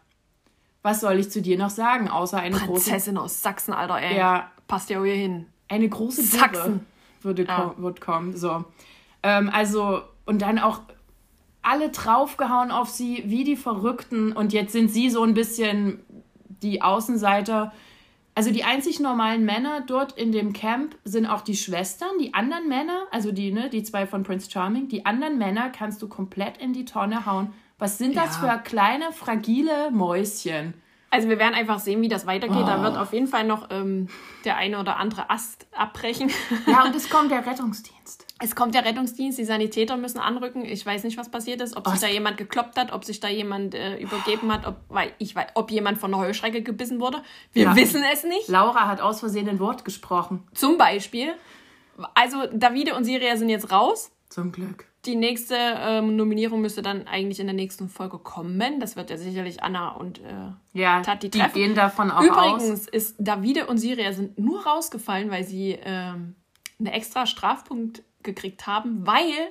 Was 0.82 1.00
soll 1.00 1.18
ich 1.18 1.30
zu 1.30 1.42
dir 1.42 1.58
noch 1.58 1.70
sagen, 1.70 2.08
außer 2.08 2.38
eine 2.38 2.56
Prinzessin 2.56 2.68
große... 2.68 2.90
Prinzessin 2.90 3.18
aus 3.18 3.42
Sachsen, 3.42 3.74
Alter, 3.74 4.00
ey. 4.00 4.16
Ja. 4.16 4.50
Passt 4.66 4.88
ja 4.90 5.00
auch 5.00 5.04
hier 5.04 5.14
hin. 5.14 5.46
Eine 5.68 5.88
große 5.88 6.22
Sachsen. 6.22 6.86
Würde 7.22 7.44
ja. 7.44 7.74
wird 7.76 8.00
kommen, 8.00 8.36
so. 8.36 8.64
Ähm, 9.22 9.50
also, 9.52 10.00
und 10.24 10.42
dann 10.42 10.58
auch 10.58 10.80
alle 11.62 11.90
draufgehauen 11.90 12.70
auf 12.70 12.88
sie, 12.88 13.24
wie 13.26 13.44
die 13.44 13.56
Verrückten. 13.56 14.32
Und 14.32 14.52
jetzt 14.52 14.72
sind 14.72 14.90
sie 14.90 15.10
so 15.10 15.22
ein 15.22 15.34
bisschen 15.34 16.00
die 16.62 16.82
Außenseiter. 16.82 17.72
Also 18.34 18.50
die 18.50 18.64
einzig 18.64 19.00
normalen 19.00 19.44
Männer 19.44 19.82
dort 19.86 20.12
in 20.12 20.32
dem 20.32 20.52
Camp 20.52 20.96
sind 21.04 21.26
auch 21.26 21.42
die 21.42 21.56
Schwestern. 21.56 22.10
Die 22.18 22.32
anderen 22.32 22.68
Männer, 22.68 23.06
also 23.10 23.32
die, 23.32 23.52
ne, 23.52 23.68
die 23.68 23.82
zwei 23.82 24.06
von 24.06 24.22
Prince 24.22 24.50
Charming, 24.50 24.88
die 24.88 25.04
anderen 25.04 25.36
Männer 25.36 25.70
kannst 25.70 26.00
du 26.00 26.08
komplett 26.08 26.56
in 26.58 26.72
die 26.72 26.84
Tonne 26.84 27.26
hauen. 27.26 27.52
Was 27.80 27.98
sind 27.98 28.16
das 28.16 28.40
ja. 28.40 28.56
für 28.56 28.62
kleine, 28.62 29.12
fragile 29.12 29.90
Mäuschen? 29.90 30.74
Also 31.12 31.28
wir 31.28 31.40
werden 31.40 31.54
einfach 31.54 31.80
sehen, 31.80 32.02
wie 32.02 32.08
das 32.08 32.24
weitergeht. 32.24 32.62
Oh. 32.62 32.66
Da 32.66 32.82
wird 32.82 32.96
auf 32.96 33.12
jeden 33.12 33.26
Fall 33.26 33.44
noch 33.44 33.68
ähm, 33.70 34.08
der 34.44 34.56
eine 34.56 34.78
oder 34.78 34.96
andere 34.96 35.28
Ast 35.28 35.66
abbrechen. 35.72 36.30
Ja, 36.68 36.84
und 36.84 36.94
es 36.96 37.10
kommt 37.10 37.32
der 37.32 37.44
Rettungsdienst. 37.44 38.26
Es 38.38 38.54
kommt 38.54 38.74
der 38.74 38.84
Rettungsdienst, 38.84 39.36
die 39.36 39.44
Sanitäter 39.44 39.96
müssen 39.96 40.18
anrücken. 40.18 40.64
Ich 40.64 40.86
weiß 40.86 41.02
nicht, 41.02 41.18
was 41.18 41.28
passiert 41.28 41.60
ist, 41.60 41.76
ob 41.76 41.88
oh, 41.88 41.90
sich 41.90 42.00
da 42.00 42.06
jemand 42.06 42.36
gekloppt 42.36 42.78
hat, 42.78 42.92
ob 42.92 43.04
sich 43.04 43.18
da 43.18 43.28
jemand 43.28 43.74
äh, 43.74 43.98
übergeben 43.98 44.52
hat, 44.52 44.66
ob, 44.66 44.76
weil 44.88 45.12
ich 45.18 45.34
weiß, 45.34 45.48
ob 45.54 45.72
jemand 45.72 45.98
von 45.98 46.14
einer 46.14 46.22
Heuschrecke 46.22 46.62
gebissen 46.62 47.00
wurde. 47.00 47.22
Wir 47.52 47.64
ja. 47.64 47.76
wissen 47.76 48.02
es 48.12 48.22
nicht. 48.22 48.48
Laura 48.48 48.86
hat 48.86 49.00
aus 49.00 49.18
Versehen 49.18 49.48
ein 49.48 49.58
Wort 49.58 49.84
gesprochen. 49.84 50.46
Zum 50.54 50.78
Beispiel. 50.78 51.34
Also 52.14 52.46
Davide 52.52 52.94
und 52.94 53.04
Siria 53.04 53.36
sind 53.36 53.48
jetzt 53.48 53.72
raus. 53.72 54.12
Zum 54.28 54.52
Glück. 54.52 54.89
Die 55.06 55.16
nächste 55.16 55.56
ähm, 55.56 56.16
Nominierung 56.16 56.60
müsste 56.60 56.82
dann 56.82 57.06
eigentlich 57.06 57.40
in 57.40 57.46
der 57.46 57.54
nächsten 57.54 57.88
Folge 57.88 58.18
kommen. 58.18 58.80
Das 58.80 58.96
wird 58.96 59.08
ja 59.08 59.16
sicherlich 59.16 59.62
Anna 59.62 59.92
und 59.92 60.18
äh, 60.18 60.52
ja, 60.78 61.00
Tati 61.00 61.30
treffen. 61.30 61.52
Die 61.54 61.60
gehen 61.60 61.74
davon 61.74 62.10
auch 62.10 62.22
Übrigens 62.22 62.62
aus. 62.62 62.86
ist 62.88 63.16
Davide 63.18 63.66
und 63.66 63.78
Siria 63.78 64.12
sind 64.12 64.38
nur 64.38 64.66
rausgefallen, 64.66 65.30
weil 65.30 65.44
sie 65.44 65.78
ähm, 65.82 66.34
einen 66.78 66.88
extra 66.88 67.24
Strafpunkt 67.24 68.02
gekriegt 68.22 68.66
haben, 68.66 69.06
weil, 69.06 69.50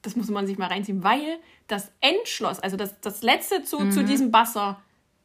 das 0.00 0.16
muss 0.16 0.30
man 0.30 0.46
sich 0.46 0.56
mal 0.56 0.68
reinziehen, 0.68 1.04
weil 1.04 1.38
das 1.66 1.92
Endschloss, 2.00 2.58
also 2.60 2.78
das, 2.78 3.00
das 3.02 3.22
letzte 3.22 3.64
zu, 3.64 3.80
mhm. 3.80 3.92
zu 3.92 4.02
diesem 4.02 4.30
Basser, 4.30 4.80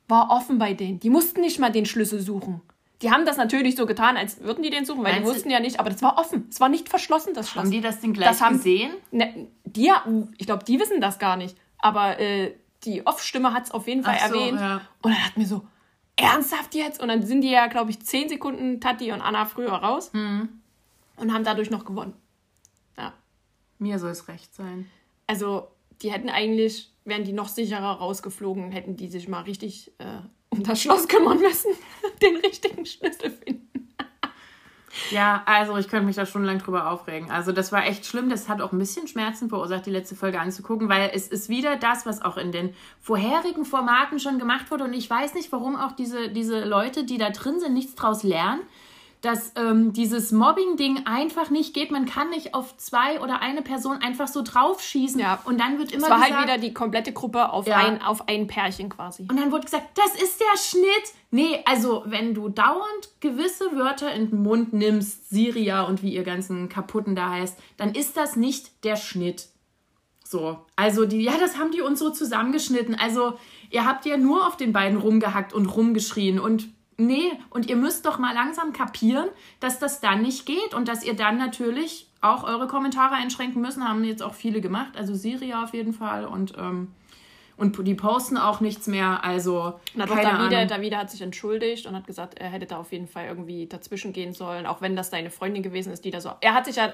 war 0.10 0.32
offen 0.32 0.58
bei 0.58 0.74
denen. 0.74 1.00
Die 1.00 1.10
mussten 1.10 1.40
nicht 1.40 1.60
mal 1.60 1.72
den 1.72 1.86
Schlüssel 1.86 2.20
suchen. 2.20 2.62
Die 3.02 3.12
haben 3.12 3.26
das 3.26 3.38
natürlich 3.38 3.76
so 3.76 3.86
getan, 3.86 4.18
als 4.18 4.42
würden 4.42 4.64
die 4.64 4.72
den 4.72 4.86
suchen, 4.86 5.04
weil 5.04 5.14
Meinst 5.14 5.30
die 5.30 5.36
wussten 5.36 5.50
ja 5.52 5.60
nicht, 5.60 5.80
aber 5.80 5.90
das 5.90 6.02
war 6.02 6.18
offen. 6.18 6.48
Es 6.50 6.60
war 6.60 6.68
nicht 6.68 6.90
verschlossen, 6.90 7.34
das 7.36 7.50
Schloss. 7.50 7.66
Haben 7.66 7.72
die 7.72 7.82
das 7.82 8.00
denn 8.00 8.14
gleich 8.14 8.30
das 8.30 8.42
haben, 8.42 8.58
gesehen? 8.58 8.92
Ne, 9.12 9.48
die, 9.66 9.92
ich 10.38 10.48
glaube, 10.48 10.64
die 10.64 10.80
wissen 10.80 11.00
das 11.00 11.20
gar 11.20 11.38
nicht. 11.38 11.56
Aber 11.78 12.20
äh, 12.20 12.56
die 12.84 13.06
Off-Stimme 13.06 13.54
hat 13.54 13.66
es 13.66 13.72
auf 13.72 13.88
jeden 13.88 14.04
Fall 14.04 14.18
so, 14.20 14.34
erwähnt. 14.34 14.60
Ja. 14.60 14.82
Und 15.04 15.12
dann 15.12 15.26
hat 15.26 15.38
mir 15.38 15.46
so, 15.46 15.68
ernsthaft 16.18 16.76
jetzt? 16.76 17.00
Und 17.00 17.08
dann 17.08 17.24
sind 17.24 17.42
die 17.42 17.52
ja, 17.52 17.68
glaube 17.68 17.92
ich, 17.92 18.02
zehn 18.02 18.28
Sekunden 18.28 18.82
Tati 18.82 19.12
und 19.12 19.22
Anna 19.22 19.46
früher 19.46 19.72
raus 19.72 20.12
mhm. 20.14 20.50
und 21.16 21.34
haben 21.34 21.44
dadurch 21.44 21.70
noch 21.70 21.86
gewonnen. 21.86 22.14
Ja. 22.98 23.14
Mir 23.80 24.00
soll 24.00 24.12
es 24.12 24.28
recht 24.28 24.54
sein. 24.54 24.90
Also, 25.28 25.68
die 26.02 26.12
hätten 26.12 26.30
eigentlich, 26.30 26.92
wären 27.06 27.24
die 27.24 27.34
noch 27.34 27.48
sicherer 27.48 28.00
rausgeflogen, 28.00 28.72
hätten 28.72 28.96
die 28.96 29.08
sich 29.08 29.28
mal 29.28 29.42
richtig 29.42 29.92
äh, 30.00 30.22
um 30.50 30.64
das 30.64 30.82
Schloss 30.82 31.08
kümmern 31.08 31.40
müssen, 31.40 31.72
den 32.22 32.38
richtigen 32.38 32.86
Schlüssel 32.86 33.32
finden. 33.32 33.68
Ja, 35.12 35.44
also 35.46 35.78
ich 35.78 35.88
könnte 35.88 36.06
mich 36.06 36.16
da 36.16 36.26
schon 36.26 36.44
lang 36.44 36.58
drüber 36.60 36.90
aufregen. 36.92 37.30
Also 37.30 37.52
das 37.52 37.72
war 37.72 37.86
echt 37.86 38.06
schlimm. 38.06 38.30
Das 38.30 38.50
hat 38.50 38.62
auch 38.62 38.72
ein 38.72 38.80
bisschen 38.80 39.08
Schmerzen 39.08 39.48
verursacht, 39.48 39.86
die 39.86 39.92
letzte 39.92 40.16
Folge 40.16 40.40
anzugucken, 40.40 40.90
weil 40.90 41.12
es 41.14 41.28
ist 41.28 41.50
wieder 41.50 41.76
das, 41.76 42.06
was 42.06 42.22
auch 42.22 42.36
in 42.36 42.52
den 42.52 42.74
vorherigen 43.00 43.64
Formaten 43.64 44.20
schon 44.20 44.40
gemacht 44.40 44.72
wurde. 44.72 44.86
Und 44.86 44.94
ich 44.94 45.10
weiß 45.10 45.36
nicht, 45.36 45.52
warum 45.52 45.76
auch 45.76 45.92
diese, 45.92 46.30
diese 46.30 46.66
Leute, 46.66 47.04
die 47.04 47.18
da 47.18 47.30
drin 47.30 47.60
sind, 47.60 47.74
nichts 47.74 47.96
draus 47.96 48.24
lernen 48.24 48.62
dass 49.22 49.54
ähm, 49.56 49.94
dieses 49.94 50.32
Mobbing-Ding 50.32 51.06
einfach 51.06 51.50
nicht 51.50 51.74
geht. 51.74 51.92
Man 51.92 52.06
kann 52.06 52.30
nicht 52.30 52.54
auf 52.54 52.78
zwei 52.78 53.20
oder 53.20 53.42
eine 53.42 53.62
Person 53.62 53.98
einfach 53.98 54.28
so 54.28 54.44
draufschießen. 54.44 55.20
Ja. 55.20 55.40
Und 55.46 55.60
dann 55.60 55.80
wird 55.80 55.92
immer 55.92 56.04
es 56.04 56.10
war 56.10 56.20
halt 56.20 56.28
gesagt, 56.28 56.48
halt 56.48 56.60
wieder 56.60 56.68
die 56.68 56.74
komplette 56.74 57.12
Gruppe 57.14 57.52
auf, 57.52 57.68
ja. 57.68 57.78
ein, 57.78 58.02
auf 58.02 58.28
ein 58.28 58.48
Pärchen 58.48 58.90
quasi. 58.90 59.24
Und 59.30 59.40
dann 59.40 59.52
wird 59.52 59.66
gesagt, 59.66 59.90
das 59.96 60.22
ist 60.22 60.40
der 60.40 60.58
Schnitt. 60.58 61.14
Nee, 61.32 61.62
also 61.66 62.04
wenn 62.06 62.34
du 62.34 62.50
dauernd 62.50 63.10
gewisse 63.20 63.76
Wörter 63.76 64.14
in 64.14 64.30
den 64.30 64.44
Mund 64.44 64.74
nimmst, 64.74 65.30
Syria 65.30 65.84
und 65.84 66.04
wie 66.04 66.14
ihr 66.14 66.24
ganzen 66.24 66.70
Kaputten 66.70 67.16
da 67.16 67.32
heißt, 67.32 67.58
dann 67.78 67.96
ist 67.96 68.18
das 68.18 68.36
nicht 68.36 68.84
der 68.84 68.96
Schnitt. 68.96 69.48
So, 70.24 70.60
also 70.76 71.06
die, 71.06 71.22
ja, 71.22 71.38
das 71.40 71.58
haben 71.58 71.72
die 71.72 71.82
uns 71.82 72.00
so 72.00 72.10
zusammengeschnitten. 72.10 72.96
Also 72.96 73.38
ihr 73.70 73.86
habt 73.86 74.06
ja 74.06 74.18
nur 74.18 74.46
auf 74.46 74.58
den 74.58 74.74
beiden 74.74 75.00
rumgehackt 75.00 75.54
und 75.54 75.66
rumgeschrien 75.66 76.40
und 76.40 76.70
Nee, 77.00 77.32
und 77.52 77.70
ihr 77.70 77.76
müsst 77.76 78.08
doch 78.08 78.18
mal 78.18 78.34
langsam 78.34 78.74
kapieren, 78.74 79.28
dass 79.60 79.78
das 79.78 80.02
dann 80.02 80.24
nicht 80.24 80.48
geht 80.48 80.74
und 80.74 80.88
dass 80.88 81.04
ihr 81.04 81.16
dann 81.16 81.38
natürlich 81.38 82.08
auch 82.22 82.44
eure 82.44 82.68
Kommentare 82.68 83.14
einschränken 83.14 83.62
müssen. 83.62 83.88
Haben 83.88 84.04
jetzt 84.04 84.24
auch 84.24 84.34
viele 84.34 84.62
gemacht, 84.62 84.98
also 84.98 85.14
Syria 85.14 85.64
auf 85.64 85.74
jeden 85.76 85.94
Fall 85.94 86.26
und, 86.26 86.56
ähm, 86.58 86.92
und 87.56 87.78
die 87.88 87.94
posten 87.94 88.38
auch 88.38 88.62
nichts 88.62 88.88
mehr. 88.88 89.24
Also, 89.24 89.80
Na, 89.94 90.08
keine 90.08 90.24
Davide, 90.24 90.58
Ahnung. 90.58 90.68
Davide 90.70 90.98
hat 90.98 91.12
sich 91.12 91.22
entschuldigt 91.22 91.86
und 91.86 91.96
hat 91.96 92.08
gesagt, 92.08 92.40
er 92.40 92.50
hätte 92.50 92.66
da 92.66 92.78
auf 92.78 92.92
jeden 92.92 93.08
Fall 93.08 93.28
irgendwie 93.28 93.68
dazwischen 93.68 94.12
gehen 94.12 94.34
sollen, 94.34 94.66
auch 94.66 94.82
wenn 94.82 94.96
das 94.96 95.12
deine 95.12 95.30
Freundin 95.30 95.62
gewesen 95.62 95.94
ist, 95.94 96.04
die 96.04 96.10
da 96.10 96.20
so. 96.20 96.32
Er 96.42 96.56
hat 96.56 96.66
sich 96.66 96.78
ja 96.78 96.94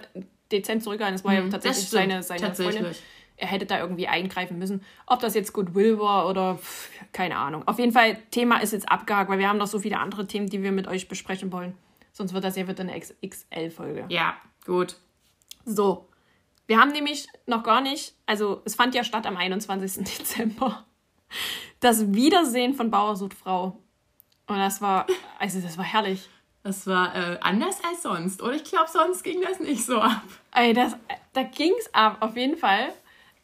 dezent 0.51 0.83
zurückgehalten, 0.83 1.17
das 1.17 1.25
war 1.25 1.33
ja 1.33 1.41
mhm, 1.43 1.49
tatsächlich 1.49 1.89
seine, 1.89 2.23
seine 2.23 2.41
tatsächlich. 2.41 2.75
Freundin 2.75 2.95
er 3.43 3.49
hätte 3.49 3.65
da 3.65 3.77
irgendwie 3.77 4.07
eingreifen 4.07 4.57
müssen. 4.57 4.83
Ob 5.05 5.19
das 5.19 5.35
jetzt 5.35 5.51
Goodwill 5.51 5.99
war 5.99 6.29
oder 6.29 6.55
pff, 6.55 6.89
keine 7.11 7.35
Ahnung. 7.35 7.67
Auf 7.67 7.77
jeden 7.77 7.91
Fall, 7.91 8.17
Thema 8.31 8.61
ist 8.61 8.71
jetzt 8.71 8.89
abgehakt, 8.89 9.29
weil 9.29 9.37
wir 9.37 9.49
haben 9.49 9.57
noch 9.57 9.67
so 9.67 9.79
viele 9.79 9.99
andere 9.99 10.25
Themen, 10.25 10.47
die 10.47 10.63
wir 10.63 10.71
mit 10.71 10.87
euch 10.87 11.09
besprechen 11.09 11.51
wollen. 11.51 11.77
Sonst 12.13 12.33
wird 12.33 12.45
das 12.45 12.55
ja 12.55 12.67
wieder 12.67 12.79
eine 12.79 12.97
XXL-Folge. 12.97 14.05
Ja, 14.07 14.37
gut. 14.65 14.95
So. 15.65 16.07
Wir 16.67 16.79
haben 16.79 16.91
nämlich 16.93 17.27
noch 17.45 17.63
gar 17.63 17.81
nicht, 17.81 18.15
also 18.25 18.61
es 18.63 18.75
fand 18.75 18.95
ja 18.95 19.03
statt 19.03 19.27
am 19.27 19.35
21. 19.35 20.03
Dezember, 20.05 20.85
das 21.81 22.13
Wiedersehen 22.13 22.73
von 22.73 22.89
Bauer 22.89 23.17
sucht 23.17 23.33
Frau. 23.33 23.77
Und 24.47 24.57
das 24.57 24.81
war, 24.81 25.05
also 25.37 25.59
das 25.59 25.77
war 25.77 25.85
herrlich. 25.85 26.29
Das 26.63 26.87
war 26.87 27.13
äh, 27.13 27.39
anders 27.41 27.83
als 27.83 28.03
sonst. 28.03 28.41
Oder 28.41 28.53
ich 28.53 28.63
glaube, 28.63 28.89
sonst 28.89 29.23
ging 29.23 29.41
das 29.41 29.59
nicht 29.59 29.85
so 29.85 29.99
ab. 29.99 30.23
Ey, 30.53 30.73
das, 30.73 30.95
da 31.33 31.43
ging 31.43 31.73
es 31.77 31.93
ab, 31.93 32.17
auf 32.21 32.37
jeden 32.37 32.57
Fall. 32.57 32.93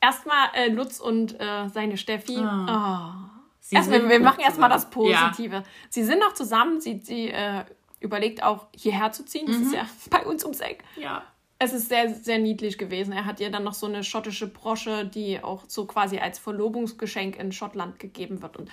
Erstmal 0.02 0.50
äh, 0.54 0.70
Lutz 0.70 1.00
und 1.00 1.40
äh, 1.40 1.68
seine 1.70 1.98
Steffi. 1.98 2.38
Oh. 2.38 2.66
Oh. 2.68 3.30
Erstmal, 3.72 4.10
wir 4.10 4.20
machen 4.20 4.40
erstmal 4.40 4.70
das 4.70 4.90
Positive. 4.90 5.56
Ja. 5.56 5.64
Sie 5.90 6.04
sind 6.04 6.20
noch 6.20 6.34
zusammen. 6.34 6.82
Sie, 6.82 7.02
sie 7.04 7.30
äh, 7.30 7.66
überlegt 8.00 8.42
auch 8.42 8.68
hierher 8.76 9.12
zu 9.12 9.26
ziehen. 9.26 9.46
Das 9.48 9.58
mhm. 9.58 9.64
ist 9.64 9.74
ja 9.74 9.86
bei 10.10 10.26
uns 10.26 10.44
ums 10.44 10.60
Eck. 10.60 10.84
Ja. 10.96 11.24
es 11.60 11.74
ist 11.74 11.90
sehr, 11.90 12.14
sehr 12.14 12.40
niedlich 12.40 12.78
gewesen. 12.78 13.12
Er 13.12 13.26
hat 13.26 13.40
ihr 13.40 13.52
dann 13.52 13.64
noch 13.64 13.74
so 13.74 13.86
eine 13.86 14.04
schottische 14.04 14.48
Brosche, 14.48 15.06
die 15.06 15.44
auch 15.44 15.66
so 15.68 15.86
quasi 15.86 16.18
als 16.18 16.40
Verlobungsgeschenk 16.40 17.38
in 17.38 17.52
Schottland 17.52 18.00
gegeben 18.00 18.42
wird. 18.42 18.58
Und 18.58 18.72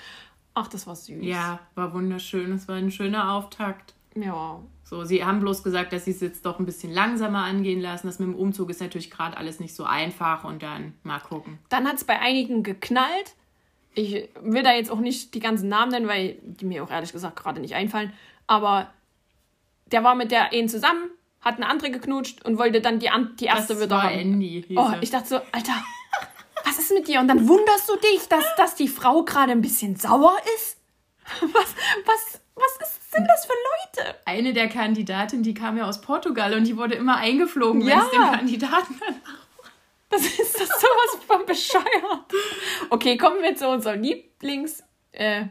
ach, 0.54 0.68
das 0.68 0.86
war 0.86 0.96
süß. 0.96 1.24
Ja, 1.24 1.58
war 1.74 1.92
wunderschön. 1.92 2.52
Es 2.52 2.68
war 2.68 2.76
ein 2.76 2.90
schöner 2.90 3.32
Auftakt. 3.32 3.94
Ja. 4.14 4.60
So, 4.88 5.04
sie 5.04 5.24
haben 5.24 5.40
bloß 5.40 5.64
gesagt, 5.64 5.92
dass 5.92 6.04
sie 6.04 6.12
es 6.12 6.20
jetzt 6.20 6.46
doch 6.46 6.60
ein 6.60 6.64
bisschen 6.64 6.92
langsamer 6.92 7.42
angehen 7.42 7.80
lassen. 7.80 8.06
Das 8.06 8.20
mit 8.20 8.28
dem 8.28 8.36
Umzug 8.36 8.70
ist 8.70 8.80
natürlich 8.80 9.10
gerade 9.10 9.36
alles 9.36 9.58
nicht 9.58 9.74
so 9.74 9.82
einfach 9.82 10.44
und 10.44 10.62
dann 10.62 10.94
mal 11.02 11.18
gucken. 11.18 11.58
Dann 11.68 11.88
hat 11.88 11.96
es 11.96 12.04
bei 12.04 12.20
einigen 12.20 12.62
geknallt. 12.62 13.34
Ich 13.94 14.28
will 14.40 14.62
da 14.62 14.74
jetzt 14.74 14.92
auch 14.92 15.00
nicht 15.00 15.34
die 15.34 15.40
ganzen 15.40 15.68
Namen 15.68 15.90
nennen, 15.90 16.06
weil 16.06 16.38
die 16.42 16.66
mir 16.66 16.84
auch 16.84 16.90
ehrlich 16.90 17.10
gesagt 17.10 17.34
gerade 17.34 17.60
nicht 17.60 17.74
einfallen. 17.74 18.12
Aber 18.46 18.88
der 19.86 20.04
war 20.04 20.14
mit 20.14 20.30
der 20.30 20.52
einen 20.52 20.68
zusammen, 20.68 21.10
hat 21.40 21.56
eine 21.56 21.68
andere 21.68 21.90
geknutscht 21.90 22.44
und 22.44 22.56
wollte 22.56 22.80
dann 22.80 23.00
die, 23.00 23.10
an, 23.10 23.34
die 23.40 23.46
erste 23.46 23.74
Das 23.74 23.82
wieder 23.82 23.96
war 23.96 24.04
haben. 24.04 24.18
Andy. 24.18 24.64
hieß 24.68 24.78
Oh, 24.78 24.92
ich 25.00 25.10
dachte 25.10 25.28
so, 25.28 25.36
Alter, 25.50 25.82
was 26.64 26.78
ist 26.78 26.92
mit 26.92 27.08
dir? 27.08 27.18
Und 27.18 27.26
dann 27.26 27.48
wunderst 27.48 27.88
du 27.88 27.96
dich, 27.96 28.28
dass, 28.28 28.44
dass 28.56 28.76
die 28.76 28.88
Frau 28.88 29.24
gerade 29.24 29.50
ein 29.50 29.62
bisschen 29.62 29.96
sauer 29.96 30.36
ist? 30.56 30.78
Was, 31.40 31.74
was, 32.04 32.40
was 32.56 32.88
ist, 32.88 33.12
sind 33.12 33.26
das 33.28 33.46
für 33.46 33.52
Leute? 33.52 34.14
Eine 34.24 34.52
der 34.52 34.68
Kandidatinnen, 34.68 35.42
die 35.42 35.54
kam 35.54 35.76
ja 35.76 35.84
aus 35.86 36.00
Portugal 36.00 36.54
und 36.54 36.64
die 36.66 36.76
wurde 36.76 36.94
immer 36.94 37.16
eingeflogen, 37.16 37.82
wenn 37.82 37.88
Ja. 37.88 38.04
es 38.04 38.10
dem 38.10 38.22
Kandidaten 38.22 38.94
Das 40.08 40.22
ist 40.24 40.54
das 40.60 40.68
sowas 40.68 41.24
von 41.26 41.44
bescheuert. 41.46 41.84
Okay, 42.90 43.16
kommen 43.16 43.42
wir 43.42 43.56
zu 43.56 43.68
unserem 43.68 44.02
Lieblings 44.02 44.82
äh, 45.12 45.46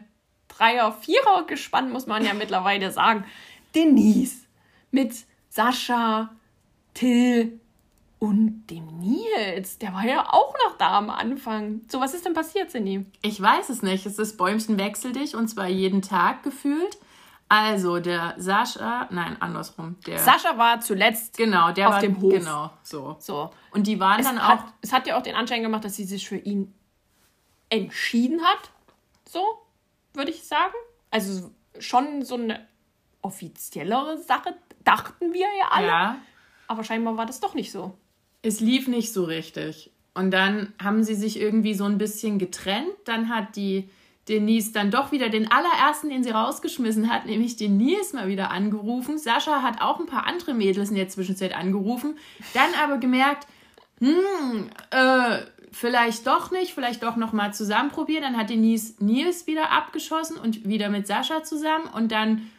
Dreier, 0.48 0.94
Vierer 0.94 1.44
Gespann, 1.46 1.91
muss 1.91 2.08
man 2.08 2.24
ja 2.26 2.34
mittlerweile 2.34 2.89
sagen. 2.91 3.26
Denise 3.76 4.46
mit 4.91 5.13
Sascha, 5.50 6.34
Till 6.94 7.60
und 8.26 8.68
dem 8.68 8.88
Nils. 9.00 9.78
Der 9.78 9.94
war 9.94 10.06
ja 10.06 10.28
auch 10.30 10.54
noch 10.66 10.78
da 10.78 10.98
am 10.98 11.10
Anfang. 11.10 11.82
So, 11.90 12.00
was 12.00 12.14
ist 12.14 12.26
denn 12.26 12.34
passiert, 12.34 12.72
Cindy? 12.72 13.06
Ich 13.22 13.40
weiß 13.42 13.70
es 13.70 13.82
nicht. 13.82 14.06
Es 14.06 14.18
ist 14.18 14.38
Bäumchen 14.38 14.78
wechsel 14.80 15.12
dich 15.12 15.36
und 15.36 15.48
zwar 15.48 15.68
jeden 15.68 16.02
Tag 16.02 16.44
gefühlt. 16.44 16.98
Also 17.48 18.00
der 18.00 18.34
Sascha, 18.38 19.08
nein, 19.12 19.38
andersrum. 19.40 19.98
Der, 20.08 20.18
Sascha 20.18 20.58
war 20.58 20.82
zuletzt 20.82 21.38
genau, 21.38 21.72
der 21.72 21.90
auf 21.90 21.94
war, 21.96 22.02
dem 22.02 22.20
Hof. 22.20 22.34
Genau, 22.34 22.72
so. 22.82 23.16
so. 23.20 23.52
Und 23.72 23.86
die 23.86 24.00
waren 24.00 24.20
Es 24.20 24.26
dann 24.26 24.40
auch. 24.40 24.48
hat, 24.48 24.64
es 24.82 24.92
hat 24.92 25.06
ja 25.06 25.18
auch 25.18 25.22
den 25.22 25.36
Anschein 25.36 25.62
gemacht, 25.62 25.86
dass 25.86 25.96
sie 25.96 26.06
sich 26.06 26.28
für 26.28 26.38
ihn 26.38 26.74
entschieden 27.70 28.42
hat. 28.42 28.72
So, 29.30 29.44
würde 30.14 30.32
ich 30.32 30.44
sagen. 30.44 30.74
Also 31.12 31.52
schon 31.78 32.24
so 32.24 32.36
eine 32.36 32.68
offiziellere 33.22 34.18
Sache, 34.18 34.56
dachten 34.84 35.34
wir 35.34 35.48
ja 35.60 35.68
alle. 35.72 35.88
ja, 35.88 36.18
Aber 36.68 36.84
scheinbar 36.84 37.18
war 37.18 37.26
das 37.28 37.40
doch 37.40 37.54
nicht 37.54 37.72
so. 37.72 37.96
Es 38.45 38.60
lief 38.60 38.88
nicht 38.88 39.12
so 39.12 39.23
richtig. 39.23 39.91
Und 40.13 40.31
dann 40.31 40.73
haben 40.81 41.03
sie 41.03 41.15
sich 41.15 41.39
irgendwie 41.39 41.73
so 41.73 41.84
ein 41.86 41.97
bisschen 41.97 42.39
getrennt. 42.39 42.93
Dann 43.05 43.29
hat 43.29 43.55
die 43.55 43.89
Denise 44.29 44.71
dann 44.71 44.91
doch 44.91 45.12
wieder 45.12 45.29
den 45.29 45.51
allerersten, 45.51 46.10
den 46.10 46.23
sie 46.23 46.31
rausgeschmissen 46.31 47.12
hat, 47.12 47.25
nämlich 47.25 47.58
den 47.58 47.77
Nils 47.77 48.13
mal 48.13 48.27
wieder 48.27 48.51
angerufen. 48.51 49.17
Sascha 49.17 49.62
hat 49.62 49.81
auch 49.81 49.99
ein 49.99 50.05
paar 50.05 50.25
andere 50.25 50.53
Mädels 50.53 50.89
in 50.89 50.95
der 50.95 51.10
Zwischenzeit 51.10 51.55
angerufen. 51.55 52.17
Dann 52.53 52.69
aber 52.84 52.97
gemerkt, 52.97 53.45
hm, 53.99 54.69
äh, 54.91 55.39
vielleicht 55.71 56.25
doch 56.25 56.51
nicht, 56.51 56.73
vielleicht 56.73 57.03
doch 57.03 57.17
nochmal 57.17 57.53
zusammen 57.53 57.89
probieren. 57.89 58.23
Dann 58.23 58.38
hat 58.38 58.49
Denise 58.49 58.95
Nils 58.99 59.47
wieder 59.47 59.71
abgeschossen 59.71 60.38
und 60.38 60.67
wieder 60.67 60.89
mit 60.89 61.08
Sascha 61.08 61.43
zusammen. 61.43 61.86
Und 61.93 62.12
dann 62.12 62.49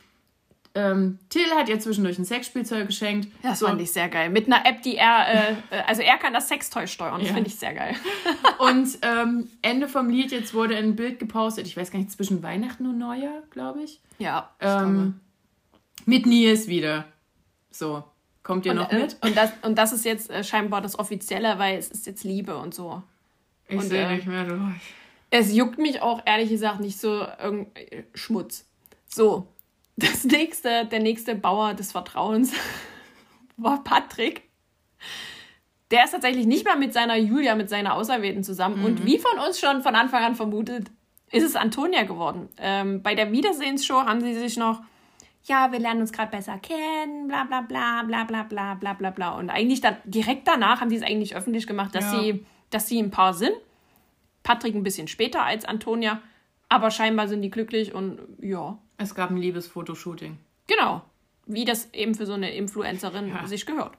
ähm, 0.77 1.19
Till 1.31 1.51
hat 1.57 1.69
ihr 1.69 1.81
zwischendurch 1.81 2.19
ein 2.19 2.25
Sexspielzeug 2.25 2.87
geschenkt. 2.87 3.29
Das 3.43 3.59
So. 3.59 3.67
fand 3.67 3.81
ich 3.81 3.91
sehr 3.91 4.09
geil. 4.09 4.31
Mit 4.31 4.47
einer 4.47 4.65
App, 4.67 4.83
die 4.83 4.97
er, 4.97 5.27
äh, 5.29 5.53
äh, 5.71 5.83
also 5.87 6.03
er 6.03 6.17
kann 6.19 6.33
das 6.33 6.49
Sextoy 6.49 6.87
steuern. 6.87 7.19
Das 7.21 7.29
Ja. 7.29 7.35
finde 7.35 7.49
ich 7.49 7.57
sehr 7.57 7.75
geil. 7.75 7.95
Und 8.59 8.99
ähm, 9.03 9.49
Ende 9.62 9.89
vom 9.89 10.09
Lied, 10.11 10.31
jetzt 10.33 10.55
wurde 10.55 10.77
ein 10.77 10.95
Bild 10.95 11.19
gepostet, 11.19 11.67
ich 11.67 11.77
weiß 11.77 11.91
gar 11.91 11.99
nicht, 11.99 12.12
zwischen 12.12 12.43
Weihnachten 12.43 12.87
und 12.87 12.99
Neujahr, 12.99 13.43
glaube 13.51 13.83
ich. 13.83 14.01
Ja, 14.19 14.51
ich 14.61 14.67
Ähm, 14.67 15.21
mit 16.05 16.27
Nils 16.27 16.69
wieder. 16.69 17.07
So, 17.71 18.05
kommt 18.43 18.65
ihr 18.67 18.73
glaube. 18.73 18.95
noch 18.95 19.01
und, 19.01 19.01
mit? 19.03 19.17
äh, 19.23 19.27
und, 19.27 19.37
das, 19.37 19.53
und 19.62 19.77
das 19.77 19.93
ist 19.93 20.05
jetzt 20.05 20.31
äh, 20.31 20.45
scheinbar 20.45 20.81
das 20.81 20.99
Offizielle, 20.99 21.59
weil 21.59 21.79
es 21.79 21.89
ist 21.91 22.07
jetzt 22.07 22.23
Liebe 22.25 22.57
und 22.57 22.75
so. 22.75 23.03
Ich 23.69 23.77
und, 23.77 23.83
sehe 23.83 24.07
äh, 24.07 24.15
nicht 24.17 24.27
mehr 24.27 24.45
durch. 24.45 24.61
Es 25.31 25.53
juckt 25.53 25.79
mich 25.79 26.01
auch 26.01 26.23
ehrlich 26.25 26.49
gesagt 26.51 26.81
nicht 26.81 26.99
so 27.01 27.27
irgend 27.43 27.77
äh, 27.77 28.05
Schmutz. 28.15 28.65
So, 29.09 29.49
das 29.97 30.25
nächste, 30.25 30.87
der 30.87 31.01
nächste 31.01 31.35
Bauer 31.35 31.75
des 31.75 31.93
Vertrauens 31.93 32.53
war 33.57 33.83
Patrick. 33.85 34.43
Der 35.91 36.05
ist 36.05 36.11
tatsächlich 36.11 36.47
nicht 36.47 36.65
mehr 36.65 36.77
mit 36.77 36.93
seiner 36.93 37.17
Julia, 37.17 37.55
mit 37.55 37.69
seiner 37.69 37.95
Auserwählten 37.95 38.43
zusammen. 38.43 38.85
Und 38.85 39.05
wie 39.07 39.19
von 39.19 39.39
uns 39.39 39.61
schon 39.61 39.83
von 39.83 39.95
Anfang 39.95 40.25
an 40.25 40.35
vermutet, 40.35 40.91
ist 41.31 41.45
es 41.45 41.55
Antonia 41.57 42.03
geworden. 42.03 42.49
Ähm, 42.59 43.03
bei 43.03 43.15
der 43.15 43.31
Wiedersehensshow 43.31 44.03
haben 44.05 44.21
sie 44.21 44.35
sich 44.35 44.57
noch, 44.57 44.83
ja, 45.45 45.71
wir 45.71 45.79
lernen 45.79 46.01
uns 46.01 46.13
gerade 46.13 46.31
besser 46.33 46.59
kennen, 46.59 47.29
bla 47.29 47.45
bla 47.45 47.61
bla 47.61 48.03
bla 48.03 48.25
bla 48.25 48.43
bla 48.43 48.75
bla 48.75 48.93
bla 48.95 49.11
bla. 49.11 49.31
Und 49.39 49.49
eigentlich 49.49 49.81
dann 49.81 49.97
direkt 50.05 50.49
danach 50.49 50.81
haben 50.81 50.91
sie 50.91 50.97
es 50.97 51.03
eigentlich 51.05 51.37
öffentlich 51.37 51.69
gemacht, 51.69 51.95
dass 51.95 52.13
Ja. 52.13 52.21
sie, 52.21 52.47
dass 52.71 52.89
sie 52.89 52.99
ein 53.01 53.13
Paar 53.13 53.33
sind. 53.33 53.55
Patrick 54.43 54.75
ein 54.75 54.83
bisschen 54.83 55.07
später 55.09 55.45
als 55.45 55.65
Antonia, 55.65 56.21
aber 56.69 56.91
scheinbar 56.91 57.29
sind 57.29 57.43
die 57.43 57.51
glücklich 57.51 57.95
und 57.95 58.19
ja, 58.41 58.79
Es 58.99 59.15
gab 59.15 59.31
ein 59.31 59.37
Liebesfotoshooting. 59.37 60.39
genau. 60.67 61.03
Wie 61.49 61.65
das 61.65 61.89
eben 61.93 62.17
für 62.17 62.27
so 62.27 62.33
eine 62.33 62.53
Influencerin 62.57 63.29
Ja. 63.29 63.47
sich 63.47 63.67
gehört. 63.67 63.93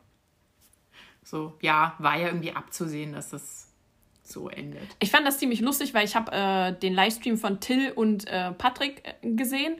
So, 1.23 1.53
ja, 1.61 1.95
war 1.97 2.17
ja 2.17 2.27
irgendwie 2.27 2.51
abzusehen, 2.51 3.13
dass 3.13 3.29
das 3.29 3.69
so 4.23 4.49
endet. 4.49 4.95
Ich 4.99 5.11
fand 5.11 5.25
das 5.25 5.37
ziemlich 5.37 5.61
lustig, 5.61 5.93
weil 5.93 6.03
ich 6.03 6.17
habe 6.17 6.29
äh, 6.33 6.73
den 6.77 6.93
Livestream 6.93 7.37
von 7.37 7.61
Till 7.61 7.91
und 7.95 8.27
äh, 8.27 8.51
Patrick 8.51 9.01
äh, 9.21 9.29
gesehen 9.35 9.75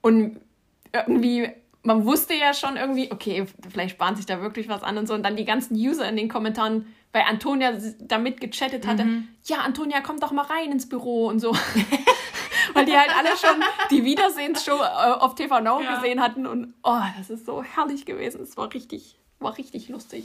und 0.00 0.40
irgendwie, 0.92 1.48
man 1.84 2.04
wusste 2.06 2.34
ja 2.34 2.52
schon 2.54 2.76
irgendwie, 2.76 3.12
okay, 3.12 3.46
vielleicht 3.70 3.98
bahnt 3.98 4.16
sich 4.16 4.26
da 4.26 4.40
wirklich 4.42 4.68
was 4.68 4.82
an 4.82 4.98
und 4.98 5.06
so. 5.06 5.14
Und 5.14 5.22
dann 5.22 5.36
die 5.36 5.44
ganzen 5.44 5.74
User 5.76 6.08
in 6.08 6.16
den 6.16 6.28
Kommentaren, 6.28 6.86
weil 7.12 7.22
Antonia 7.22 7.72
damit 8.00 8.40
gechattet 8.40 8.84
hatte, 8.86 9.06
ja, 9.44 9.58
Antonia, 9.58 10.00
komm 10.00 10.18
doch 10.18 10.32
mal 10.32 10.44
rein 10.46 10.72
ins 10.72 10.88
Büro 10.88 11.28
und 11.28 11.38
so. 11.38 11.54
weil 12.82 12.86
die 12.86 12.98
halt 12.98 13.16
alle 13.16 13.36
schon 13.36 13.62
die 13.90 14.04
Wiedersehensshow 14.04 14.76
äh, 14.76 15.12
auf 15.20 15.34
TV 15.34 15.60
Now 15.60 15.80
Ja. 15.80 15.96
gesehen 15.96 16.20
hatten 16.20 16.46
und 16.46 16.74
oh, 16.82 17.00
das 17.18 17.30
ist 17.30 17.46
so 17.46 17.62
herrlich 17.62 18.04
gewesen. 18.06 18.42
Es 18.42 18.56
war 18.56 18.72
richtig, 18.72 19.18
war 19.38 19.56
richtig 19.56 19.88
lustig. 19.88 20.24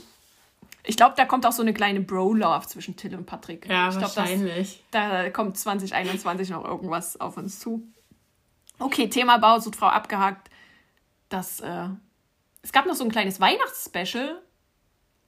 Ich 0.84 0.96
glaube, 0.96 1.14
da 1.16 1.24
kommt 1.26 1.44
auch 1.46 1.52
so 1.52 1.62
eine 1.62 1.74
kleine 1.74 2.00
Bro-Love 2.00 2.66
zwischen 2.66 2.96
Till 2.96 3.14
und 3.14 3.26
Patrick. 3.26 3.66
Ja, 3.68 3.88
ich 3.88 3.98
glaub, 3.98 4.04
das, 4.04 4.16
wahrscheinlich. 4.16 4.82
da 4.90 5.28
kommt 5.30 5.58
2021 5.58 6.50
noch 6.50 6.64
irgendwas 6.64 7.20
auf 7.20 7.36
uns 7.36 7.58
zu. 7.60 7.82
Okay, 8.78 9.08
Thema 9.08 9.38
Bausuchtfrau 9.38 9.86
abgehakt. 9.88 10.48
Das, 11.28 11.60
äh, 11.60 11.88
es 12.62 12.72
gab 12.72 12.86
noch 12.86 12.94
so 12.94 13.04
ein 13.04 13.10
kleines 13.10 13.40
Weihnachtsspecial, 13.40 14.40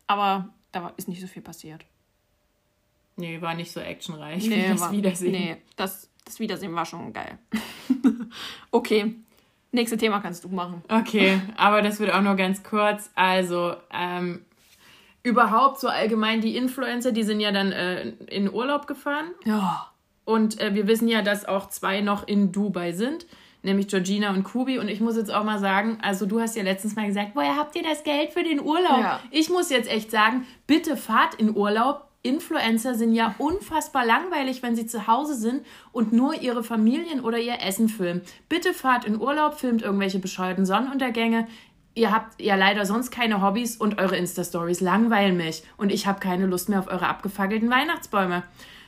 aber 0.06 0.48
da 0.72 0.92
ist 0.96 1.08
nicht 1.08 1.20
so 1.20 1.26
viel 1.26 1.42
passiert. 1.42 1.84
Nee, 3.16 3.40
war 3.42 3.54
nicht 3.54 3.72
so 3.72 3.80
actionreich 3.80 4.48
wie 4.48 4.62
das 4.68 4.80
war- 4.80 4.92
Wiedersehen. 4.92 5.32
Nee, 5.32 5.56
das, 5.76 6.08
das 6.30 6.40
Wiedersehen 6.40 6.74
war 6.74 6.86
schon 6.86 7.12
geil. 7.12 7.38
okay, 8.70 9.14
nächstes 9.72 9.98
Thema 9.98 10.20
kannst 10.20 10.44
du 10.44 10.48
machen. 10.48 10.82
Okay, 10.88 11.40
aber 11.56 11.82
das 11.82 12.00
wird 12.00 12.12
auch 12.12 12.22
nur 12.22 12.36
ganz 12.36 12.62
kurz. 12.62 13.10
Also, 13.14 13.74
ähm, 13.92 14.44
überhaupt 15.22 15.80
so 15.80 15.88
allgemein 15.88 16.40
die 16.40 16.56
Influencer, 16.56 17.12
die 17.12 17.22
sind 17.22 17.40
ja 17.40 17.52
dann 17.52 17.72
äh, 17.72 18.10
in 18.28 18.52
Urlaub 18.52 18.86
gefahren. 18.86 19.30
Ja. 19.44 19.90
Und 20.24 20.60
äh, 20.60 20.74
wir 20.74 20.86
wissen 20.86 21.08
ja, 21.08 21.22
dass 21.22 21.44
auch 21.44 21.68
zwei 21.68 22.00
noch 22.00 22.26
in 22.26 22.52
Dubai 22.52 22.92
sind, 22.92 23.26
nämlich 23.62 23.88
Georgina 23.88 24.30
und 24.30 24.44
Kubi. 24.44 24.78
Und 24.78 24.88
ich 24.88 25.00
muss 25.00 25.16
jetzt 25.16 25.32
auch 25.32 25.44
mal 25.44 25.58
sagen, 25.58 25.98
also 26.02 26.26
du 26.26 26.40
hast 26.40 26.56
ja 26.56 26.62
letztens 26.62 26.96
mal 26.96 27.06
gesagt, 27.06 27.32
woher 27.34 27.56
habt 27.56 27.74
ihr 27.76 27.82
das 27.82 28.04
Geld 28.04 28.30
für 28.30 28.44
den 28.44 28.60
Urlaub? 28.60 29.00
Ja. 29.00 29.20
Ich 29.30 29.50
muss 29.50 29.70
jetzt 29.70 29.90
echt 29.90 30.10
sagen, 30.10 30.46
bitte 30.66 30.96
fahrt 30.96 31.34
in 31.34 31.54
Urlaub. 31.54 32.09
Influencer 32.22 32.94
sind 32.94 33.14
ja 33.14 33.34
unfassbar 33.38 34.04
langweilig, 34.04 34.62
wenn 34.62 34.76
sie 34.76 34.86
zu 34.86 35.06
Hause 35.06 35.34
sind 35.34 35.64
und 35.90 36.12
nur 36.12 36.34
ihre 36.34 36.62
Familien 36.62 37.20
oder 37.20 37.38
ihr 37.38 37.62
Essen 37.62 37.88
filmen. 37.88 38.20
Bitte 38.48 38.74
fahrt 38.74 39.06
in 39.06 39.18
Urlaub, 39.18 39.54
filmt 39.54 39.82
irgendwelche 39.82 40.18
bescheuerten 40.18 40.66
Sonnenuntergänge. 40.66 41.48
Ihr 41.94 42.12
habt 42.12 42.40
ja 42.40 42.56
leider 42.56 42.84
sonst 42.84 43.10
keine 43.10 43.42
Hobbys 43.42 43.76
und 43.76 43.98
eure 43.98 44.16
Insta-Stories 44.16 44.80
langweilen 44.80 45.36
mich. 45.36 45.62
Und 45.78 45.90
ich 45.90 46.06
habe 46.06 46.20
keine 46.20 46.46
Lust 46.46 46.68
mehr 46.68 46.80
auf 46.80 46.88
eure 46.88 47.08
abgefackelten 47.08 47.70
Weihnachtsbäume. 47.70 48.42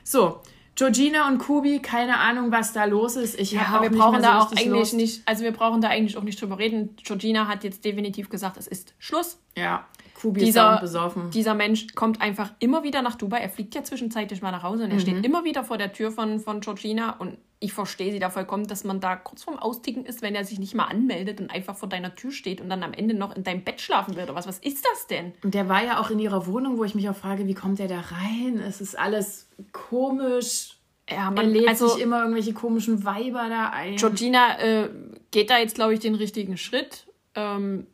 So, 0.04 0.42
Georgina 0.74 1.28
und 1.28 1.38
Kubi, 1.38 1.80
keine 1.80 2.18
Ahnung, 2.18 2.50
was 2.50 2.72
da 2.72 2.86
los 2.86 3.16
ist. 3.16 3.38
Ich 3.38 3.52
Ja, 3.52 3.66
habe 3.68 3.74
aber 3.76 3.82
wir 3.84 3.90
nicht 3.90 3.98
brauchen 4.00 4.12
mehr 4.12 4.20
so 4.22 4.26
da 4.26 4.38
auch 4.40 4.50
eigentlich 4.52 4.66
Lust. 4.66 4.94
nicht, 4.94 5.22
also 5.26 5.44
wir 5.44 5.52
brauchen 5.52 5.80
da 5.82 5.88
eigentlich 5.88 6.16
auch 6.16 6.22
nicht 6.22 6.40
drüber 6.40 6.58
reden. 6.58 6.96
Georgina 7.02 7.46
hat 7.46 7.62
jetzt 7.64 7.84
definitiv 7.84 8.30
gesagt, 8.30 8.56
es 8.56 8.66
ist 8.66 8.94
Schluss. 8.98 9.38
Ja, 9.56 9.86
Kubi 10.20 10.40
Dieser- 10.44 10.74
ist 10.76 10.80
besoffen. 10.80 11.30
Dieser 11.30 11.54
Mensch 11.54 11.88
kommt 11.94 12.20
einfach 12.22 12.52
immer 12.58 12.84
wieder 12.84 13.02
nach 13.02 13.16
Dubai. 13.16 13.38
Er 13.40 13.50
fliegt 13.50 13.74
ja 13.74 13.84
zwischenzeitlich 13.84 14.40
mal 14.40 14.50
nach 14.50 14.62
Hause 14.62 14.84
und 14.84 14.90
er 14.90 14.96
Mhm. 14.96 15.00
steht 15.00 15.26
immer 15.26 15.44
wieder 15.44 15.62
vor 15.64 15.76
der 15.78 15.92
Tür 15.92 16.10
von, 16.10 16.40
von 16.40 16.60
Georgina 16.60 17.16
und 17.18 17.36
ich 17.62 17.72
verstehe 17.72 18.10
sie 18.10 18.18
da 18.18 18.28
vollkommen, 18.28 18.66
dass 18.66 18.82
man 18.82 19.00
da 19.00 19.14
kurz 19.14 19.44
vorm 19.44 19.58
Austicken 19.58 20.04
ist, 20.04 20.20
wenn 20.20 20.34
er 20.34 20.44
sich 20.44 20.58
nicht 20.58 20.74
mal 20.74 20.86
anmeldet 20.86 21.40
und 21.40 21.50
einfach 21.50 21.76
vor 21.76 21.88
deiner 21.88 22.14
Tür 22.14 22.32
steht 22.32 22.60
und 22.60 22.68
dann 22.68 22.82
am 22.82 22.92
Ende 22.92 23.14
noch 23.14 23.34
in 23.36 23.44
deinem 23.44 23.62
Bett 23.62 23.80
schlafen 23.80 24.16
will 24.16 24.24
oder 24.24 24.34
was. 24.34 24.48
Was 24.48 24.58
ist 24.58 24.84
das 24.84 25.06
denn? 25.06 25.32
Und 25.44 25.54
der 25.54 25.68
war 25.68 25.84
ja 25.84 26.00
auch 26.00 26.10
in 26.10 26.18
ihrer 26.18 26.46
Wohnung, 26.46 26.78
wo 26.78 26.84
ich 26.84 26.96
mich 26.96 27.08
auch 27.08 27.14
frage, 27.14 27.46
wie 27.46 27.54
kommt 27.54 27.78
er 27.78 27.86
da 27.86 28.00
rein? 28.00 28.60
Es 28.66 28.80
ist 28.80 28.98
alles 28.98 29.48
komisch. 29.70 30.76
Ja, 31.08 31.30
man, 31.30 31.46
er 31.46 31.52
lädt 31.52 31.68
also, 31.68 31.88
sich 31.88 32.02
immer 32.02 32.20
irgendwelche 32.20 32.52
komischen 32.52 33.04
Weiber 33.04 33.48
da 33.48 33.70
ein. 33.70 33.96
Georgina 33.96 34.58
äh, 34.58 34.90
geht 35.30 35.50
da 35.50 35.58
jetzt, 35.58 35.76
glaube 35.76 35.94
ich, 35.94 36.00
den 36.00 36.16
richtigen 36.16 36.56
Schritt. 36.56 37.06
Ähm, 37.36 37.86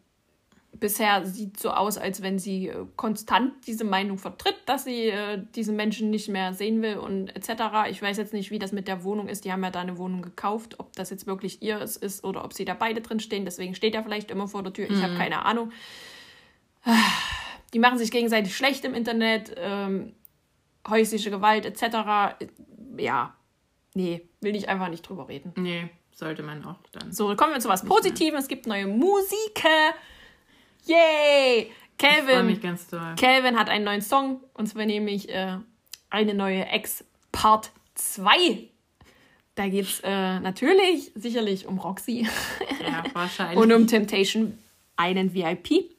bisher 0.80 1.24
sieht 1.24 1.58
so 1.58 1.70
aus, 1.70 1.98
als 1.98 2.22
wenn 2.22 2.38
sie 2.38 2.68
äh, 2.68 2.86
konstant 2.96 3.66
diese 3.66 3.84
Meinung 3.84 4.18
vertritt, 4.18 4.56
dass 4.66 4.84
sie 4.84 5.06
äh, 5.08 5.42
diesen 5.54 5.76
Menschen 5.76 6.10
nicht 6.10 6.28
mehr 6.28 6.54
sehen 6.54 6.82
will 6.82 6.96
und 6.98 7.34
etc. 7.34 7.90
Ich 7.90 8.00
weiß 8.00 8.16
jetzt 8.16 8.32
nicht, 8.32 8.50
wie 8.50 8.58
das 8.58 8.72
mit 8.72 8.88
der 8.88 9.04
Wohnung 9.04 9.28
ist. 9.28 9.44
Die 9.44 9.52
haben 9.52 9.62
ja 9.62 9.70
da 9.70 9.80
eine 9.80 9.98
Wohnung 9.98 10.22
gekauft, 10.22 10.78
ob 10.78 10.94
das 10.94 11.10
jetzt 11.10 11.26
wirklich 11.26 11.62
ihr 11.62 11.80
ist 11.80 12.24
oder 12.24 12.44
ob 12.44 12.52
sie 12.52 12.64
da 12.64 12.74
beide 12.74 13.00
drin 13.00 13.20
stehen. 13.20 13.44
Deswegen 13.44 13.74
steht 13.74 13.94
er 13.94 14.02
vielleicht 14.02 14.30
immer 14.30 14.48
vor 14.48 14.62
der 14.62 14.72
Tür. 14.72 14.86
Ich 14.86 14.96
mhm. 14.96 15.02
habe 15.02 15.14
keine 15.16 15.44
Ahnung. 15.44 15.72
Die 17.74 17.78
machen 17.78 17.98
sich 17.98 18.10
gegenseitig 18.10 18.56
schlecht 18.56 18.84
im 18.84 18.94
Internet, 18.94 19.54
ähm, 19.56 20.14
häusliche 20.88 21.30
Gewalt 21.30 21.66
etc. 21.66 22.38
Ja, 22.96 23.34
nee, 23.94 24.26
will 24.40 24.56
ich 24.56 24.68
einfach 24.68 24.88
nicht 24.88 25.02
drüber 25.02 25.28
reden. 25.28 25.52
Nee, 25.56 25.90
sollte 26.12 26.42
man 26.42 26.64
auch 26.64 26.78
dann. 26.92 27.12
So, 27.12 27.34
kommen 27.36 27.52
wir 27.52 27.60
zu 27.60 27.68
was 27.68 27.84
Positivem. 27.84 28.36
Es 28.36 28.48
gibt 28.48 28.66
neue 28.66 28.86
Musik. 28.86 29.64
Yay! 30.88 31.70
Calvin. 31.98 32.46
mich 32.46 32.62
ganz 32.62 32.86
doll. 32.86 33.14
Calvin 33.16 33.58
hat 33.58 33.68
einen 33.68 33.84
neuen 33.84 34.00
Song 34.00 34.40
und 34.54 34.66
zwar 34.66 34.86
nämlich 34.86 35.28
äh, 35.28 35.58
eine 36.10 36.34
neue 36.34 36.66
Ex 36.66 37.04
Part 37.32 37.72
2. 37.94 38.68
Da 39.54 39.68
geht 39.68 39.84
es 39.84 40.00
äh, 40.04 40.40
natürlich 40.40 41.10
sicherlich 41.14 41.66
um 41.66 41.78
Roxy. 41.78 42.26
Ja, 42.80 43.04
wahrscheinlich. 43.12 43.58
und 43.62 43.72
um 43.72 43.86
Temptation 43.86 44.56
einen 44.96 45.34
VIP. 45.34 45.90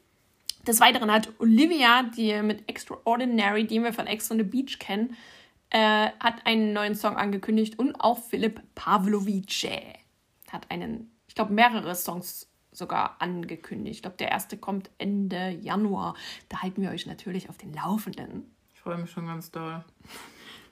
Des 0.65 0.79
Weiteren 0.79 1.11
hat 1.11 1.29
Olivia, 1.39 2.03
die 2.03 2.41
mit 2.41 2.67
Extraordinary, 2.67 3.65
die 3.65 3.81
wir 3.83 3.93
von 3.93 4.07
Ex 4.07 4.31
on 4.31 4.37
the 4.37 4.43
Beach 4.43 4.79
kennen, 4.79 5.15
äh, 5.69 6.09
hat 6.19 6.45
einen 6.45 6.73
neuen 6.73 6.95
Song 6.95 7.15
angekündigt 7.15 7.77
und 7.77 7.95
auch 7.95 8.17
Philipp 8.17 8.61
Pavlovic 8.75 9.69
hat 10.51 10.69
einen, 10.71 11.11
ich 11.27 11.35
glaube, 11.35 11.53
mehrere 11.53 11.95
Songs 11.95 12.48
sogar 12.79 13.17
angekündigt. 13.19 13.97
Ich 13.97 14.01
glaube, 14.01 14.17
der 14.17 14.29
erste 14.29 14.57
kommt 14.57 14.89
Ende 14.97 15.49
Januar. 15.49 16.15
Da 16.49 16.63
halten 16.63 16.81
wir 16.81 16.89
euch 16.89 17.05
natürlich 17.05 17.49
auf 17.49 17.57
den 17.57 17.73
Laufenden. 17.73 18.49
Ich 18.73 18.79
freue 18.79 18.97
mich 18.97 19.11
schon 19.11 19.27
ganz 19.27 19.51
doll. 19.51 19.83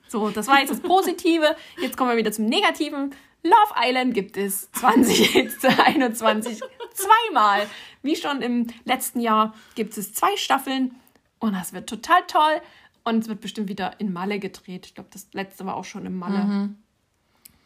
So, 0.08 0.30
das 0.30 0.48
war 0.48 0.58
jetzt 0.58 0.70
das 0.70 0.80
Positive. 0.80 1.54
Jetzt 1.80 1.96
kommen 1.96 2.10
wir 2.10 2.16
wieder 2.16 2.32
zum 2.32 2.46
Negativen. 2.46 3.14
Love 3.44 3.74
Island 3.76 4.14
gibt 4.14 4.36
es 4.36 4.72
2021 4.72 6.60
zweimal. 6.94 7.66
Wie 8.02 8.16
schon 8.16 8.42
im 8.42 8.66
letzten 8.84 9.20
Jahr 9.20 9.54
gibt 9.74 9.96
es 9.96 10.12
zwei 10.12 10.36
Staffeln 10.36 10.96
und 11.38 11.52
das 11.52 11.72
wird 11.72 11.88
total 11.88 12.22
toll. 12.26 12.60
Und 13.04 13.20
es 13.20 13.28
wird 13.28 13.40
bestimmt 13.40 13.68
wieder 13.68 13.98
in 14.00 14.12
Malle 14.12 14.38
gedreht. 14.38 14.86
Ich 14.86 14.94
glaube, 14.94 15.08
das 15.12 15.28
letzte 15.32 15.64
war 15.64 15.76
auch 15.76 15.84
schon 15.84 16.04
in 16.04 16.16
Malle. 16.16 16.44
Mhm. 16.44 16.76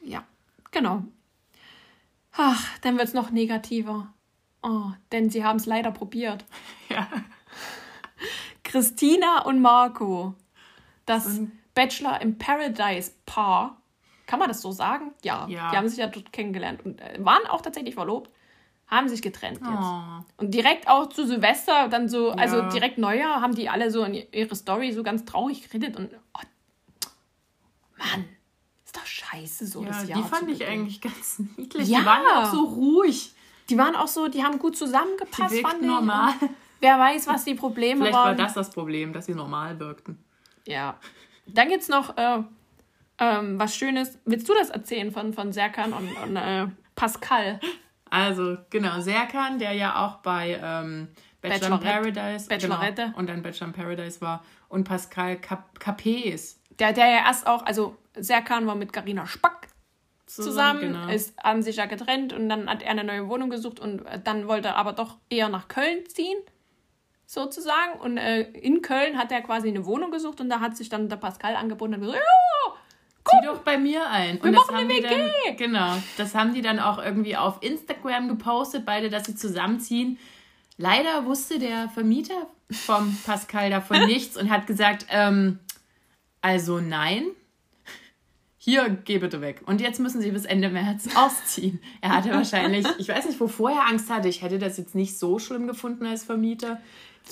Ja, 0.04 0.24
genau. 0.70 1.04
Ach, 2.32 2.78
dann 2.80 2.96
wird 2.96 3.08
es 3.08 3.14
noch 3.14 3.30
negativer. 3.30 4.12
Oh, 4.62 4.92
denn 5.10 5.28
sie 5.28 5.44
haben 5.44 5.56
es 5.56 5.66
leider 5.66 5.90
probiert. 5.90 6.44
Ja. 6.88 7.08
Christina 8.64 9.42
und 9.44 9.62
Marco, 9.62 10.34
das 11.06 11.26
und 11.26 11.52
Bachelor 11.74 12.20
im 12.20 12.36
Paradise 12.36 13.12
Paar. 13.24 13.80
Kann 14.26 14.38
man 14.38 14.48
das 14.48 14.60
so 14.60 14.72
sagen? 14.72 15.12
Ja. 15.22 15.46
ja. 15.48 15.70
Die 15.70 15.76
haben 15.76 15.88
sich 15.88 15.98
ja 15.98 16.06
dort 16.06 16.32
kennengelernt 16.32 16.84
und 16.84 17.00
äh, 17.00 17.16
waren 17.18 17.46
auch 17.46 17.62
tatsächlich 17.62 17.94
verlobt, 17.94 18.30
haben 18.86 19.08
sich 19.08 19.22
getrennt 19.22 19.60
jetzt. 19.60 19.68
Oh. 19.68 20.24
Und 20.36 20.52
direkt 20.52 20.86
auch 20.86 21.08
zu 21.08 21.26
Silvester, 21.26 21.88
dann 21.88 22.08
so, 22.08 22.28
ja. 22.28 22.34
also 22.34 22.68
direkt 22.68 22.98
Neujahr, 22.98 23.40
haben 23.40 23.54
die 23.54 23.70
alle 23.70 23.90
so 23.90 24.04
in 24.04 24.14
ihre 24.32 24.54
Story 24.54 24.92
so 24.92 25.02
ganz 25.02 25.24
traurig 25.24 25.68
geredet 25.68 25.96
und 25.96 26.10
oh, 26.34 26.40
Mann, 27.96 28.26
ist 28.84 28.96
doch 28.96 29.06
scheiße 29.06 29.66
so 29.66 29.82
ja, 29.82 29.88
das 29.88 30.08
Jahr. 30.08 30.22
Die 30.22 30.28
fand 30.28 30.50
ich 30.50 30.66
eigentlich 30.66 31.00
ganz 31.00 31.38
niedlich. 31.56 31.88
Ja. 31.88 32.00
Die 32.00 32.06
waren 32.06 32.22
ja 32.22 32.42
auch 32.42 32.52
so 32.52 32.64
ruhig. 32.64 33.34
Die 33.70 33.78
waren 33.78 33.94
auch 33.94 34.08
so, 34.08 34.28
die 34.28 34.42
haben 34.42 34.58
gut 34.58 34.76
zusammengepasst, 34.76 35.54
die 35.54 35.60
fand 35.60 35.82
normal. 35.82 36.32
Wer 36.80 36.98
weiß, 36.98 37.28
was 37.28 37.44
die 37.44 37.54
Probleme 37.54 38.00
Vielleicht 38.00 38.14
waren. 38.14 38.36
Vielleicht 38.36 38.38
war 38.56 38.62
das 38.62 38.68
das 38.68 38.74
Problem, 38.74 39.12
dass 39.12 39.26
sie 39.26 39.34
normal 39.34 39.78
wirkten. 39.78 40.22
Ja. 40.66 40.98
Dann 41.46 41.68
gibt 41.68 41.82
es 41.82 41.88
noch 41.88 42.16
äh, 42.16 42.42
ähm, 43.18 43.58
was 43.58 43.76
Schönes. 43.76 44.18
Willst 44.24 44.48
du 44.48 44.54
das 44.54 44.70
erzählen 44.70 45.12
von, 45.12 45.32
von 45.32 45.52
Serkan 45.52 45.92
und, 45.92 46.08
und 46.22 46.36
äh, 46.36 46.66
Pascal? 46.96 47.60
Also, 48.10 48.58
genau, 48.68 49.00
Serkan, 49.00 49.58
der 49.58 49.72
ja 49.72 50.04
auch 50.04 50.16
bei 50.16 50.60
ähm, 50.62 51.08
Bachelor 51.40 51.76
in 51.76 51.80
Paradise 51.80 52.48
Bachelorette. 52.48 53.02
Genau, 53.02 53.18
und 53.18 53.28
dann 53.28 53.42
Bachelor 53.42 53.68
in 53.68 53.72
Paradise 53.72 54.20
war. 54.20 54.44
Und 54.68 54.84
Pascal 54.84 55.36
Cap 55.36 55.78
Capes. 55.78 56.60
Der, 56.78 56.92
der 56.92 57.06
ja 57.06 57.18
erst 57.26 57.46
auch, 57.46 57.64
also 57.64 57.96
Serkan 58.16 58.66
war 58.66 58.74
mit 58.74 58.92
Karina 58.92 59.26
Spack 59.26 59.68
zusammen, 60.36 60.80
genau. 60.80 61.08
ist 61.08 61.34
an 61.44 61.62
sich 61.62 61.76
ja 61.76 61.86
getrennt 61.86 62.32
und 62.32 62.48
dann 62.48 62.68
hat 62.68 62.82
er 62.82 62.90
eine 62.90 63.04
neue 63.04 63.28
Wohnung 63.28 63.50
gesucht 63.50 63.80
und 63.80 64.06
äh, 64.06 64.20
dann 64.22 64.48
wollte 64.48 64.68
er 64.68 64.76
aber 64.76 64.92
doch 64.92 65.16
eher 65.28 65.48
nach 65.48 65.68
Köln 65.68 66.06
ziehen, 66.08 66.38
sozusagen. 67.26 68.00
Und 68.00 68.16
äh, 68.16 68.42
in 68.42 68.82
Köln 68.82 69.18
hat 69.18 69.32
er 69.32 69.42
quasi 69.42 69.68
eine 69.68 69.84
Wohnung 69.84 70.10
gesucht 70.10 70.40
und 70.40 70.48
da 70.48 70.60
hat 70.60 70.76
sich 70.76 70.88
dann 70.88 71.08
der 71.08 71.16
Pascal 71.16 71.56
angeboten 71.56 71.94
und 71.94 72.00
gesagt, 72.00 72.18
ja, 72.18 72.72
komm, 73.24 73.40
Zieh 73.40 73.46
doch 73.46 73.58
bei 73.60 73.78
mir 73.78 74.08
ein. 74.08 74.36
Wir 74.36 74.44
und 74.44 74.52
machen 74.52 74.74
eine 74.74 74.88
WG. 74.88 75.02
Dann, 75.02 75.56
genau, 75.56 75.96
das 76.16 76.34
haben 76.34 76.54
die 76.54 76.62
dann 76.62 76.78
auch 76.78 76.98
irgendwie 76.98 77.36
auf 77.36 77.62
Instagram 77.62 78.28
gepostet, 78.28 78.84
beide, 78.84 79.10
dass 79.10 79.24
sie 79.24 79.34
zusammenziehen. 79.34 80.18
Leider 80.76 81.26
wusste 81.26 81.58
der 81.58 81.88
Vermieter 81.88 82.46
vom 82.70 83.16
Pascal 83.24 83.70
davon 83.70 84.00
nichts 84.06 84.36
und 84.36 84.50
hat 84.50 84.66
gesagt, 84.66 85.06
ähm, 85.10 85.58
also 86.40 86.80
nein, 86.80 87.26
hier, 88.64 88.96
geh 89.04 89.18
bitte 89.18 89.40
weg. 89.40 89.60
Und 89.66 89.80
jetzt 89.80 89.98
müssen 89.98 90.20
sie 90.20 90.30
bis 90.30 90.44
Ende 90.44 90.68
März 90.68 91.08
ausziehen. 91.16 91.80
Er 92.00 92.10
hatte 92.10 92.30
wahrscheinlich, 92.30 92.86
ich 92.96 93.08
weiß 93.08 93.26
nicht, 93.26 93.40
wovor 93.40 93.72
er 93.72 93.88
Angst 93.88 94.08
hatte. 94.08 94.28
Ich 94.28 94.40
hätte 94.40 94.60
das 94.60 94.78
jetzt 94.78 94.94
nicht 94.94 95.18
so 95.18 95.40
schlimm 95.40 95.66
gefunden 95.66 96.06
als 96.06 96.22
Vermieter. 96.22 96.80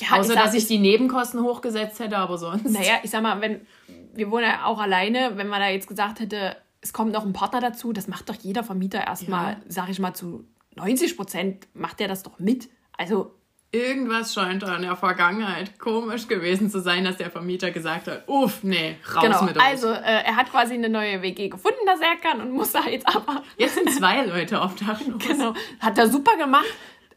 Ja, 0.00 0.18
Außer, 0.18 0.34
dass 0.34 0.54
ich 0.54 0.66
die 0.66 0.78
Nebenkosten 0.78 1.40
hochgesetzt 1.40 2.00
hätte, 2.00 2.18
aber 2.18 2.36
sonst. 2.36 2.68
Naja, 2.68 2.94
ich 3.04 3.10
sag 3.10 3.22
mal, 3.22 3.40
wenn, 3.40 3.60
wir 4.12 4.28
wohnen 4.32 4.42
ja 4.42 4.64
auch 4.64 4.80
alleine, 4.80 5.36
wenn 5.36 5.46
man 5.46 5.60
da 5.60 5.68
jetzt 5.68 5.86
gesagt 5.86 6.18
hätte, 6.18 6.56
es 6.80 6.92
kommt 6.92 7.12
noch 7.12 7.24
ein 7.24 7.32
Partner 7.32 7.60
dazu, 7.60 7.92
das 7.92 8.08
macht 8.08 8.28
doch 8.28 8.34
jeder 8.34 8.64
Vermieter 8.64 9.06
erstmal, 9.06 9.52
ja. 9.52 9.60
sag 9.68 9.88
ich 9.88 10.00
mal, 10.00 10.14
zu 10.14 10.48
90 10.74 11.16
Prozent 11.16 11.68
macht 11.74 12.00
der 12.00 12.08
das 12.08 12.24
doch 12.24 12.40
mit. 12.40 12.70
Also 12.98 13.36
Irgendwas 13.72 14.34
scheint 14.34 14.64
da 14.64 14.74
in 14.74 14.82
der 14.82 14.96
Vergangenheit 14.96 15.78
komisch 15.78 16.26
gewesen 16.26 16.70
zu 16.70 16.80
sein, 16.80 17.04
dass 17.04 17.18
der 17.18 17.30
Vermieter 17.30 17.70
gesagt 17.70 18.08
hat, 18.08 18.24
uff, 18.26 18.64
nee, 18.64 18.96
raus 19.14 19.22
genau. 19.22 19.42
mit 19.44 19.54
uns. 19.54 19.64
Also, 19.64 19.90
äh, 19.90 20.24
er 20.24 20.34
hat 20.34 20.50
quasi 20.50 20.74
eine 20.74 20.88
neue 20.88 21.22
WG 21.22 21.48
gefunden, 21.48 21.78
dass 21.86 22.00
er 22.00 22.16
kann 22.16 22.40
und 22.40 22.50
muss 22.50 22.72
da 22.72 22.88
jetzt 22.88 23.06
aber... 23.06 23.44
Jetzt 23.56 23.76
sind 23.76 23.90
zwei 23.92 24.24
Leute 24.24 24.60
auf 24.60 24.74
Dach. 24.74 25.00
Genau, 25.18 25.54
hat 25.78 25.98
er 25.98 26.08
super 26.08 26.36
gemacht. 26.36 26.66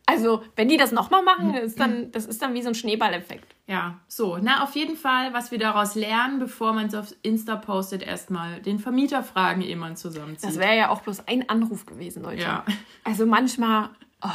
Also, 0.05 0.43
wenn 0.55 0.67
die 0.67 0.77
das 0.77 0.91
nochmal 0.91 1.23
machen, 1.23 1.55
ist 1.55 1.79
dann, 1.79 2.11
das 2.11 2.25
ist 2.25 2.41
dann 2.41 2.53
wie 2.53 2.61
so 2.61 2.67
ein 2.67 2.75
Schneeballeffekt. 2.75 3.55
Ja, 3.65 3.99
so. 4.07 4.37
Na, 4.39 4.63
auf 4.63 4.75
jeden 4.75 4.97
Fall, 4.97 5.33
was 5.33 5.49
wir 5.49 5.57
daraus 5.57 5.95
lernen, 5.95 6.37
bevor 6.39 6.73
man 6.73 6.87
es 6.87 6.93
auf 6.93 7.15
Insta 7.23 7.55
postet, 7.55 8.03
erstmal 8.03 8.61
den 8.61 8.77
Vermieter 8.79 9.23
fragen, 9.23 9.61
ehe 9.61 9.77
man 9.77 9.95
zusammenzieht. 9.95 10.49
Das 10.49 10.59
wäre 10.59 10.75
ja 10.75 10.89
auch 10.89 11.01
bloß 11.01 11.27
ein 11.27 11.49
Anruf 11.49 11.85
gewesen, 11.85 12.21
Leute. 12.21 12.43
Ja. 12.43 12.65
Also 13.03 13.25
manchmal... 13.25 13.89
Oh. 14.21 14.29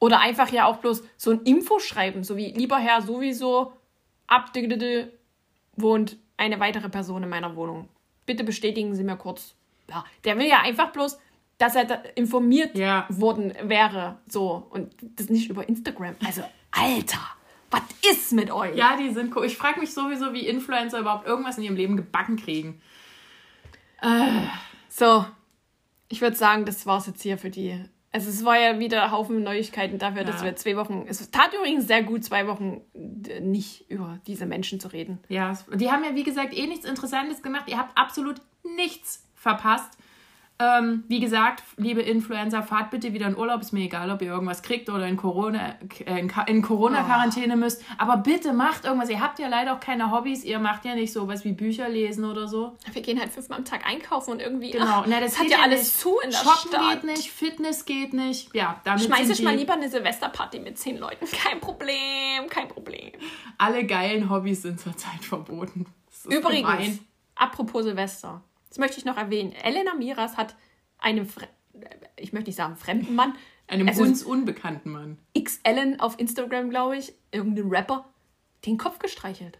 Oder 0.00 0.18
einfach 0.20 0.50
ja 0.50 0.64
auch 0.64 0.78
bloß 0.78 1.04
so 1.16 1.30
ein 1.30 1.42
Info 1.42 1.78
schreiben, 1.78 2.24
so 2.24 2.36
wie 2.36 2.52
lieber 2.52 2.78
Herr 2.78 3.02
sowieso 3.02 3.74
ab 4.26 4.52
wohnt 5.76 6.16
eine 6.36 6.58
weitere 6.58 6.88
Person 6.88 7.22
in 7.22 7.28
meiner 7.28 7.54
Wohnung. 7.54 7.88
Bitte 8.26 8.42
bestätigen 8.42 8.94
Sie 8.94 9.04
mir 9.04 9.16
kurz. 9.16 9.54
Ja, 9.88 10.04
der 10.24 10.38
will 10.38 10.46
ja 10.46 10.60
einfach 10.62 10.92
bloß, 10.92 11.18
dass 11.58 11.74
er 11.74 12.16
informiert 12.16 12.78
ja. 12.78 13.06
worden 13.10 13.52
wäre. 13.62 14.18
So. 14.26 14.66
Und 14.70 14.94
das 15.02 15.28
nicht 15.28 15.50
über 15.50 15.68
Instagram. 15.68 16.16
Also, 16.24 16.42
Alter, 16.70 17.20
was 17.70 17.82
ist 18.10 18.32
mit 18.32 18.50
euch? 18.50 18.74
Ja, 18.76 18.96
die 18.96 19.10
sind 19.10 19.36
cool. 19.36 19.44
Ich 19.44 19.58
frage 19.58 19.80
mich 19.80 19.92
sowieso, 19.92 20.32
wie 20.32 20.46
Influencer 20.46 21.00
überhaupt 21.00 21.26
irgendwas 21.26 21.58
in 21.58 21.64
ihrem 21.64 21.76
Leben 21.76 21.96
gebacken 21.96 22.36
kriegen. 22.36 22.80
Äh. 24.00 24.46
So. 24.88 25.26
Ich 26.08 26.20
würde 26.20 26.36
sagen, 26.36 26.64
das 26.64 26.86
war's 26.86 27.06
jetzt 27.06 27.22
hier 27.22 27.38
für 27.38 27.50
die 27.50 27.84
also 28.12 28.28
es 28.28 28.44
war 28.44 28.58
ja 28.58 28.78
wieder 28.78 29.04
ein 29.04 29.10
Haufen 29.12 29.42
Neuigkeiten 29.42 29.98
dafür, 29.98 30.22
ja. 30.22 30.30
dass 30.30 30.42
wir 30.42 30.56
zwei 30.56 30.76
Wochen. 30.76 31.04
Es 31.08 31.30
tat 31.30 31.54
übrigens 31.54 31.86
sehr 31.86 32.02
gut, 32.02 32.24
zwei 32.24 32.46
Wochen 32.48 32.80
nicht 33.40 33.88
über 33.90 34.18
diese 34.26 34.46
Menschen 34.46 34.80
zu 34.80 34.88
reden. 34.88 35.20
Ja, 35.28 35.56
die 35.72 35.90
haben 35.90 36.02
ja 36.02 36.14
wie 36.14 36.24
gesagt 36.24 36.56
eh 36.56 36.66
nichts 36.66 36.84
Interessantes 36.84 37.42
gemacht. 37.42 37.68
Ihr 37.68 37.78
habt 37.78 37.96
absolut 37.96 38.40
nichts 38.76 39.26
verpasst. 39.34 39.96
Ähm, 40.60 41.04
wie 41.08 41.20
gesagt, 41.20 41.62
liebe 41.78 42.02
Influencer, 42.02 42.62
fahrt 42.62 42.90
bitte 42.90 43.14
wieder 43.14 43.26
in 43.26 43.36
Urlaub. 43.36 43.62
Ist 43.62 43.72
mir 43.72 43.84
egal, 43.84 44.10
ob 44.10 44.20
ihr 44.20 44.28
irgendwas 44.28 44.62
kriegt 44.62 44.90
oder 44.90 45.06
in 45.08 45.16
Corona 45.16 45.76
äh, 46.04 46.20
in, 46.20 46.30
in 46.46 46.60
Corona-Quarantäne 46.62 47.56
müsst. 47.56 47.82
Aber 47.96 48.18
bitte 48.18 48.52
macht 48.52 48.84
irgendwas. 48.84 49.08
Ihr 49.08 49.20
habt 49.20 49.38
ja 49.38 49.48
leider 49.48 49.74
auch 49.74 49.80
keine 49.80 50.10
Hobbys. 50.10 50.44
Ihr 50.44 50.58
macht 50.58 50.84
ja 50.84 50.94
nicht 50.94 51.12
so 51.12 51.26
was 51.28 51.44
wie 51.44 51.52
Bücher 51.52 51.88
lesen 51.88 52.24
oder 52.26 52.46
so. 52.46 52.76
Wir 52.92 53.00
gehen 53.00 53.18
halt 53.18 53.32
fünfmal 53.32 53.58
am 53.58 53.64
Tag 53.64 53.86
einkaufen 53.86 54.32
und 54.32 54.40
irgendwie. 54.40 54.70
Genau. 54.72 55.04
Na, 55.06 55.20
das 55.20 55.38
hat 55.38 55.44
geht 55.44 55.52
ja 55.52 55.62
alles 55.62 55.80
nicht. 55.80 55.98
zu 55.98 56.18
in 56.22 56.30
der 56.30 56.36
Shoppen 56.38 56.68
Stadt. 56.68 56.90
geht 56.90 57.04
nicht, 57.04 57.30
Fitness 57.30 57.84
geht 57.86 58.12
nicht. 58.12 58.54
Ja, 58.54 58.78
damit 58.84 59.02
Schmeiß 59.04 59.30
ich 59.30 59.42
mal 59.42 59.56
lieber 59.56 59.72
eine 59.72 59.88
Silvesterparty 59.88 60.60
mit 60.60 60.78
zehn 60.78 60.98
Leuten. 60.98 61.24
Kein 61.30 61.58
Problem, 61.60 62.48
kein 62.50 62.68
Problem. 62.68 63.12
alle 63.56 63.86
geilen 63.86 64.28
Hobbys 64.28 64.62
sind 64.62 64.78
zurzeit 64.78 65.24
verboten. 65.24 65.86
Das 66.06 66.26
Übrigens, 66.26 66.68
gemein. 66.68 66.98
apropos 67.34 67.84
Silvester, 67.84 68.42
das 68.70 68.78
möchte 68.78 68.96
ich 68.98 69.04
noch 69.04 69.16
erwähnen. 69.18 69.52
Elena 69.52 69.94
Miras 69.94 70.36
hat 70.38 70.56
einem, 70.98 71.26
Fre 71.26 71.46
ich 72.16 72.32
möchte 72.32 72.48
nicht 72.50 72.56
sagen 72.56 72.76
fremden 72.76 73.14
Mann, 73.14 73.34
Einem 73.68 73.88
also 73.88 74.02
uns 74.02 74.22
unbekannten 74.24 74.90
Mann. 74.90 75.18
X 75.32 75.60
Ellen 75.62 76.00
auf 76.00 76.18
Instagram, 76.18 76.70
glaube 76.70 76.96
ich, 76.96 77.12
irgendein 77.30 77.68
Rapper, 77.68 78.04
den 78.66 78.76
Kopf 78.78 78.98
gestreichelt. 78.98 79.58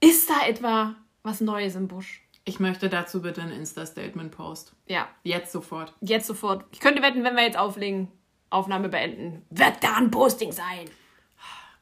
Ist 0.00 0.30
da 0.30 0.46
etwa 0.46 0.96
was 1.22 1.40
Neues 1.40 1.74
im 1.74 1.88
Busch? 1.88 2.22
Ich 2.44 2.60
möchte 2.60 2.88
dazu 2.88 3.22
bitte 3.22 3.42
ein 3.42 3.50
Insta-Statement 3.50 4.30
post. 4.30 4.72
Ja, 4.86 5.08
Jetzt 5.24 5.50
sofort. 5.52 5.92
jetzt 6.00 6.26
sofort. 6.26 6.64
Ich 6.70 6.80
könnte 6.80 7.02
wetten, 7.02 7.24
wenn 7.24 7.34
wir 7.34 7.42
jetzt 7.42 7.58
auflegen, 7.58 8.08
Aufnahme 8.50 8.88
beenden, 8.88 9.42
wird 9.50 9.82
da 9.82 9.96
ein 9.96 10.10
Posting 10.10 10.52
sein. 10.52 10.88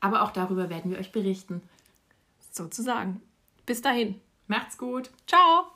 Aber 0.00 0.22
auch 0.22 0.30
darüber 0.30 0.70
werden 0.70 0.90
wir 0.90 0.98
euch 0.98 1.12
berichten. 1.12 1.62
Sozusagen. 2.50 3.20
Bis 3.66 3.82
dahin. 3.82 4.20
Macht's 4.46 4.78
gut. 4.78 5.10
Ciao. 5.26 5.73